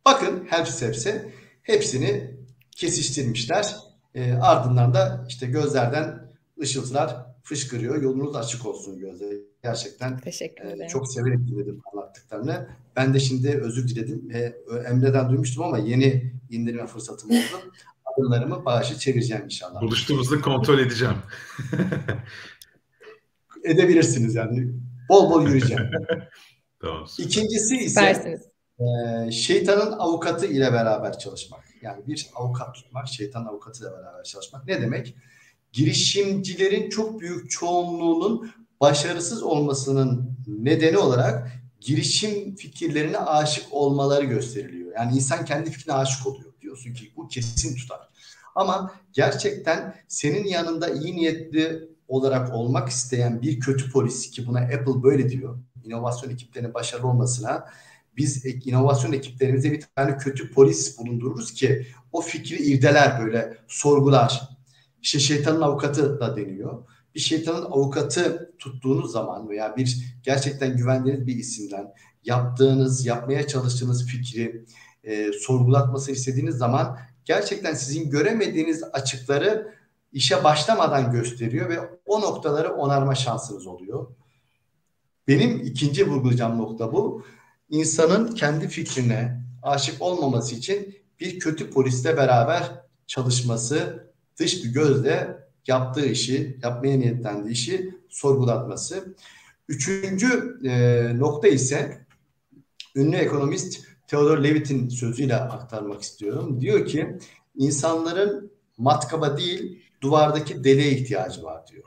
Bakın 0.05 0.47
hepsi 0.51 0.87
hepsi 0.87 1.33
hepsini 1.63 2.37
kesiştirmişler. 2.77 3.77
E, 4.15 4.33
ardından 4.33 4.95
da 4.95 5.27
işte 5.29 5.47
gözlerden 5.47 6.33
ışıltılar 6.61 7.27
fışkırıyor. 7.43 8.03
Yolunuz 8.03 8.37
açık 8.37 8.67
olsun 8.67 8.99
gözler. 8.99 9.35
Gerçekten 9.63 10.19
Teşekkür 10.19 10.65
ederim. 10.65 10.83
E, 10.83 10.89
çok 10.89 11.13
severek 11.13 11.39
dinledim 11.39 11.83
anlattıklarını. 11.93 12.69
Ben 12.97 13.15
de 13.15 13.21
şimdi 13.21 13.49
özür 13.49 13.89
diledim. 13.89 14.31
E, 14.35 14.55
Emre'den 14.89 15.31
duymuştum 15.31 15.65
ama 15.65 15.79
yeni 15.79 16.33
indirme 16.51 16.87
fırsatım 16.87 17.31
oldu. 17.31 17.73
Adımlarımı 18.05 18.65
bağışı 18.65 18.99
çevireceğim 18.99 19.45
inşallah. 19.45 19.81
Buluştuğumuzda 19.81 20.41
kontrol 20.41 20.79
edeceğim. 20.79 21.17
Edebilirsiniz 23.65 24.35
yani. 24.35 24.69
Bol 25.09 25.31
bol 25.31 25.43
yürüyeceğim. 25.43 25.91
tamam. 26.81 27.07
İkincisi 27.19 27.77
ise 27.77 28.41
e, 28.79 29.31
şeytanın 29.31 29.93
avukatı 29.93 30.47
ile 30.47 30.73
beraber 30.73 31.19
çalışmak. 31.19 31.65
Yani 31.83 32.07
bir 32.07 32.31
avukat 32.35 32.75
tutmak, 32.75 33.09
şeytan 33.09 33.45
avukatı 33.45 33.85
ile 33.85 33.93
beraber 33.93 34.25
çalışmak. 34.25 34.67
Ne 34.67 34.83
demek? 34.83 35.17
Girişimcilerin 35.73 36.91
çok 36.91 37.21
büyük 37.21 37.51
çoğunluğunun 37.51 38.51
başarısız 38.81 39.43
olmasının 39.43 40.39
nedeni 40.47 40.99
olarak 40.99 41.53
girişim 41.81 42.57
fikirlerine 42.57 43.19
aşık 43.19 43.65
olmaları 43.71 44.25
gösteriliyor. 44.25 44.93
Yani 44.97 45.17
insan 45.17 45.45
kendi 45.45 45.71
fikrine 45.71 45.95
aşık 45.95 46.27
oluyor. 46.27 46.53
Diyorsun 46.61 46.95
ki 46.95 47.13
bu 47.17 47.29
kesin 47.29 47.77
tutar. 47.77 48.09
Ama 48.55 48.95
gerçekten 49.13 49.95
senin 50.09 50.45
yanında 50.45 50.89
iyi 50.89 51.17
niyetli 51.17 51.89
olarak 52.09 52.55
olmak 52.55 52.89
isteyen 52.89 53.43
bir 53.43 53.61
kötü 53.61 53.91
polis 53.91 54.31
ki 54.31 54.47
buna 54.47 54.59
Apple 54.59 55.03
böyle 55.03 55.29
diyor. 55.29 55.59
İnovasyon 55.85 56.31
ekiplerinin 56.31 56.75
başarılı 56.75 57.07
olmasına 57.07 57.65
biz 58.17 58.45
inovasyon 58.45 59.13
ekiplerimize 59.13 59.73
bir 59.73 59.85
tane 59.97 60.17
kötü 60.17 60.51
polis 60.53 60.99
bulundururuz 60.99 61.53
ki 61.53 61.87
o 62.13 62.21
fikri 62.21 62.57
irdeler 62.57 63.21
böyle 63.21 63.59
sorgular. 63.69 64.49
İşte 65.03 65.19
şeytanın 65.19 65.61
avukatı 65.61 66.21
da 66.21 66.37
deniyor. 66.37 66.85
Bir 67.15 67.21
şeytanın 67.21 67.65
avukatı 67.65 68.53
tuttuğunuz 68.59 69.13
zaman 69.13 69.49
veya 69.49 69.77
bir 69.77 70.19
gerçekten 70.23 70.77
güvendiğiniz 70.77 71.27
bir 71.27 71.37
isimden 71.37 71.93
yaptığınız, 72.25 73.07
yapmaya 73.07 73.47
çalıştığınız 73.47 74.07
fikri 74.07 74.65
e, 75.05 75.33
sorgulatması 75.33 76.13
istediğiniz 76.13 76.57
zaman 76.57 76.99
gerçekten 77.25 77.75
sizin 77.75 78.11
göremediğiniz 78.11 78.85
açıkları 78.93 79.75
işe 80.15 80.45
başlamadan 80.45 81.13
gösteriyor 81.13 81.69
ve 81.69 81.79
o 82.07 82.21
noktaları 82.21 82.73
onarma 82.73 83.15
şansınız 83.15 83.67
oluyor. 83.67 84.07
Benim 85.29 85.61
ikinci 85.61 86.11
vurgulayacağım 86.11 86.59
nokta 86.59 86.93
bu. 86.93 87.25
İnsanın 87.71 88.35
kendi 88.35 88.69
fikrine 88.69 89.43
aşık 89.63 90.03
olmaması 90.03 90.55
için 90.55 90.99
bir 91.21 91.39
kötü 91.39 91.71
polisle 91.71 92.17
beraber 92.17 92.63
çalışması, 93.07 94.09
dış 94.39 94.65
bir 94.65 94.73
gözle 94.73 95.39
yaptığı 95.67 96.07
işi, 96.07 96.59
yapmaya 96.63 96.99
niyetlendiği 96.99 97.53
işi 97.53 97.99
sorgulatması. 98.09 99.15
Üçüncü 99.69 100.59
e, 100.65 101.19
nokta 101.19 101.49
ise 101.49 102.07
ünlü 102.97 103.17
ekonomist 103.17 103.85
Theodor 104.07 104.39
Levitt'in 104.39 104.89
sözüyle 104.89 105.37
aktarmak 105.37 106.03
istiyorum. 106.03 106.61
Diyor 106.61 106.87
ki 106.87 107.19
insanların 107.57 108.53
matkaba 108.79 109.39
değil 109.39 109.84
duvardaki 110.05 110.65
deliğe 110.65 110.91
ihtiyacı 110.91 111.43
var 111.43 111.67
diyor. 111.67 111.85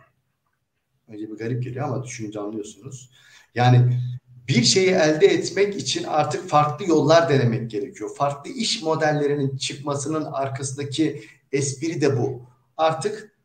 Önce 1.08 1.32
bir 1.32 1.38
garip 1.38 1.64
geliyor 1.64 1.86
ama 1.86 2.04
düşününce 2.04 2.40
anlıyorsunuz. 2.40 3.10
Yani 3.56 4.00
bir 4.48 4.64
şeyi 4.64 4.90
elde 4.90 5.28
etmek 5.28 5.76
için 5.76 6.04
artık 6.04 6.50
farklı 6.50 6.90
yollar 6.90 7.30
denemek 7.30 7.72
gerekiyor. 7.72 8.16
Farklı 8.16 8.52
iş 8.52 8.82
modellerinin 8.82 9.58
çıkmasının 9.58 10.26
arkasındaki 10.26 11.24
espri 11.52 12.02
de 12.02 12.18
bu. 12.18 12.42
Artık 12.78 13.36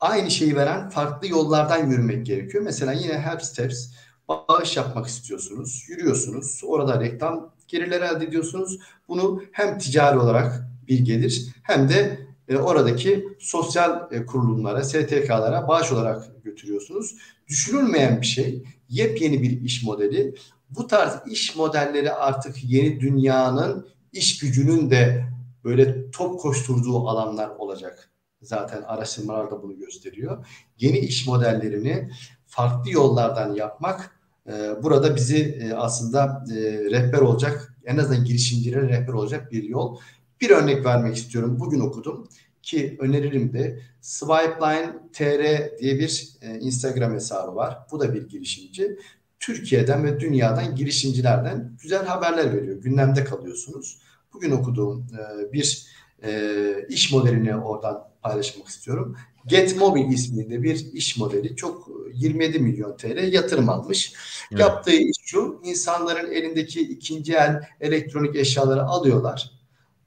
aynı 0.00 0.30
şeyi 0.30 0.56
veren 0.56 0.88
farklı 0.88 1.28
yollardan 1.28 1.90
yürümek 1.90 2.26
gerekiyor. 2.26 2.64
Mesela 2.64 2.92
yine 2.92 3.18
Help 3.18 3.42
Steps 3.42 3.90
bağış 4.28 4.76
yapmak 4.76 5.06
istiyorsunuz, 5.06 5.84
yürüyorsunuz. 5.88 6.60
Orada 6.64 7.00
reklam 7.00 7.54
gelirleri 7.68 8.04
elde 8.04 8.24
ediyorsunuz. 8.24 8.78
Bunu 9.08 9.42
hem 9.52 9.78
ticari 9.78 10.18
olarak 10.18 10.68
bir 10.88 10.98
gelir 10.98 11.48
hem 11.62 11.88
de 11.88 12.27
e, 12.48 12.56
oradaki 12.56 13.28
sosyal 13.38 14.12
e, 14.12 14.26
kurulumlara, 14.26 14.84
STK'lara 14.84 15.68
bağış 15.68 15.92
olarak 15.92 16.44
götürüyorsunuz. 16.44 17.14
Düşünülmeyen 17.48 18.20
bir 18.20 18.26
şey, 18.26 18.64
yepyeni 18.88 19.42
bir 19.42 19.60
iş 19.60 19.84
modeli. 19.84 20.34
Bu 20.70 20.86
tarz 20.86 21.12
iş 21.26 21.56
modelleri 21.56 22.12
artık 22.12 22.64
yeni 22.64 23.00
dünyanın 23.00 23.88
iş 24.12 24.38
gücünün 24.38 24.90
de 24.90 25.24
böyle 25.64 26.10
top 26.10 26.40
koşturduğu 26.40 27.08
alanlar 27.08 27.48
olacak. 27.48 28.10
Zaten 28.42 28.82
araştırmalar 28.82 29.50
da 29.50 29.62
bunu 29.62 29.78
gösteriyor. 29.78 30.46
Yeni 30.78 30.98
iş 30.98 31.26
modellerini 31.26 32.10
farklı 32.46 32.90
yollardan 32.90 33.54
yapmak 33.54 34.18
e, 34.48 34.82
burada 34.82 35.16
bizi 35.16 35.58
e, 35.62 35.72
aslında 35.72 36.44
e, 36.50 36.54
rehber 36.90 37.18
olacak, 37.18 37.74
en 37.84 37.98
azından 37.98 38.24
girişimcilere 38.24 38.88
rehber 38.88 39.12
olacak 39.12 39.52
bir 39.52 39.62
yol. 39.62 39.98
Bir 40.40 40.50
örnek 40.50 40.84
vermek 40.84 41.16
istiyorum. 41.16 41.56
Bugün 41.60 41.80
okudum 41.80 42.28
ki 42.62 42.96
öneririm 43.00 43.52
de 43.52 43.80
Swipeline 44.00 44.94
TR 45.12 45.78
diye 45.78 45.98
bir 45.98 46.28
e, 46.42 46.58
Instagram 46.58 47.14
hesabı 47.14 47.56
var. 47.56 47.78
Bu 47.92 48.00
da 48.00 48.14
bir 48.14 48.28
girişimci. 48.28 48.98
Türkiye'den 49.40 50.04
ve 50.04 50.20
dünyadan 50.20 50.74
girişimcilerden 50.74 51.76
güzel 51.82 52.06
haberler 52.06 52.56
veriyor. 52.56 52.76
Gündemde 52.76 53.24
kalıyorsunuz. 53.24 53.98
Bugün 54.32 54.50
okuduğum 54.50 55.06
e, 55.12 55.52
bir 55.52 55.86
e, 56.22 56.52
iş 56.88 57.12
modelini 57.12 57.56
oradan 57.56 58.08
paylaşmak 58.22 58.68
istiyorum. 58.68 59.16
GetMobil 59.46 60.12
isminde 60.12 60.62
bir 60.62 60.92
iş 60.92 61.16
modeli 61.16 61.56
çok 61.56 61.88
27 62.14 62.58
milyon 62.58 62.96
TL 62.96 63.32
yatırım 63.32 63.68
almış. 63.68 64.12
Evet. 64.52 64.60
Yaptığı 64.60 64.92
iş 64.96 65.16
şu 65.24 65.60
insanların 65.64 66.32
elindeki 66.32 66.80
ikinci 66.80 67.34
el 67.34 67.62
elektronik 67.80 68.36
eşyaları 68.36 68.82
alıyorlar. 68.82 69.57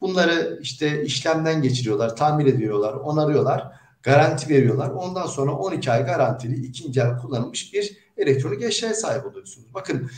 Bunları 0.01 0.59
işte 0.61 1.03
işlemden 1.03 1.61
geçiriyorlar, 1.61 2.15
tamir 2.15 2.45
ediyorlar, 2.45 2.93
onarıyorlar, 2.93 3.71
garanti 4.03 4.49
veriyorlar. 4.49 4.89
Ondan 4.89 5.27
sonra 5.27 5.51
12 5.51 5.91
ay 5.91 6.05
garantili 6.05 6.65
ikinci 6.65 6.99
el 6.99 7.17
kullanılmış 7.17 7.73
bir 7.73 7.97
elektronik 8.17 8.61
eşyaya 8.63 8.93
sahip 8.93 9.25
oluyorsunuz. 9.25 9.73
Bakın 9.73 10.09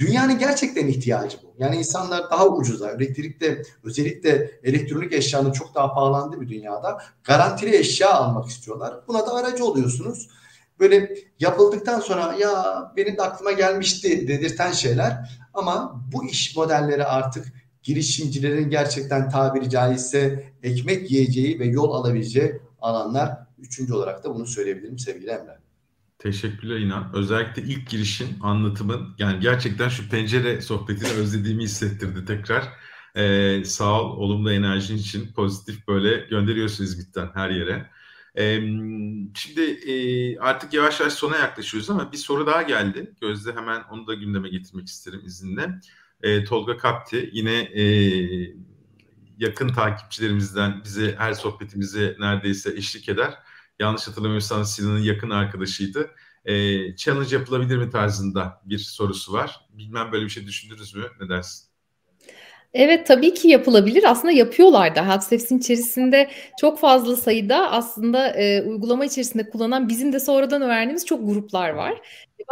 Dünyanın 0.00 0.38
gerçekten 0.38 0.86
ihtiyacı 0.86 1.38
bu. 1.42 1.54
Yani 1.58 1.76
insanlar 1.76 2.30
daha 2.30 2.48
ucuza, 2.48 2.90
elektrikte 2.90 3.62
özellikle 3.84 4.50
elektronik 4.62 5.12
eşyanın 5.12 5.52
çok 5.52 5.74
daha 5.74 5.94
pahalandığı 5.94 6.40
bir 6.40 6.48
dünyada 6.48 7.02
garantili 7.24 7.76
eşya 7.76 8.14
almak 8.14 8.48
istiyorlar. 8.48 8.94
Buna 9.08 9.26
da 9.26 9.34
aracı 9.34 9.64
oluyorsunuz. 9.64 10.28
Böyle 10.80 11.14
yapıldıktan 11.40 12.00
sonra 12.00 12.34
ya 12.38 12.92
benim 12.96 13.16
de 13.16 13.22
aklıma 13.22 13.52
gelmişti 13.52 14.28
dedirten 14.28 14.72
şeyler 14.72 15.40
ama 15.54 16.02
bu 16.12 16.24
iş 16.24 16.56
modelleri 16.56 17.04
artık 17.04 17.46
girişimcilerin 17.82 18.70
gerçekten 18.70 19.30
tabiri 19.30 19.70
caizse 19.70 20.52
ekmek 20.62 21.10
yiyeceği 21.10 21.58
ve 21.58 21.66
yol 21.66 21.92
alabileceği 21.92 22.60
alanlar. 22.80 23.38
Üçüncü 23.58 23.94
olarak 23.94 24.24
da 24.24 24.34
bunu 24.34 24.46
söyleyebilirim 24.46 24.98
sevgili 24.98 25.30
Emre. 25.30 25.58
Teşekkürler 26.18 26.78
İnan. 26.78 27.10
Özellikle 27.14 27.62
ilk 27.62 27.88
girişin, 27.88 28.28
anlatımın 28.40 29.14
yani 29.18 29.40
gerçekten 29.40 29.88
şu 29.88 30.08
pencere 30.08 30.60
sohbetini 30.60 31.08
özlediğimi 31.08 31.62
hissettirdi 31.62 32.24
tekrar. 32.24 32.68
Ee, 33.16 33.62
sağ 33.64 34.02
ol, 34.02 34.16
olumlu 34.16 34.52
enerjin 34.52 34.96
için 34.96 35.32
pozitif 35.32 35.88
böyle 35.88 36.26
gönderiyorsun 36.30 36.84
İzmit'ten 36.84 37.30
her 37.34 37.50
yere. 37.50 37.90
Ee, 38.38 38.60
şimdi 39.34 39.60
e, 39.60 40.38
artık 40.38 40.74
yavaş 40.74 41.00
yavaş 41.00 41.12
sona 41.12 41.36
yaklaşıyoruz 41.36 41.90
ama 41.90 42.12
bir 42.12 42.16
soru 42.16 42.46
daha 42.46 42.62
geldi. 42.62 43.14
Gözde 43.20 43.52
hemen 43.52 43.82
onu 43.90 44.06
da 44.06 44.14
gündeme 44.14 44.48
getirmek 44.48 44.88
isterim 44.88 45.20
izinle. 45.24 45.80
Ee, 46.22 46.44
Tolga 46.44 46.76
Kapti 46.76 47.30
yine 47.32 47.58
e, 47.60 47.84
yakın 49.38 49.68
takipçilerimizden 49.68 50.84
bize 50.84 51.14
her 51.18 51.32
sohbetimize 51.32 52.16
neredeyse 52.18 52.70
eşlik 52.76 53.08
eder 53.08 53.34
yanlış 53.80 54.08
hatırlamıyorsam 54.08 54.64
Sinan'ın 54.64 55.02
yakın 55.02 55.30
arkadaşıydı. 55.30 56.10
e, 56.44 56.96
challenge 56.96 57.36
yapılabilir 57.36 57.76
mi 57.76 57.90
tarzında 57.90 58.60
bir 58.64 58.78
sorusu 58.78 59.32
var. 59.32 59.60
Bilmem 59.72 60.12
böyle 60.12 60.24
bir 60.24 60.30
şey 60.30 60.46
düşündünüz 60.46 60.94
mü? 60.94 61.04
Ne 61.20 61.28
dersin? 61.28 61.70
Evet 62.74 63.06
tabii 63.06 63.34
ki 63.34 63.48
yapılabilir. 63.48 64.04
Aslında 64.10 64.32
yapıyorlar 64.32 64.94
da. 64.94 65.08
HelpSteps'in 65.08 65.58
içerisinde 65.58 66.30
çok 66.60 66.80
fazla 66.80 67.16
sayıda 67.16 67.70
aslında 67.70 68.28
e, 68.28 68.62
uygulama 68.62 69.04
içerisinde 69.04 69.50
kullanan 69.50 69.88
bizim 69.88 70.12
de 70.12 70.20
sonradan 70.20 70.62
öğrendiğimiz 70.62 71.06
çok 71.06 71.26
gruplar 71.26 71.70
var. 71.70 72.00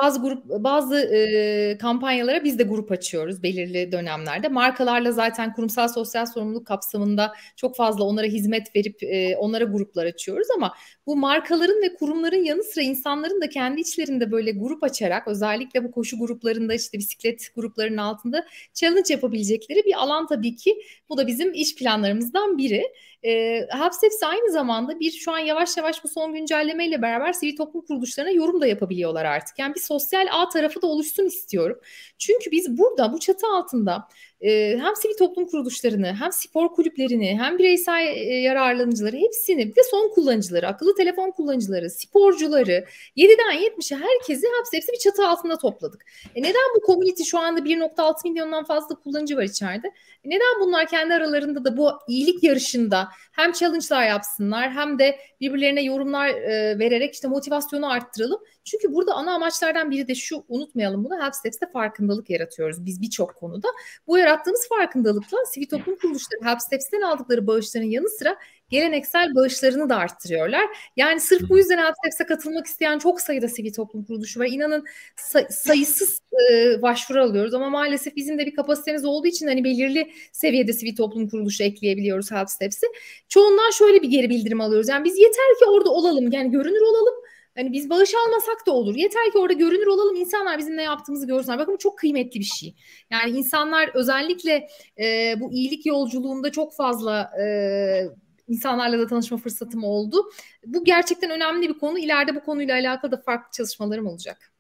Bazı 0.03 0.21
grup 0.23 0.45
bazı 0.47 0.99
e, 0.99 1.79
kampanyalara 1.79 2.45
biz 2.45 2.59
de 2.59 2.63
grup 2.63 2.93
açıyoruz 2.93 3.43
belirli 3.43 3.93
dönemlerde. 3.93 4.49
Markalarla 4.49 5.13
zaten 5.13 5.53
kurumsal 5.53 5.89
sosyal 5.89 6.27
sorumluluk 6.27 6.67
kapsamında 6.67 7.33
çok 7.57 7.77
fazla 7.77 8.05
onlara 8.05 8.27
hizmet 8.27 8.77
verip 8.77 9.03
e, 9.03 9.37
onlara 9.37 9.65
gruplar 9.65 10.07
açıyoruz 10.07 10.49
ama 10.57 10.75
bu 11.07 11.17
markaların 11.17 11.83
ve 11.83 11.95
kurumların 11.95 12.45
yanı 12.45 12.63
sıra 12.63 12.85
insanların 12.85 13.41
da 13.41 13.49
kendi 13.49 13.81
içlerinde 13.81 14.33
böyle 14.33 14.51
grup 14.51 14.83
açarak 14.85 15.29
özellikle 15.29 15.85
bu 15.85 15.91
koşu 15.91 16.19
gruplarında 16.19 16.75
işte 16.75 16.99
bisiklet 16.99 17.49
gruplarının 17.57 17.97
altında 17.97 18.47
challenge 18.75 19.15
yapabilecekleri 19.15 19.85
bir 19.87 19.95
alan 20.03 20.27
tabii 20.27 20.57
ki. 20.57 20.83
Bu 21.09 21.17
da 21.19 21.27
bizim 21.27 21.53
iş 21.55 21.75
planlarımızdan 21.75 22.59
biri. 22.59 22.83
E, 23.25 23.67
Hapsteps 23.71 24.23
aynı 24.23 24.53
zamanda 24.53 25.01
bir 25.01 25.11
şu 25.11 25.33
an 25.33 25.39
yavaş 25.39 25.77
yavaş 25.77 26.05
bu 26.05 26.09
son 26.09 26.35
güncellemeyle 26.35 27.03
beraber 27.03 27.33
sivil 27.33 27.57
toplum 27.57 27.83
kuruluşlarına 27.85 28.31
yorum 28.31 28.61
da 28.61 28.67
yapabiliyorlar 28.67 29.25
artık. 29.25 29.59
Yani 29.59 29.75
bir 29.75 29.81
sosyal 29.81 30.27
ağ 30.33 30.49
tarafı 30.49 30.83
da 30.83 30.87
oluşsun 30.87 31.27
istiyorum. 31.27 31.81
Çünkü 32.19 32.51
biz 32.51 32.79
burada 32.79 33.13
bu 33.13 33.21
çatı 33.21 33.47
altında 33.47 34.09
hem 34.41 34.97
sivil 34.97 35.17
toplum 35.19 35.47
kuruluşlarını 35.47 36.15
hem 36.21 36.33
spor 36.33 36.69
kulüplerini 36.69 37.39
hem 37.41 37.59
bireysel 37.59 38.17
yararlanıcıları 38.43 39.17
hepsini 39.17 39.69
bir 39.69 39.77
de 39.77 39.81
son 39.91 40.09
kullanıcıları, 40.09 40.69
akıllı 40.69 40.95
telefon 40.95 41.31
kullanıcıları, 41.31 41.91
sporcuları 41.91 42.85
7'den 43.17 43.63
70'e 43.63 43.97
herkesi 43.97 44.47
hepsi 44.73 44.93
bir 44.93 44.99
çatı 44.99 45.29
altında 45.29 45.59
topladık. 45.59 46.07
E 46.35 46.43
neden 46.43 46.75
bu 46.77 46.87
community 46.87 47.23
şu 47.23 47.39
anda 47.39 47.61
1.6 47.61 48.29
milyondan 48.29 48.65
fazla 48.65 48.95
kullanıcı 48.95 49.37
var 49.37 49.43
içeride? 49.43 49.89
E 50.25 50.31
neden 50.31 50.61
bunlar 50.61 50.87
kendi 50.87 51.15
aralarında 51.15 51.65
da 51.65 51.77
bu 51.77 51.91
iyilik 52.09 52.45
yarışında 52.45 53.09
hem 53.33 53.53
challenge'lar 53.53 54.07
yapsınlar 54.07 54.71
hem 54.71 54.99
de 54.99 55.19
birbirlerine 55.41 55.83
yorumlar 55.83 56.29
vererek 56.79 57.15
işte 57.15 57.29
motivasyonu 57.29 57.93
arttıralım. 57.93 58.41
Çünkü 58.65 58.95
burada 58.95 59.15
ana 59.15 59.35
amaçlardan 59.35 59.91
biri 59.91 60.09
de 60.09 60.15
şu 60.15 60.45
unutmayalım 60.49 61.05
bunu 61.05 61.23
Helpsteps'te 61.23 61.67
farkındalık 61.73 62.31
yaratıyoruz 62.31 62.85
biz 62.85 63.03
birçok 63.03 63.35
konuda. 63.35 63.69
Bu 64.07 64.19
yarattığımız 64.29 64.69
farkındalıkla 64.69 65.39
sivil 65.53 65.67
toplum 65.67 65.97
kuruluşları 65.97 66.45
Helpsteps'ten 66.45 67.01
aldıkları 67.01 67.47
bağışların 67.47 67.87
yanı 67.87 68.09
sıra 68.09 68.37
geleneksel 68.71 69.35
bağışlarını 69.35 69.89
da 69.89 69.97
arttırıyorlar. 69.97 70.67
Yani 70.97 71.21
sırf 71.21 71.51
bu 71.51 71.59
yüzden 71.59 71.79
Helpsteps'e 71.79 72.27
katılmak 72.27 72.67
isteyen 72.67 72.99
çok 72.99 73.21
sayıda 73.21 73.49
sivil 73.49 73.73
toplum 73.73 74.05
kuruluşu 74.05 74.41
var. 74.41 74.47
İnanın 74.47 74.85
say- 75.17 75.47
sayısız 75.51 76.21
e, 76.53 76.83
başvuru 76.83 77.23
alıyoruz 77.23 77.55
ama 77.55 77.71
maalesef 77.71 78.17
bizim 78.17 78.39
de 78.39 78.47
bir 78.47 78.55
kapasitemiz 78.55 79.05
olduğu 79.05 79.27
için 79.27 79.47
hani 79.47 79.65
belirli 79.65 80.13
seviyede 80.33 80.73
sivil 80.73 80.97
toplum 80.97 81.29
kuruluşu 81.29 81.63
ekleyebiliyoruz 81.63 82.31
Helpsteps'i. 82.31 82.87
Çoğundan 83.29 83.71
şöyle 83.71 84.03
bir 84.03 84.09
geri 84.09 84.31
bildirim 84.31 84.61
alıyoruz. 84.61 84.89
Yani 84.89 85.05
biz 85.05 85.19
yeter 85.19 85.59
ki 85.59 85.65
orada 85.65 85.91
olalım 85.91 86.33
yani 86.33 86.51
görünür 86.51 86.81
olalım 86.81 87.15
Hani 87.59 87.73
biz 87.73 87.91
bağış 87.91 88.11
almasak 88.15 88.67
da 88.67 88.73
olur. 88.73 88.95
Yeter 88.95 89.33
ki 89.33 89.39
orada 89.39 89.53
görünür 89.53 89.87
olalım. 89.87 90.17
insanlar 90.17 90.59
bizim 90.59 90.77
ne 90.77 90.83
yaptığımızı 90.83 91.27
görsünler. 91.27 91.59
Bakın 91.59 91.75
bu 91.75 91.79
çok 91.79 91.99
kıymetli 91.99 92.41
bir 92.41 92.45
şey. 92.45 92.75
Yani 93.11 93.31
insanlar 93.31 93.91
özellikle 93.95 94.69
e, 95.01 95.35
bu 95.41 95.53
iyilik 95.53 95.87
yolculuğunda 95.87 96.53
çok 96.53 96.77
fazla 96.77 97.31
e, 97.43 97.47
insanlarla 98.49 98.99
da 98.99 99.07
tanışma 99.07 99.37
fırsatım 99.37 99.85
oldu. 99.85 100.31
Bu 100.67 100.85
gerçekten 100.85 101.31
önemli 101.31 101.69
bir 101.69 101.79
konu. 101.79 101.99
İleride 101.99 102.35
bu 102.35 102.41
konuyla 102.41 102.75
alakalı 102.75 103.13
da 103.13 103.23
farklı 103.27 103.51
çalışmalarım 103.57 104.07
olacak. 104.07 104.53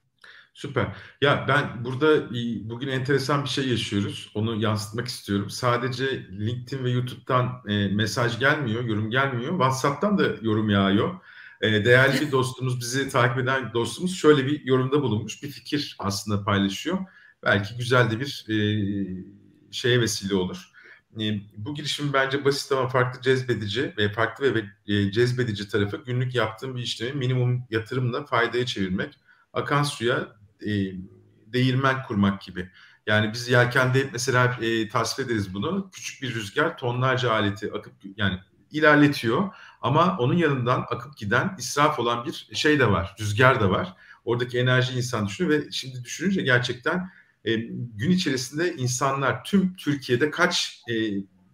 Süper. 0.54 0.86
Ya 1.20 1.44
ben 1.48 1.84
burada 1.84 2.30
bugün 2.70 2.88
enteresan 2.88 3.44
bir 3.44 3.48
şey 3.48 3.68
yaşıyoruz. 3.68 4.32
Onu 4.34 4.62
yansıtmak 4.62 5.08
istiyorum. 5.08 5.50
Sadece 5.50 6.04
LinkedIn 6.30 6.84
ve 6.84 6.90
YouTube'dan 6.90 7.62
e, 7.68 7.88
mesaj 7.88 8.38
gelmiyor, 8.38 8.84
yorum 8.84 9.10
gelmiyor. 9.10 9.50
WhatsApp'tan 9.50 10.18
da 10.18 10.24
yorum 10.42 10.70
yağıyor. 10.70 11.14
E, 11.60 11.84
değerli 11.84 12.20
bir 12.20 12.32
dostumuz, 12.32 12.80
bizi 12.80 13.08
takip 13.08 13.38
eden 13.38 13.72
dostumuz 13.74 14.16
şöyle 14.16 14.46
bir 14.46 14.64
yorumda 14.64 15.02
bulunmuş. 15.02 15.42
Bir 15.42 15.50
fikir 15.50 15.96
aslında 15.98 16.44
paylaşıyor. 16.44 16.98
Belki 17.42 17.76
güzel 17.76 18.10
de 18.10 18.20
bir 18.20 18.46
e, 18.48 18.56
şeye 19.70 20.00
vesile 20.00 20.34
olur. 20.34 20.70
E, 21.20 21.40
bu 21.56 21.74
girişim 21.74 22.12
bence 22.12 22.44
basit 22.44 22.72
ama 22.72 22.88
farklı 22.88 23.22
cezbedici 23.22 23.94
ve 23.98 24.12
farklı 24.12 24.54
ve 24.54 24.64
e, 24.86 25.12
cezbedici 25.12 25.68
tarafı 25.68 25.96
günlük 25.96 26.34
yaptığım 26.34 26.76
bir 26.76 26.82
işlemi 26.82 27.18
minimum 27.18 27.64
yatırımla 27.70 28.26
faydaya 28.26 28.66
çevirmek. 28.66 29.20
Akan 29.52 29.82
suya 29.82 30.36
e, 30.66 30.70
değirmen 31.46 32.02
kurmak 32.02 32.42
gibi. 32.42 32.70
Yani 33.06 33.32
biz 33.32 33.48
yelkende 33.48 34.08
mesela 34.12 34.58
e, 34.62 34.88
tasvir 34.88 35.24
ederiz 35.24 35.54
bunu. 35.54 35.90
Küçük 35.92 36.22
bir 36.22 36.34
rüzgar 36.34 36.78
tonlarca 36.78 37.32
aleti 37.32 37.72
akıp 37.72 37.92
yani 38.16 38.38
ilerletiyor 38.70 39.54
ama 39.82 40.16
onun 40.18 40.34
yanından 40.34 40.80
akıp 40.90 41.16
giden 41.16 41.54
israf 41.58 41.98
olan 41.98 42.24
bir 42.24 42.48
şey 42.52 42.78
de 42.78 42.90
var. 42.90 43.16
Rüzgar 43.20 43.60
da 43.60 43.70
var. 43.70 43.94
Oradaki 44.24 44.58
enerji 44.58 44.96
insan 44.96 45.26
düşünüyor 45.26 45.60
ve 45.60 45.70
şimdi 45.70 46.04
düşününce 46.04 46.42
gerçekten 46.42 47.10
e, 47.44 47.54
gün 47.96 48.10
içerisinde 48.10 48.74
insanlar 48.74 49.44
tüm 49.44 49.76
Türkiye'de 49.76 50.30
kaç 50.30 50.82
e, 50.90 50.94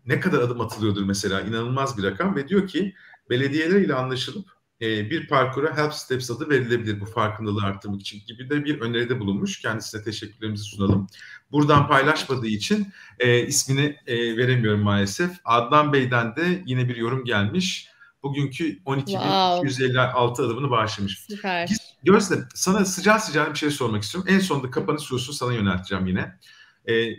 ne 0.06 0.20
kadar 0.20 0.38
adım 0.38 0.60
atılıyordur 0.60 1.04
mesela 1.04 1.40
inanılmaz 1.40 1.98
bir 1.98 2.02
rakam 2.02 2.36
ve 2.36 2.48
diyor 2.48 2.68
ki 2.68 2.94
belediyeler 3.30 3.80
ile 3.80 3.94
anlaşılıp 3.94 4.48
e, 4.80 5.10
bir 5.10 5.28
parkura 5.28 5.76
Help 5.76 5.94
Steps 5.94 6.30
adı 6.30 6.50
verilebilir 6.50 7.00
bu 7.00 7.06
farkındalığı 7.06 7.64
arttırmak 7.64 8.00
için 8.00 8.22
gibi 8.26 8.50
de 8.50 8.64
bir 8.64 8.80
öneride 8.80 9.20
bulunmuş. 9.20 9.60
Kendisine 9.60 10.02
teşekkürlerimizi 10.02 10.64
sunalım. 10.64 11.06
Buradan 11.52 11.88
paylaşmadığı 11.88 12.46
için 12.46 12.88
e, 13.18 13.46
ismini 13.46 13.96
e, 14.06 14.36
veremiyorum 14.36 14.80
maalesef. 14.80 15.30
Adnan 15.44 15.92
Bey'den 15.92 16.36
de 16.36 16.62
yine 16.66 16.88
bir 16.88 16.96
yorum 16.96 17.24
gelmiş. 17.24 17.93
Bugünkü 18.24 18.78
12.256 18.82 20.26
wow. 20.28 20.44
adımını 20.44 20.70
bağışlamış. 20.70 21.18
Süper. 21.18 21.70
Gözde 22.02 22.38
sana 22.54 22.84
sıcağı 22.84 23.20
sıcağı 23.20 23.50
bir 23.50 23.58
şey 23.58 23.70
sormak 23.70 24.02
istiyorum. 24.02 24.30
En 24.32 24.38
sonunda 24.38 24.70
kapanış 24.70 25.02
sorusunu 25.02 25.34
sana 25.34 25.52
yönelteceğim 25.52 26.06
yine. 26.06 26.38
E, 26.88 27.14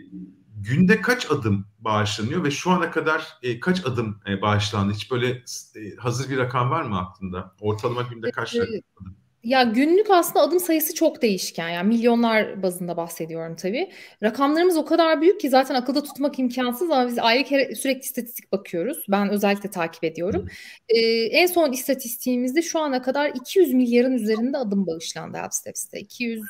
günde 0.56 1.00
kaç 1.00 1.30
adım 1.30 1.66
bağışlanıyor 1.78 2.44
ve 2.44 2.50
şu 2.50 2.70
ana 2.70 2.90
kadar 2.90 3.38
e, 3.42 3.60
kaç 3.60 3.86
adım 3.86 4.20
e, 4.28 4.42
bağışlandı? 4.42 4.92
Hiç 4.92 5.10
böyle 5.10 5.30
e, 5.30 5.96
hazır 5.98 6.30
bir 6.30 6.36
rakam 6.36 6.70
var 6.70 6.82
mı 6.82 6.98
aklında? 6.98 7.54
Ortalama 7.60 8.02
günde 8.02 8.30
kaç 8.30 8.56
adım? 8.56 8.82
Ya 9.46 9.62
günlük 9.62 10.10
aslında 10.10 10.40
adım 10.40 10.60
sayısı 10.60 10.94
çok 10.94 11.22
değişken. 11.22 11.68
Yani 11.68 11.88
milyonlar 11.88 12.62
bazında 12.62 12.96
bahsediyorum 12.96 13.56
tabii. 13.56 13.90
Rakamlarımız 14.22 14.76
o 14.76 14.84
kadar 14.84 15.20
büyük 15.20 15.40
ki 15.40 15.48
zaten 15.50 15.74
akılda 15.74 16.02
tutmak 16.02 16.38
imkansız 16.38 16.90
ama 16.90 17.08
biz 17.08 17.18
ayrı 17.18 17.44
kere 17.44 17.74
sürekli 17.74 18.00
istatistik 18.00 18.52
bakıyoruz. 18.52 19.06
Ben 19.08 19.30
özellikle 19.30 19.70
takip 19.70 20.04
ediyorum. 20.04 20.48
Ee, 20.88 20.98
en 21.24 21.46
son 21.46 21.72
istatistiğimizde 21.72 22.62
şu 22.62 22.78
ana 22.80 23.02
kadar 23.02 23.30
200 23.34 23.74
milyarın 23.74 24.12
üzerinde 24.12 24.58
adım 24.58 24.86
bağışlandı 24.86 25.38
AppSteps'te. 25.38 26.00
200 26.00 26.42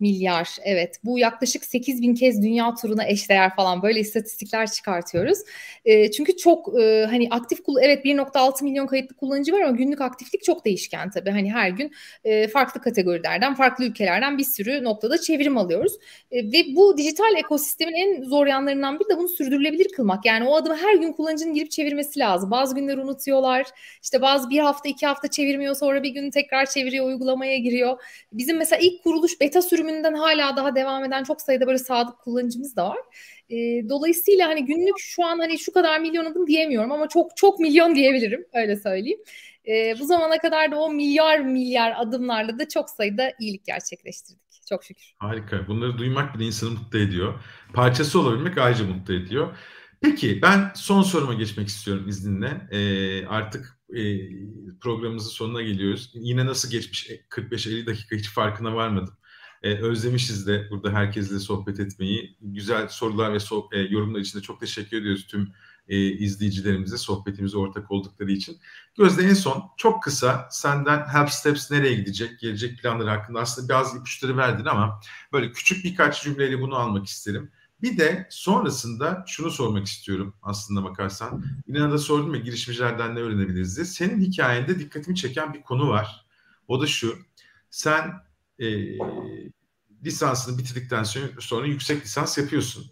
milyar 0.00 0.56
evet 0.64 1.00
bu 1.04 1.18
yaklaşık 1.18 1.64
8 1.64 2.02
bin 2.02 2.14
kez 2.14 2.42
dünya 2.42 2.74
turuna 2.74 3.06
eşdeğer 3.06 3.56
falan 3.56 3.82
böyle 3.82 4.00
istatistikler 4.00 4.70
çıkartıyoruz. 4.70 5.38
E, 5.84 6.10
çünkü 6.10 6.36
çok 6.36 6.80
e, 6.80 7.06
hani 7.10 7.28
aktif 7.30 7.58
evet 7.82 8.04
1.6 8.04 8.64
milyon 8.64 8.86
kayıtlı 8.86 9.16
kullanıcı 9.16 9.52
var 9.52 9.60
ama 9.60 9.76
günlük 9.76 10.00
aktiflik 10.00 10.44
çok 10.44 10.64
değişken 10.64 11.10
tabii. 11.10 11.30
Hani 11.30 11.52
her 11.52 11.68
gün 11.68 11.92
e, 12.24 12.48
farklı 12.48 12.80
kategorilerden 12.80 13.54
farklı 13.54 13.84
ülkelerden 13.84 14.38
bir 14.38 14.44
sürü 14.44 14.84
noktada 14.84 15.18
çevrim 15.20 15.58
alıyoruz. 15.58 15.92
E, 16.30 16.52
ve 16.52 16.76
bu 16.76 16.98
dijital 16.98 17.36
ekosistemin 17.36 17.94
en 17.94 18.22
zor 18.22 18.46
yanlarından 18.46 19.00
biri 19.00 19.08
de 19.08 19.18
bunu 19.18 19.28
sürdürülebilir 19.28 19.88
kılmak. 19.92 20.26
Yani 20.26 20.48
o 20.48 20.54
adımı 20.56 20.76
her 20.76 20.94
gün 20.94 21.12
kullanıcının 21.12 21.54
girip 21.54 21.70
çevirmesi 21.70 22.18
lazım. 22.18 22.50
Bazı 22.50 22.74
günler 22.74 22.98
unutuyorlar. 22.98 23.66
İşte 24.02 24.22
bazı 24.22 24.50
bir 24.50 24.58
hafta 24.58 24.88
iki 24.88 25.06
hafta 25.06 25.28
çevirmiyor 25.28 25.74
sonra 25.74 26.02
bir 26.02 26.10
gün 26.10 26.30
tekrar 26.30 26.66
çeviriyor 26.66 27.06
uygulamaya 27.06 27.56
giriyor. 27.56 28.02
Bizim 28.32 28.56
mesela 28.56 28.80
ilk 28.82 29.02
kuruluş 29.02 29.40
beta 29.40 29.62
sürümü 29.62 29.89
sürümünden 29.90 30.14
hala 30.14 30.56
daha 30.56 30.74
devam 30.74 31.04
eden 31.04 31.24
çok 31.24 31.40
sayıda 31.40 31.66
böyle 31.66 31.78
sadık 31.78 32.18
kullanıcımız 32.18 32.76
da 32.76 32.88
var. 32.88 32.98
E, 33.50 33.56
dolayısıyla 33.88 34.48
hani 34.48 34.64
günlük 34.64 34.98
şu 34.98 35.24
an 35.24 35.38
hani 35.38 35.58
şu 35.58 35.72
kadar 35.72 36.00
milyon 36.00 36.24
adım 36.24 36.46
diyemiyorum 36.46 36.92
ama 36.92 37.08
çok 37.08 37.36
çok 37.36 37.60
milyon 37.60 37.94
diyebilirim 37.94 38.44
öyle 38.54 38.76
söyleyeyim. 38.76 39.18
E, 39.68 39.94
bu 40.00 40.06
zamana 40.06 40.38
kadar 40.38 40.72
da 40.72 40.80
o 40.80 40.92
milyar 40.92 41.38
milyar 41.38 41.94
adımlarla 41.96 42.58
da 42.58 42.68
çok 42.68 42.90
sayıda 42.90 43.32
iyilik 43.40 43.64
gerçekleştirdik. 43.64 44.66
Çok 44.68 44.84
şükür. 44.84 45.14
Harika. 45.18 45.68
Bunları 45.68 45.98
duymak 45.98 46.34
bile 46.34 46.44
insanı 46.44 46.70
mutlu 46.70 46.98
ediyor. 46.98 47.34
Parçası 47.72 48.20
olabilmek 48.20 48.58
ayrıca 48.58 48.84
mutlu 48.84 49.14
ediyor. 49.14 49.56
Peki 50.00 50.42
ben 50.42 50.72
son 50.74 51.02
soruma 51.02 51.34
geçmek 51.34 51.68
istiyorum 51.68 52.08
izninle. 52.08 52.68
Ee, 52.70 53.26
artık 53.26 53.78
e, 53.96 54.02
programımızın 54.80 55.30
sonuna 55.30 55.62
geliyoruz. 55.62 56.10
Yine 56.14 56.46
nasıl 56.46 56.70
geçmiş 56.70 57.10
45-50 57.30 57.86
dakika 57.86 58.16
hiç 58.16 58.28
farkına 58.28 58.74
varmadım. 58.74 59.19
E, 59.62 59.74
özlemişiz 59.74 60.46
de 60.46 60.66
burada 60.70 60.92
herkesle 60.92 61.38
sohbet 61.38 61.80
etmeyi. 61.80 62.36
Güzel 62.40 62.88
sorular 62.88 63.32
ve 63.32 63.36
so- 63.36 63.74
e, 63.74 63.78
yorumlar 63.78 64.20
için 64.20 64.38
de 64.38 64.42
çok 64.42 64.60
teşekkür 64.60 64.96
ediyoruz 64.96 65.26
tüm 65.26 65.52
e, 65.88 65.96
izleyicilerimize, 65.98 66.98
sohbetimize 66.98 67.58
ortak 67.58 67.90
oldukları 67.90 68.30
için. 68.32 68.58
Gözde 68.98 69.22
en 69.22 69.34
son 69.34 69.64
çok 69.76 70.02
kısa 70.02 70.48
senden 70.50 71.06
Help 71.06 71.30
Steps 71.30 71.70
nereye 71.70 71.94
gidecek, 71.94 72.40
gelecek 72.40 72.78
planları 72.78 73.10
hakkında 73.10 73.40
aslında 73.40 73.74
bazı 73.74 73.98
ipuçları 73.98 74.36
verdin 74.36 74.64
ama 74.64 75.00
böyle 75.32 75.52
küçük 75.52 75.84
birkaç 75.84 76.22
cümleyle 76.22 76.60
bunu 76.60 76.76
almak 76.76 77.06
isterim. 77.06 77.50
Bir 77.82 77.98
de 77.98 78.26
sonrasında 78.30 79.24
şunu 79.26 79.50
sormak 79.50 79.86
istiyorum 79.86 80.34
aslında 80.42 80.84
bakarsan. 80.84 81.44
İnanın 81.66 81.92
da 81.92 81.98
sordum 81.98 82.34
ya 82.34 82.40
girişimcilerden 82.40 83.14
ne 83.14 83.20
öğrenebiliriz 83.20 83.76
diye. 83.76 83.86
Senin 83.86 84.20
hikayende 84.20 84.78
dikkatimi 84.78 85.16
çeken 85.16 85.54
bir 85.54 85.62
konu 85.62 85.88
var. 85.88 86.26
O 86.68 86.80
da 86.80 86.86
şu. 86.86 87.18
Sen 87.70 88.12
e, 88.60 88.98
lisansını 90.04 90.58
bitirdikten 90.58 91.02
sonra, 91.02 91.26
sonra 91.38 91.66
yüksek 91.66 92.04
lisans 92.04 92.38
yapıyorsun. 92.38 92.84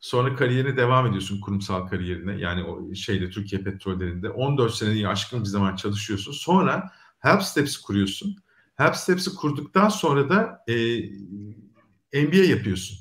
Sonra 0.00 0.36
kariyerine 0.36 0.76
devam 0.76 1.06
ediyorsun 1.06 1.40
kurumsal 1.40 1.86
kariyerine. 1.86 2.40
Yani 2.40 2.64
o 2.64 2.94
şeyde 2.94 3.30
Türkiye 3.30 3.62
Petrollerinde 3.62 4.30
14 4.30 4.74
seneyi 4.74 5.08
aşkın 5.08 5.40
bir 5.40 5.48
zaman 5.48 5.76
çalışıyorsun. 5.76 6.32
Sonra 6.32 6.90
Help 7.18 7.42
Steps'i 7.42 7.82
kuruyorsun. 7.82 8.36
Help 8.74 8.96
Steps'i 8.96 9.34
kurduktan 9.34 9.88
sonra 9.88 10.28
da 10.28 10.64
e, 10.68 11.00
MBA 12.22 12.36
yapıyorsun. 12.36 12.98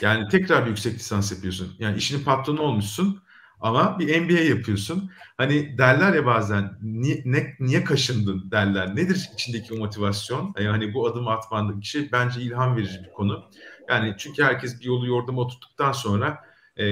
Yani 0.00 0.28
tekrar 0.28 0.64
bir 0.64 0.70
yüksek 0.70 0.94
lisans 0.94 1.32
yapıyorsun. 1.32 1.74
Yani 1.78 1.98
işinin 1.98 2.24
patronu 2.24 2.60
olmuşsun 2.60 3.22
ama 3.60 3.98
bir 3.98 4.20
MBA 4.20 4.40
yapıyorsun. 4.40 5.10
Hani 5.36 5.78
derler 5.78 6.14
ya 6.14 6.26
bazen 6.26 6.78
niye, 6.82 7.22
ne, 7.24 7.56
niye 7.60 7.84
kaşındın 7.84 8.50
derler. 8.50 8.96
Nedir 8.96 9.30
içindeki 9.34 9.74
o 9.74 9.76
motivasyon? 9.76 10.54
Yani 10.60 10.94
bu 10.94 11.06
adımı 11.06 11.30
atmandaki 11.30 11.88
şey 11.88 12.12
bence 12.12 12.40
ilham 12.40 12.76
verici 12.76 13.04
bir 13.04 13.12
konu. 13.12 13.50
Yani 13.88 14.14
çünkü 14.18 14.42
herkes 14.42 14.80
bir 14.80 14.84
yolu 14.84 15.06
yordama 15.06 15.40
oturttuktan 15.40 15.92
sonra 15.92 16.38
e, 16.78 16.84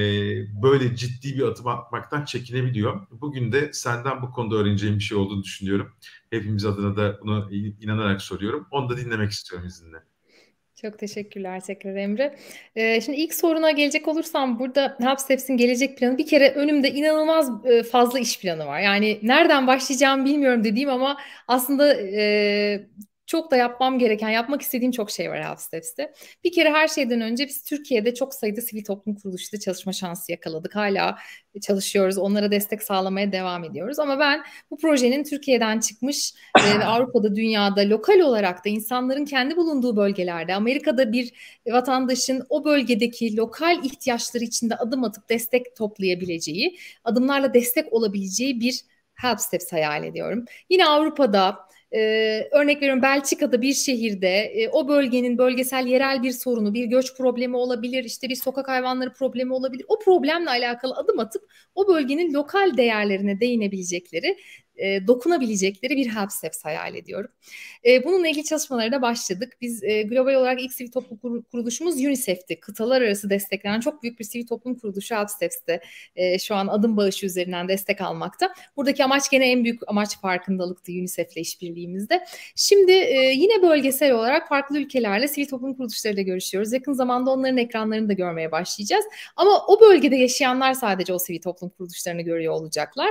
böyle 0.63 0.97
ciddi 0.97 1.37
bir 1.37 1.43
adım 1.43 1.67
atmaktan 1.67 2.25
çekinebiliyor. 2.25 3.07
Bugün 3.11 3.53
de 3.53 3.73
senden 3.73 4.23
bu 4.23 4.31
konuda 4.31 4.57
öğreneceğim 4.57 4.99
bir 4.99 5.03
şey 5.03 5.19
olduğunu 5.19 5.43
düşünüyorum. 5.43 5.93
Hepimiz 6.31 6.65
adına 6.65 6.97
da 6.97 7.19
bunu 7.23 7.49
inanarak 7.81 8.23
soruyorum. 8.23 8.67
Onu 8.71 8.89
da 8.89 8.97
dinlemek 8.97 9.31
istiyorum 9.31 9.67
izninle. 9.67 10.14
Çok 10.81 10.99
teşekkürler 10.99 11.61
tekrar 11.61 11.97
Emre. 11.97 12.37
Ee, 12.77 13.01
şimdi 13.01 13.19
ilk 13.19 13.35
soruna 13.35 13.71
gelecek 13.71 14.09
olursam 14.09 14.59
burada 14.59 14.97
Hapsteps'in 15.03 15.57
gelecek 15.57 15.99
planı 15.99 16.19
bir 16.19 16.27
kere 16.27 16.51
önümde 16.51 16.91
inanılmaz 16.91 17.51
fazla 17.93 18.19
iş 18.19 18.41
planı 18.41 18.67
var. 18.67 18.81
Yani 18.81 19.19
nereden 19.23 19.67
başlayacağımı 19.67 20.25
bilmiyorum 20.25 20.65
dediğim 20.65 20.91
ama 20.91 21.17
aslında 21.49 21.95
e, 21.95 22.87
çok 23.27 23.51
da 23.51 23.57
yapmam 23.57 23.99
gereken, 23.99 24.29
yapmak 24.31 24.63
istediğim 24.63 24.93
çok 24.93 25.11
şey 25.11 25.31
var 25.31 25.43
Health 25.43 25.61
Steps'te. 25.61 26.13
Bir 26.45 26.53
kere 26.53 26.71
her 26.71 26.89
şeyden 26.89 27.21
önce 27.21 27.47
biz 27.47 27.63
Türkiye'de 27.63 28.15
çok 28.15 28.35
sayıda 28.35 28.61
sivil 28.61 28.85
toplum 28.85 29.15
kuruluşuyla 29.15 29.61
çalışma 29.61 29.93
şansı 29.93 30.33
yakaladık. 30.33 30.77
Hala 30.77 31.19
çalışıyoruz, 31.63 32.19
onlara 32.19 32.51
destek 32.51 32.83
sağlamaya 32.83 33.33
devam 33.33 33.65
ediyoruz. 33.65 33.99
Ama 33.99 34.19
ben 34.19 34.45
bu 34.71 34.79
projenin 34.79 35.25
Türkiye'den 35.25 35.81
çıkmış 35.81 36.35
e, 36.59 36.79
ve 36.79 36.85
Avrupa'da, 36.87 37.37
dünyada, 37.37 37.81
lokal 37.81 38.21
olarak 38.21 38.65
da 38.65 38.69
insanların 38.69 39.25
kendi 39.25 39.57
bulunduğu 39.57 39.97
bölgelerde, 39.97 40.55
Amerika'da 40.55 41.13
bir 41.13 41.33
vatandaşın 41.67 42.47
o 42.49 42.65
bölgedeki 42.65 43.37
lokal 43.37 43.85
ihtiyaçları 43.85 44.45
içinde 44.45 44.77
adım 44.77 45.05
atıp 45.05 45.29
destek 45.29 45.77
toplayabileceği, 45.77 46.79
adımlarla 47.05 47.55
destek 47.55 47.93
olabileceği 47.93 48.61
bir 48.61 48.81
Help 49.15 49.41
Steps 49.41 49.73
hayal 49.73 50.05
ediyorum. 50.05 50.45
Yine 50.71 50.87
Avrupa'da 50.87 51.59
ee, 51.95 52.49
örnek 52.53 52.83
veriyorum 52.83 53.03
Belçika'da 53.03 53.63
bir 53.63 53.75
şehirde 53.75 54.29
e, 54.29 54.69
o 54.69 54.89
bölgenin 54.89 55.39
bölgesel 55.39 55.87
yerel 55.87 56.23
bir 56.23 56.33
sorunu, 56.33 56.75
bir 56.75 56.85
göç 56.85 57.17
problemi 57.17 57.57
olabilir, 57.57 58.05
işte 58.05 58.29
bir 58.29 58.37
sokak 58.37 58.69
hayvanları 58.69 59.13
problemi 59.13 59.53
olabilir. 59.53 59.85
O 59.89 59.99
problemle 59.99 60.51
alakalı 60.51 60.95
adım 60.95 61.19
atıp 61.19 61.43
o 61.75 61.89
bölgenin 61.89 62.35
lokal 62.35 62.77
değerlerine 62.77 63.41
değinebilecekleri 63.41 64.37
e, 64.77 65.07
dokunabilecekleri 65.07 65.97
bir 65.97 66.07
help 66.09 66.33
steps 66.33 66.65
hayal 66.65 66.95
ediyorum. 66.95 67.31
E, 67.87 68.05
bununla 68.05 68.29
ilgili 68.29 68.45
çalışmalara 68.45 68.93
da 68.93 69.03
başladık. 69.03 69.53
Biz 69.61 69.85
e, 69.85 70.03
global 70.03 70.35
olarak 70.35 70.63
ilk 70.63 70.73
sivil 70.73 70.91
toplum 70.91 71.43
kuruluşumuz 71.43 71.97
UNICEF'ti. 71.97 72.61
Kıtalar 72.61 73.03
arası 73.03 73.31
desteklenen 73.31 73.81
çok 73.81 74.03
büyük 74.03 74.19
bir 74.19 74.25
sivil 74.25 74.47
toplum 74.47 74.79
kuruluşu 74.79 75.15
help 75.15 75.31
steps'te 75.31 75.81
e, 76.17 76.39
şu 76.39 76.55
an 76.55 76.67
adım 76.67 76.97
bağışı 76.97 77.27
üzerinden 77.27 77.69
destek 77.69 78.01
almakta. 78.01 78.55
Buradaki 78.77 79.05
amaç 79.05 79.31
gene 79.31 79.51
en 79.51 79.65
büyük 79.65 79.81
amaç 79.87 80.21
farkındalıktı 80.21 80.93
UNICEF'le 80.93 81.37
işbirliğimizde. 81.37 82.25
Şimdi 82.57 82.93
e, 82.93 83.33
yine 83.37 83.63
bölgesel 83.63 84.13
olarak 84.13 84.49
farklı 84.49 84.79
ülkelerle 84.79 85.29
sivil 85.29 85.49
toplum 85.49 85.75
kuruluşlarıyla 85.75 86.23
görüşüyoruz. 86.23 86.73
Yakın 86.73 86.93
zamanda 86.93 87.31
onların 87.31 87.59
ekranlarını 87.59 88.09
da 88.09 88.13
görmeye 88.13 88.53
başlayacağız. 88.53 89.05
Ama 89.37 89.67
o 89.69 89.81
bölgede 89.81 90.17
yaşayanlar 90.17 90.75
sadece 90.75 91.13
o 91.13 91.19
sivil 91.19 91.41
toplum 91.41 91.71
kuruluşlarını 91.71 92.23
görüyor 92.23 92.55
olacaklar. 92.55 93.11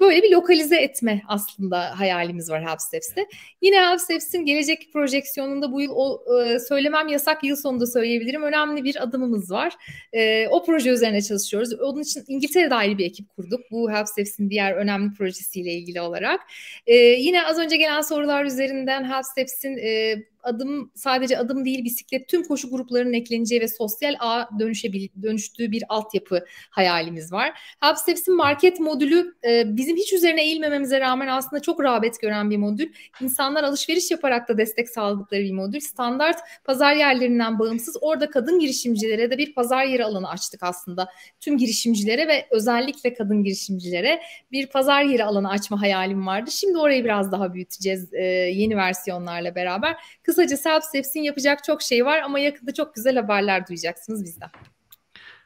Böyle 0.00 0.22
bir 0.22 0.30
lokalize 0.30 0.76
etme 0.76 1.03
etme 1.04 1.22
aslında 1.28 2.00
hayalimiz 2.00 2.50
var 2.50 2.72
HubSteps'te. 2.72 3.26
Yine 3.62 3.90
HubSteps'in 3.90 4.44
gelecek 4.44 4.92
projeksiyonunda 4.92 5.72
bu 5.72 5.80
yıl 5.80 5.92
o, 5.94 6.24
e, 6.42 6.58
söylemem 6.58 7.08
yasak 7.08 7.44
yıl 7.44 7.56
sonunda 7.56 7.86
söyleyebilirim. 7.86 8.42
Önemli 8.42 8.84
bir 8.84 9.02
adımımız 9.02 9.50
var. 9.50 9.74
E, 10.12 10.48
o 10.48 10.64
proje 10.64 10.90
üzerine 10.90 11.22
çalışıyoruz. 11.22 11.80
Onun 11.80 12.02
için 12.02 12.24
İngiltere'de 12.28 12.74
ayrı 12.74 12.98
bir 12.98 13.06
ekip 13.06 13.36
kurduk. 13.36 13.60
Bu 13.70 13.92
HubSteps'in 13.92 14.50
diğer 14.50 14.72
önemli 14.72 15.14
projesiyle 15.14 15.72
ilgili 15.72 16.00
olarak. 16.00 16.40
E, 16.86 16.96
yine 16.96 17.46
az 17.46 17.58
önce 17.58 17.76
gelen 17.76 18.00
sorular 18.00 18.44
üzerinden 18.44 19.10
HubSteps'in 19.10 19.76
adım 20.44 20.90
sadece 20.94 21.38
adım 21.38 21.64
değil 21.64 21.84
bisiklet 21.84 22.28
tüm 22.28 22.42
koşu 22.42 22.70
gruplarının 22.70 23.12
ekleneceği 23.12 23.60
ve 23.60 23.68
sosyal 23.68 24.14
ağ 24.20 24.58
dönüşebil 24.58 25.08
dönüştüğü 25.22 25.70
bir 25.70 25.84
altyapı 25.88 26.44
hayalimiz 26.70 27.32
var. 27.32 27.52
Helpsteps'in 27.80 28.36
market 28.36 28.80
modülü 28.80 29.34
e, 29.44 29.76
bizim 29.76 29.96
hiç 29.96 30.12
üzerine 30.12 30.42
eğilmememize 30.42 31.00
rağmen 31.00 31.28
aslında 31.28 31.62
çok 31.62 31.82
rağbet 31.82 32.20
gören 32.20 32.50
bir 32.50 32.56
modül. 32.56 32.92
İnsanlar 33.20 33.64
alışveriş 33.64 34.10
yaparak 34.10 34.48
da 34.48 34.58
destek 34.58 34.88
sağladıkları 34.88 35.42
bir 35.42 35.52
modül. 35.52 35.80
Standart 35.80 36.38
pazar 36.64 36.94
yerlerinden 36.94 37.58
bağımsız 37.58 37.96
orada 38.00 38.30
kadın 38.30 38.58
girişimcilere 38.58 39.30
de 39.30 39.38
bir 39.38 39.54
pazar 39.54 39.84
yeri 39.84 40.04
alanı 40.04 40.28
açtık 40.28 40.62
aslında. 40.62 41.08
Tüm 41.40 41.58
girişimcilere 41.58 42.28
ve 42.28 42.46
özellikle 42.50 43.14
kadın 43.14 43.44
girişimcilere 43.44 44.20
bir 44.52 44.66
pazar 44.66 45.02
yeri 45.02 45.24
alanı 45.24 45.50
açma 45.50 45.80
hayalim 45.80 46.26
vardı. 46.26 46.50
Şimdi 46.50 46.78
orayı 46.78 47.04
biraz 47.04 47.32
daha 47.32 47.54
büyüteceğiz 47.54 48.14
e, 48.14 48.22
yeni 48.54 48.76
versiyonlarla 48.76 49.54
beraber. 49.54 49.96
Kısa 50.22 50.33
Kısaca 50.34 50.56
Self-Steps'in 50.56 51.22
yapacak 51.22 51.64
çok 51.64 51.82
şey 51.82 52.04
var 52.04 52.18
ama 52.18 52.38
yakında 52.38 52.74
çok 52.74 52.94
güzel 52.94 53.16
haberler 53.16 53.66
duyacaksınız 53.66 54.24
bizden. 54.24 54.50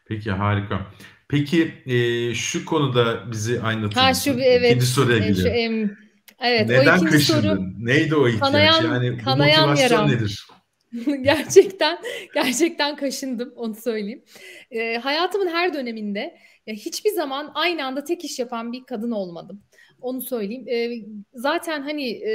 Peki 0.07 0.31
harika. 0.31 0.87
Peki 1.29 1.75
e, 1.87 2.35
şu 2.35 2.65
konuda 2.65 3.31
bizi 3.33 3.61
aydınlatır 3.63 3.97
Ha 3.97 4.15
şu 4.15 4.31
evet. 4.31 4.71
İkinci 4.71 4.87
soruya 4.87 5.19
e, 5.19 5.35
Şu, 5.35 5.49
em, 5.49 5.97
evet 6.41 6.69
Neden 6.69 6.99
o 6.99 7.07
ikinci 7.07 7.25
soru. 7.25 7.59
Neydi 7.79 8.15
o 8.15 8.29
ihtiyaç? 8.29 8.41
Kanayan, 8.41 8.83
yani 8.83 9.19
kanayan 9.19 9.65
bu 9.65 9.71
motivasyon 9.71 9.99
yaram. 9.99 10.11
nedir? 10.11 10.47
gerçekten 11.23 11.99
gerçekten 12.35 12.97
kaşındım 12.97 13.53
onu 13.57 13.75
söyleyeyim. 13.75 14.25
E, 14.71 14.97
hayatımın 14.99 15.49
her 15.49 15.75
döneminde 15.75 16.39
ya 16.67 16.75
hiçbir 16.75 17.11
zaman 17.11 17.53
aynı 17.55 17.85
anda 17.85 18.05
tek 18.05 18.25
iş 18.25 18.39
yapan 18.39 18.73
bir 18.73 18.85
kadın 18.85 19.11
olmadım. 19.11 19.63
Onu 20.01 20.23
söyleyeyim. 20.23 20.69
E, 20.69 20.91
zaten 21.35 21.83
hani 21.83 22.11
e, 22.11 22.33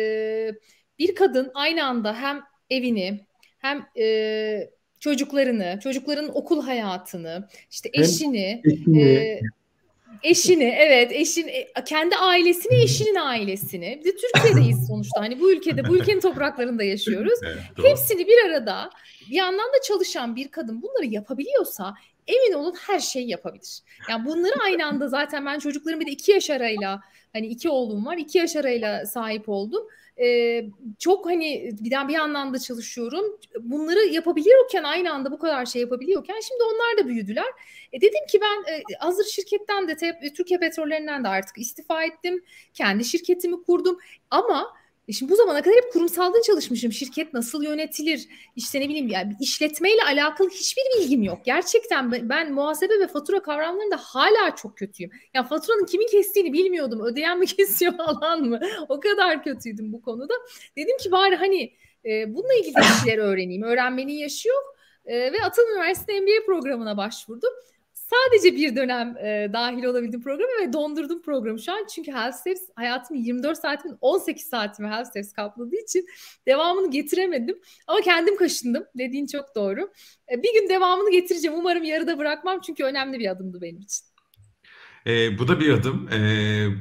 bir 1.00 1.16
kadın 1.16 1.52
aynı 1.54 1.86
anda 1.86 2.16
hem 2.22 2.41
evini 2.70 3.26
hem 3.58 3.86
e, 4.00 4.70
çocuklarını, 5.00 5.80
çocukların 5.84 6.38
okul 6.38 6.62
hayatını, 6.62 7.48
işte 7.72 7.89
eşini, 7.94 8.62
eşini, 8.66 9.02
e, 9.02 9.39
eşini 10.24 10.76
evet 10.78 11.12
eşin 11.12 11.48
e, 11.48 11.68
kendi 11.86 12.16
ailesini 12.16 12.76
eşinin 12.76 13.16
ailesini. 13.16 14.02
Bir 14.06 14.06
de 14.06 14.16
Türkiye'deyiz 14.16 14.88
sonuçta. 14.88 15.22
Hani 15.22 15.39
bu 15.39 15.52
ülkede 15.52 15.88
bu 15.88 15.98
ülkenin 15.98 16.20
topraklarında 16.20 16.84
yaşıyoruz. 16.84 17.39
Evet, 17.44 17.89
hepsini 17.89 18.28
bir 18.28 18.50
arada 18.50 18.89
bir 19.30 19.36
yandan 19.36 19.68
da 19.68 19.82
çalışan 19.88 20.36
bir 20.36 20.48
kadın 20.48 20.82
bunları 20.82 21.06
yapabiliyorsa 21.06 21.94
emin 22.28 22.53
olun 22.53 22.76
her 22.88 22.99
şeyi 22.99 23.30
yapabilir. 23.30 23.82
Yani 24.09 24.26
bunları 24.26 24.53
aynı 24.63 24.86
anda 24.86 25.07
zaten 25.07 25.45
ben 25.45 25.59
çocuklarım 25.59 25.99
bir 25.99 26.05
de 26.05 26.11
iki 26.11 26.32
yaş 26.32 26.49
arayla 26.49 27.01
hani 27.34 27.47
iki 27.47 27.69
oğlum 27.69 28.05
var 28.05 28.17
iki 28.17 28.38
yaş 28.38 28.55
arayla 28.55 29.05
sahip 29.05 29.49
oldum 29.49 29.88
e, 30.21 30.61
çok 30.99 31.26
hani 31.26 31.71
bir, 31.80 32.07
bir 32.07 32.13
yandan 32.13 32.53
da 32.53 32.59
çalışıyorum. 32.59 33.39
Bunları 33.59 33.99
yapabiliyorken 33.99 34.84
aynı 34.84 35.13
anda 35.13 35.32
bu 35.32 35.39
kadar 35.39 35.65
şey 35.65 35.82
yapabiliyorken 35.82 36.39
şimdi 36.39 36.63
onlar 36.63 37.05
da 37.05 37.09
büyüdüler. 37.09 37.47
E, 37.93 38.01
dedim 38.01 38.26
ki 38.30 38.39
ben 38.41 38.74
e, 38.74 38.82
hazır 38.99 39.24
şirketten 39.24 39.88
de 39.88 39.97
Türkiye 40.34 40.59
Petrollerinden 40.59 41.24
de 41.24 41.28
artık 41.28 41.57
istifa 41.57 42.03
ettim. 42.03 42.43
Kendi 42.74 43.05
şirketimi 43.05 43.63
kurdum 43.63 43.97
ama 44.32 44.74
şimdi 45.12 45.32
bu 45.32 45.36
zamana 45.36 45.62
kadar 45.62 45.78
hep 45.78 45.93
kurumsalda 45.93 46.41
çalışmışım. 46.41 46.91
Şirket 46.91 47.34
nasıl 47.34 47.64
yönetilir? 47.64 48.28
İşte 48.56 48.80
ne 48.80 48.89
bileyim 48.89 49.08
yani 49.08 49.36
işletmeyle 49.41 50.04
alakalı 50.04 50.49
hiçbir 50.49 50.84
bilgim 50.97 51.24
yok. 51.24 51.39
Gerçekten 51.45 52.12
ben, 52.12 52.30
ben 52.30 52.54
muhasebe 52.54 52.99
ve 52.99 53.08
fatura 53.08 53.41
kavramlarında 53.41 53.97
hala 53.97 54.56
çok 54.56 54.78
kötüyüm. 54.78 55.12
Ya 55.12 55.20
yani 55.34 55.47
faturanın 55.47 55.86
kimin 55.86 56.08
kestiğini 56.08 56.54
bilmiyordum. 56.54 57.06
Ödeyen 57.06 57.39
mi 57.39 57.45
kesiyor 57.58 57.97
falan 57.97 58.41
mı? 58.41 58.60
O 58.89 58.99
kadar 58.99 59.43
kötüydüm 59.43 59.93
bu 59.93 60.01
konuda. 60.01 60.34
Dedim 60.78 60.97
ki 60.97 61.12
bari 61.12 61.36
hani 61.36 61.74
e, 62.06 62.36
bununla 62.36 62.54
ilgili 62.54 62.76
bir 62.76 63.10
şeyler 63.10 63.18
öğreneyim. 63.18 63.64
Öğrenmenin 63.64 64.14
yaşı 64.14 64.47
yok. 64.47 64.76
E, 65.06 65.34
ve 65.34 65.43
Atıl 65.43 65.62
Üniversitesi 65.72 66.22
MBA 66.22 66.45
programına 66.45 66.97
başvurdum 66.97 67.54
Sadece 68.14 68.55
bir 68.55 68.76
dönem 68.76 69.18
e, 69.18 69.49
dahil 69.53 69.84
olabildim 69.84 70.22
programa 70.22 70.51
ve 70.61 70.74
dondurdum 70.74 71.22
programı 71.22 71.59
şu 71.59 71.72
an. 71.72 71.88
Çünkü 71.95 72.11
Health 72.11 72.36
Steps 72.36 72.61
hayatımın 72.76 73.22
24 73.22 73.57
saatimin 73.57 73.97
18 74.01 74.45
saatimi 74.45 74.88
Health 74.88 75.09
Steps 75.09 75.34
kapladığı 75.34 75.76
için 75.76 76.05
devamını 76.47 76.91
getiremedim. 76.91 77.59
Ama 77.88 78.01
kendim 78.01 78.38
kaşındım. 78.38 78.84
Dediğin 78.97 79.28
çok 79.28 79.55
doğru. 79.55 79.89
E, 80.32 80.43
bir 80.43 80.53
gün 80.53 80.70
devamını 80.70 81.11
getireceğim. 81.11 81.57
Umarım 81.57 81.84
yarıda 81.84 82.18
bırakmam 82.18 82.59
çünkü 82.66 82.84
önemli 82.84 83.20
bir 83.20 83.32
adımdı 83.32 83.61
benim 83.61 83.80
için. 83.80 84.05
E, 85.07 85.39
bu 85.39 85.47
da 85.47 85.59
bir 85.59 85.74
adım. 85.74 86.09
E, 86.14 86.18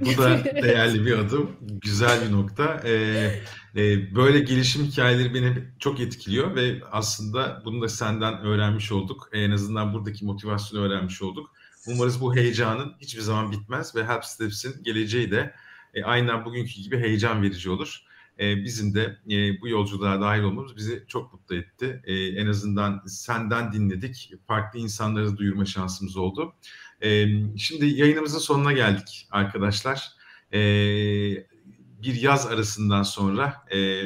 bu 0.01 0.22
da 0.22 0.45
değerli 0.62 1.07
bir 1.07 1.18
adım. 1.18 1.57
Güzel 1.61 2.26
bir 2.26 2.33
nokta. 2.33 2.80
E, 2.89 2.93
e, 3.77 4.14
böyle 4.14 4.41
gelişim 4.41 4.85
hikayeleri 4.85 5.35
beni 5.35 5.53
çok 5.79 6.01
etkiliyor 6.01 6.55
ve 6.55 6.81
aslında 6.93 7.62
bunu 7.64 7.83
da 7.83 7.89
senden 7.89 8.39
öğrenmiş 8.39 8.93
olduk. 8.93 9.29
En 9.33 9.51
azından 9.51 9.95
buradaki 9.95 10.25
motivasyonu 10.25 10.85
öğrenmiş 10.85 11.23
olduk. 11.23 11.51
Umarız 11.87 12.20
bu 12.20 12.37
heyecanın 12.37 12.95
hiçbir 13.01 13.20
zaman 13.20 13.53
bitmez 13.53 13.97
ve 13.97 14.07
Help 14.07 14.25
Steps'in 14.25 14.83
geleceği 14.83 15.31
de 15.31 15.55
e, 15.95 16.03
aynen 16.03 16.45
bugünkü 16.45 16.83
gibi 16.83 16.99
heyecan 16.99 17.43
verici 17.43 17.70
olur. 17.70 18.03
E, 18.39 18.64
bizim 18.64 18.95
de 18.95 19.18
e, 19.31 19.61
bu 19.61 19.68
yolculuğa 19.68 20.20
dahil 20.20 20.43
olmamız 20.43 20.77
bizi 20.77 21.05
çok 21.09 21.33
mutlu 21.33 21.57
etti. 21.57 22.03
E, 22.05 22.14
en 22.14 22.47
azından 22.47 23.03
senden 23.07 23.73
dinledik. 23.73 24.33
Farklı 24.47 24.79
insanları 24.79 25.37
duyurma 25.37 25.64
şansımız 25.64 26.16
oldu. 26.16 26.55
E, 27.03 27.27
şimdi 27.59 27.87
yayınımızın 27.87 28.39
sonuna 28.39 28.73
geldik 28.73 29.29
arkadaşlar. 29.31 30.09
E, 30.53 30.61
bir 32.03 32.15
yaz 32.15 32.47
arasından 32.47 33.03
sonra 33.03 33.65
e, 33.75 34.03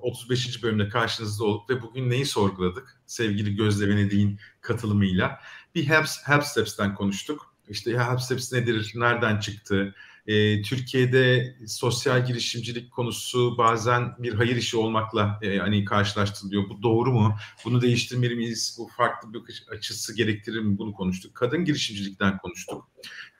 35. 0.00 0.62
bölümde 0.62 0.88
karşınızda 0.88 1.44
olduk 1.44 1.70
ve 1.70 1.82
bugün 1.82 2.10
neyi 2.10 2.26
sorguladık? 2.26 3.00
Sevgili 3.06 3.56
Gözde 3.56 3.88
Venedik'in 3.88 4.38
katılımıyla. 4.60 5.40
Bir 5.74 5.88
Help, 5.88 6.06
Help 6.24 6.44
Steps'ten 6.44 6.94
konuştuk. 6.94 7.54
İşte 7.68 7.98
Help 7.98 8.20
Steps 8.20 8.52
nedir, 8.52 8.92
nereden 8.94 9.40
çıktı, 9.40 9.94
e, 10.26 10.62
Türkiye'de 10.62 11.56
sosyal 11.66 12.26
girişimcilik 12.26 12.90
konusu 12.90 13.58
bazen 13.58 14.14
bir 14.18 14.34
hayır 14.34 14.56
işi 14.56 14.76
olmakla 14.76 15.38
e, 15.42 15.58
hani 15.58 15.84
karşılaştırılıyor. 15.84 16.68
Bu 16.68 16.82
doğru 16.82 17.12
mu? 17.12 17.36
Bunu 17.64 17.80
değiştirmeli 17.80 18.34
miyiz? 18.34 18.76
Bu 18.78 18.88
farklı 18.96 19.34
bir 19.34 19.64
açısı 19.70 20.16
gerektirir 20.16 20.60
mi? 20.60 20.78
Bunu 20.78 20.92
konuştuk. 20.92 21.34
Kadın 21.34 21.64
girişimcilikten 21.64 22.38
konuştuk. 22.38 22.88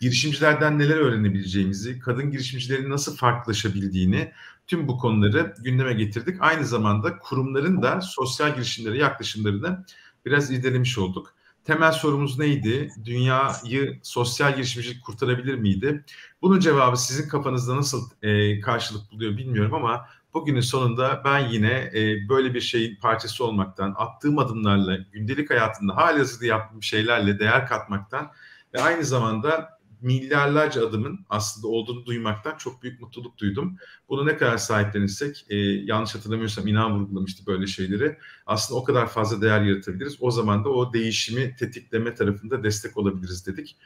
Girişimcilerden 0.00 0.78
neler 0.78 0.96
öğrenebileceğimizi, 0.96 1.98
kadın 1.98 2.30
girişimcilerin 2.30 2.90
nasıl 2.90 3.16
farklılaşabildiğini, 3.16 4.32
tüm 4.66 4.88
bu 4.88 4.98
konuları 4.98 5.54
gündeme 5.58 5.92
getirdik. 5.92 6.36
Aynı 6.40 6.66
zamanda 6.66 7.18
kurumların 7.18 7.82
da 7.82 8.00
sosyal 8.00 8.54
girişimlere 8.54 8.98
yaklaşımlarını 8.98 9.84
biraz 10.26 10.50
irdelemiş 10.50 10.98
olduk. 10.98 11.34
Temel 11.64 11.92
sorumuz 11.92 12.38
neydi? 12.38 12.90
Dünyayı 13.04 14.00
sosyal 14.02 14.54
girişimcilik 14.54 15.04
kurtarabilir 15.04 15.54
miydi? 15.54 16.04
Bunun 16.42 16.60
cevabı 16.60 16.96
sizin 16.96 17.28
kafanızda 17.28 17.76
nasıl 17.76 18.10
e, 18.22 18.60
karşılık 18.60 19.12
buluyor 19.12 19.36
bilmiyorum 19.36 19.74
ama 19.74 20.06
bugünün 20.34 20.60
sonunda 20.60 21.22
ben 21.24 21.38
yine 21.38 21.90
e, 21.94 22.28
böyle 22.28 22.54
bir 22.54 22.60
şeyin 22.60 22.96
parçası 22.96 23.44
olmaktan, 23.44 23.94
attığım 23.98 24.38
adımlarla, 24.38 24.96
gündelik 25.12 25.50
hayatımda 25.50 25.96
halihazırda 25.96 26.46
yaptığım 26.46 26.82
şeylerle 26.82 27.38
değer 27.38 27.66
katmaktan 27.66 28.32
ve 28.74 28.82
aynı 28.82 29.04
zamanda 29.04 29.78
milyarlarca 30.02 30.88
adımın 30.88 31.26
aslında 31.28 31.68
olduğunu 31.68 32.06
duymaktan 32.06 32.56
çok 32.56 32.82
büyük 32.82 33.00
mutluluk 33.00 33.38
duydum. 33.38 33.76
Bunu 34.08 34.26
ne 34.26 34.36
kadar 34.36 34.58
sahiplenirsek, 34.58 35.46
e, 35.50 35.56
yanlış 35.56 36.14
hatırlamıyorsam 36.14 36.66
inan 36.66 37.00
vurgulamıştı 37.00 37.46
böyle 37.46 37.66
şeyleri. 37.66 38.18
Aslında 38.46 38.80
o 38.80 38.84
kadar 38.84 39.08
fazla 39.08 39.42
değer 39.42 39.62
yaratabiliriz. 39.62 40.16
O 40.20 40.30
zaman 40.30 40.64
da 40.64 40.68
o 40.68 40.92
değişimi 40.92 41.56
tetikleme 41.56 42.14
tarafında 42.14 42.64
destek 42.64 42.96
olabiliriz 42.96 43.46
dedik. 43.46 43.76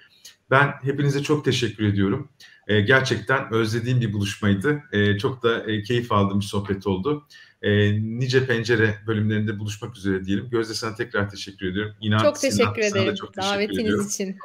Ben 0.50 0.74
hepinize 0.82 1.22
çok 1.22 1.44
teşekkür 1.44 1.84
ediyorum. 1.84 2.28
E, 2.66 2.80
gerçekten 2.80 3.52
özlediğim 3.52 4.00
bir 4.00 4.12
buluşmaydı. 4.12 4.82
E, 4.92 5.18
çok 5.18 5.42
da 5.42 5.70
e, 5.70 5.82
keyif 5.82 6.12
aldığım 6.12 6.40
bir 6.40 6.44
sohbet 6.44 6.86
oldu. 6.86 7.26
E, 7.62 7.92
nice 8.18 8.46
pencere 8.46 8.94
bölümlerinde 9.06 9.58
buluşmak 9.58 9.96
üzere 9.96 10.24
diyelim. 10.24 10.50
Gözde 10.50 10.74
sana 10.74 10.94
tekrar 10.94 11.30
teşekkür 11.30 11.66
ediyorum. 11.66 11.94
İnan, 12.00 12.18
çok 12.18 12.40
teşekkür 12.40 12.82
Sinan, 12.82 13.02
ederim 13.02 13.14
çok 13.14 13.34
teşekkür 13.34 13.54
davetiniz 13.54 13.80
ediyorum. 13.80 14.06
için. 14.06 14.36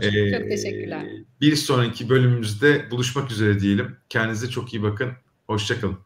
Ee, 0.00 0.38
çok 0.38 0.48
teşekkürler. 0.48 1.06
Bir 1.40 1.56
sonraki 1.56 2.08
bölümümüzde 2.08 2.90
buluşmak 2.90 3.30
üzere 3.30 3.60
diyelim. 3.60 3.96
Kendinize 4.08 4.50
çok 4.50 4.74
iyi 4.74 4.82
bakın. 4.82 5.12
Hoşçakalın. 5.46 5.98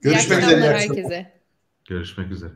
Görüşmek 0.00 0.38
üzere. 0.44 0.60
Herkese. 0.60 1.40
Görüşmek 1.88 2.30
üzere. 2.32 2.52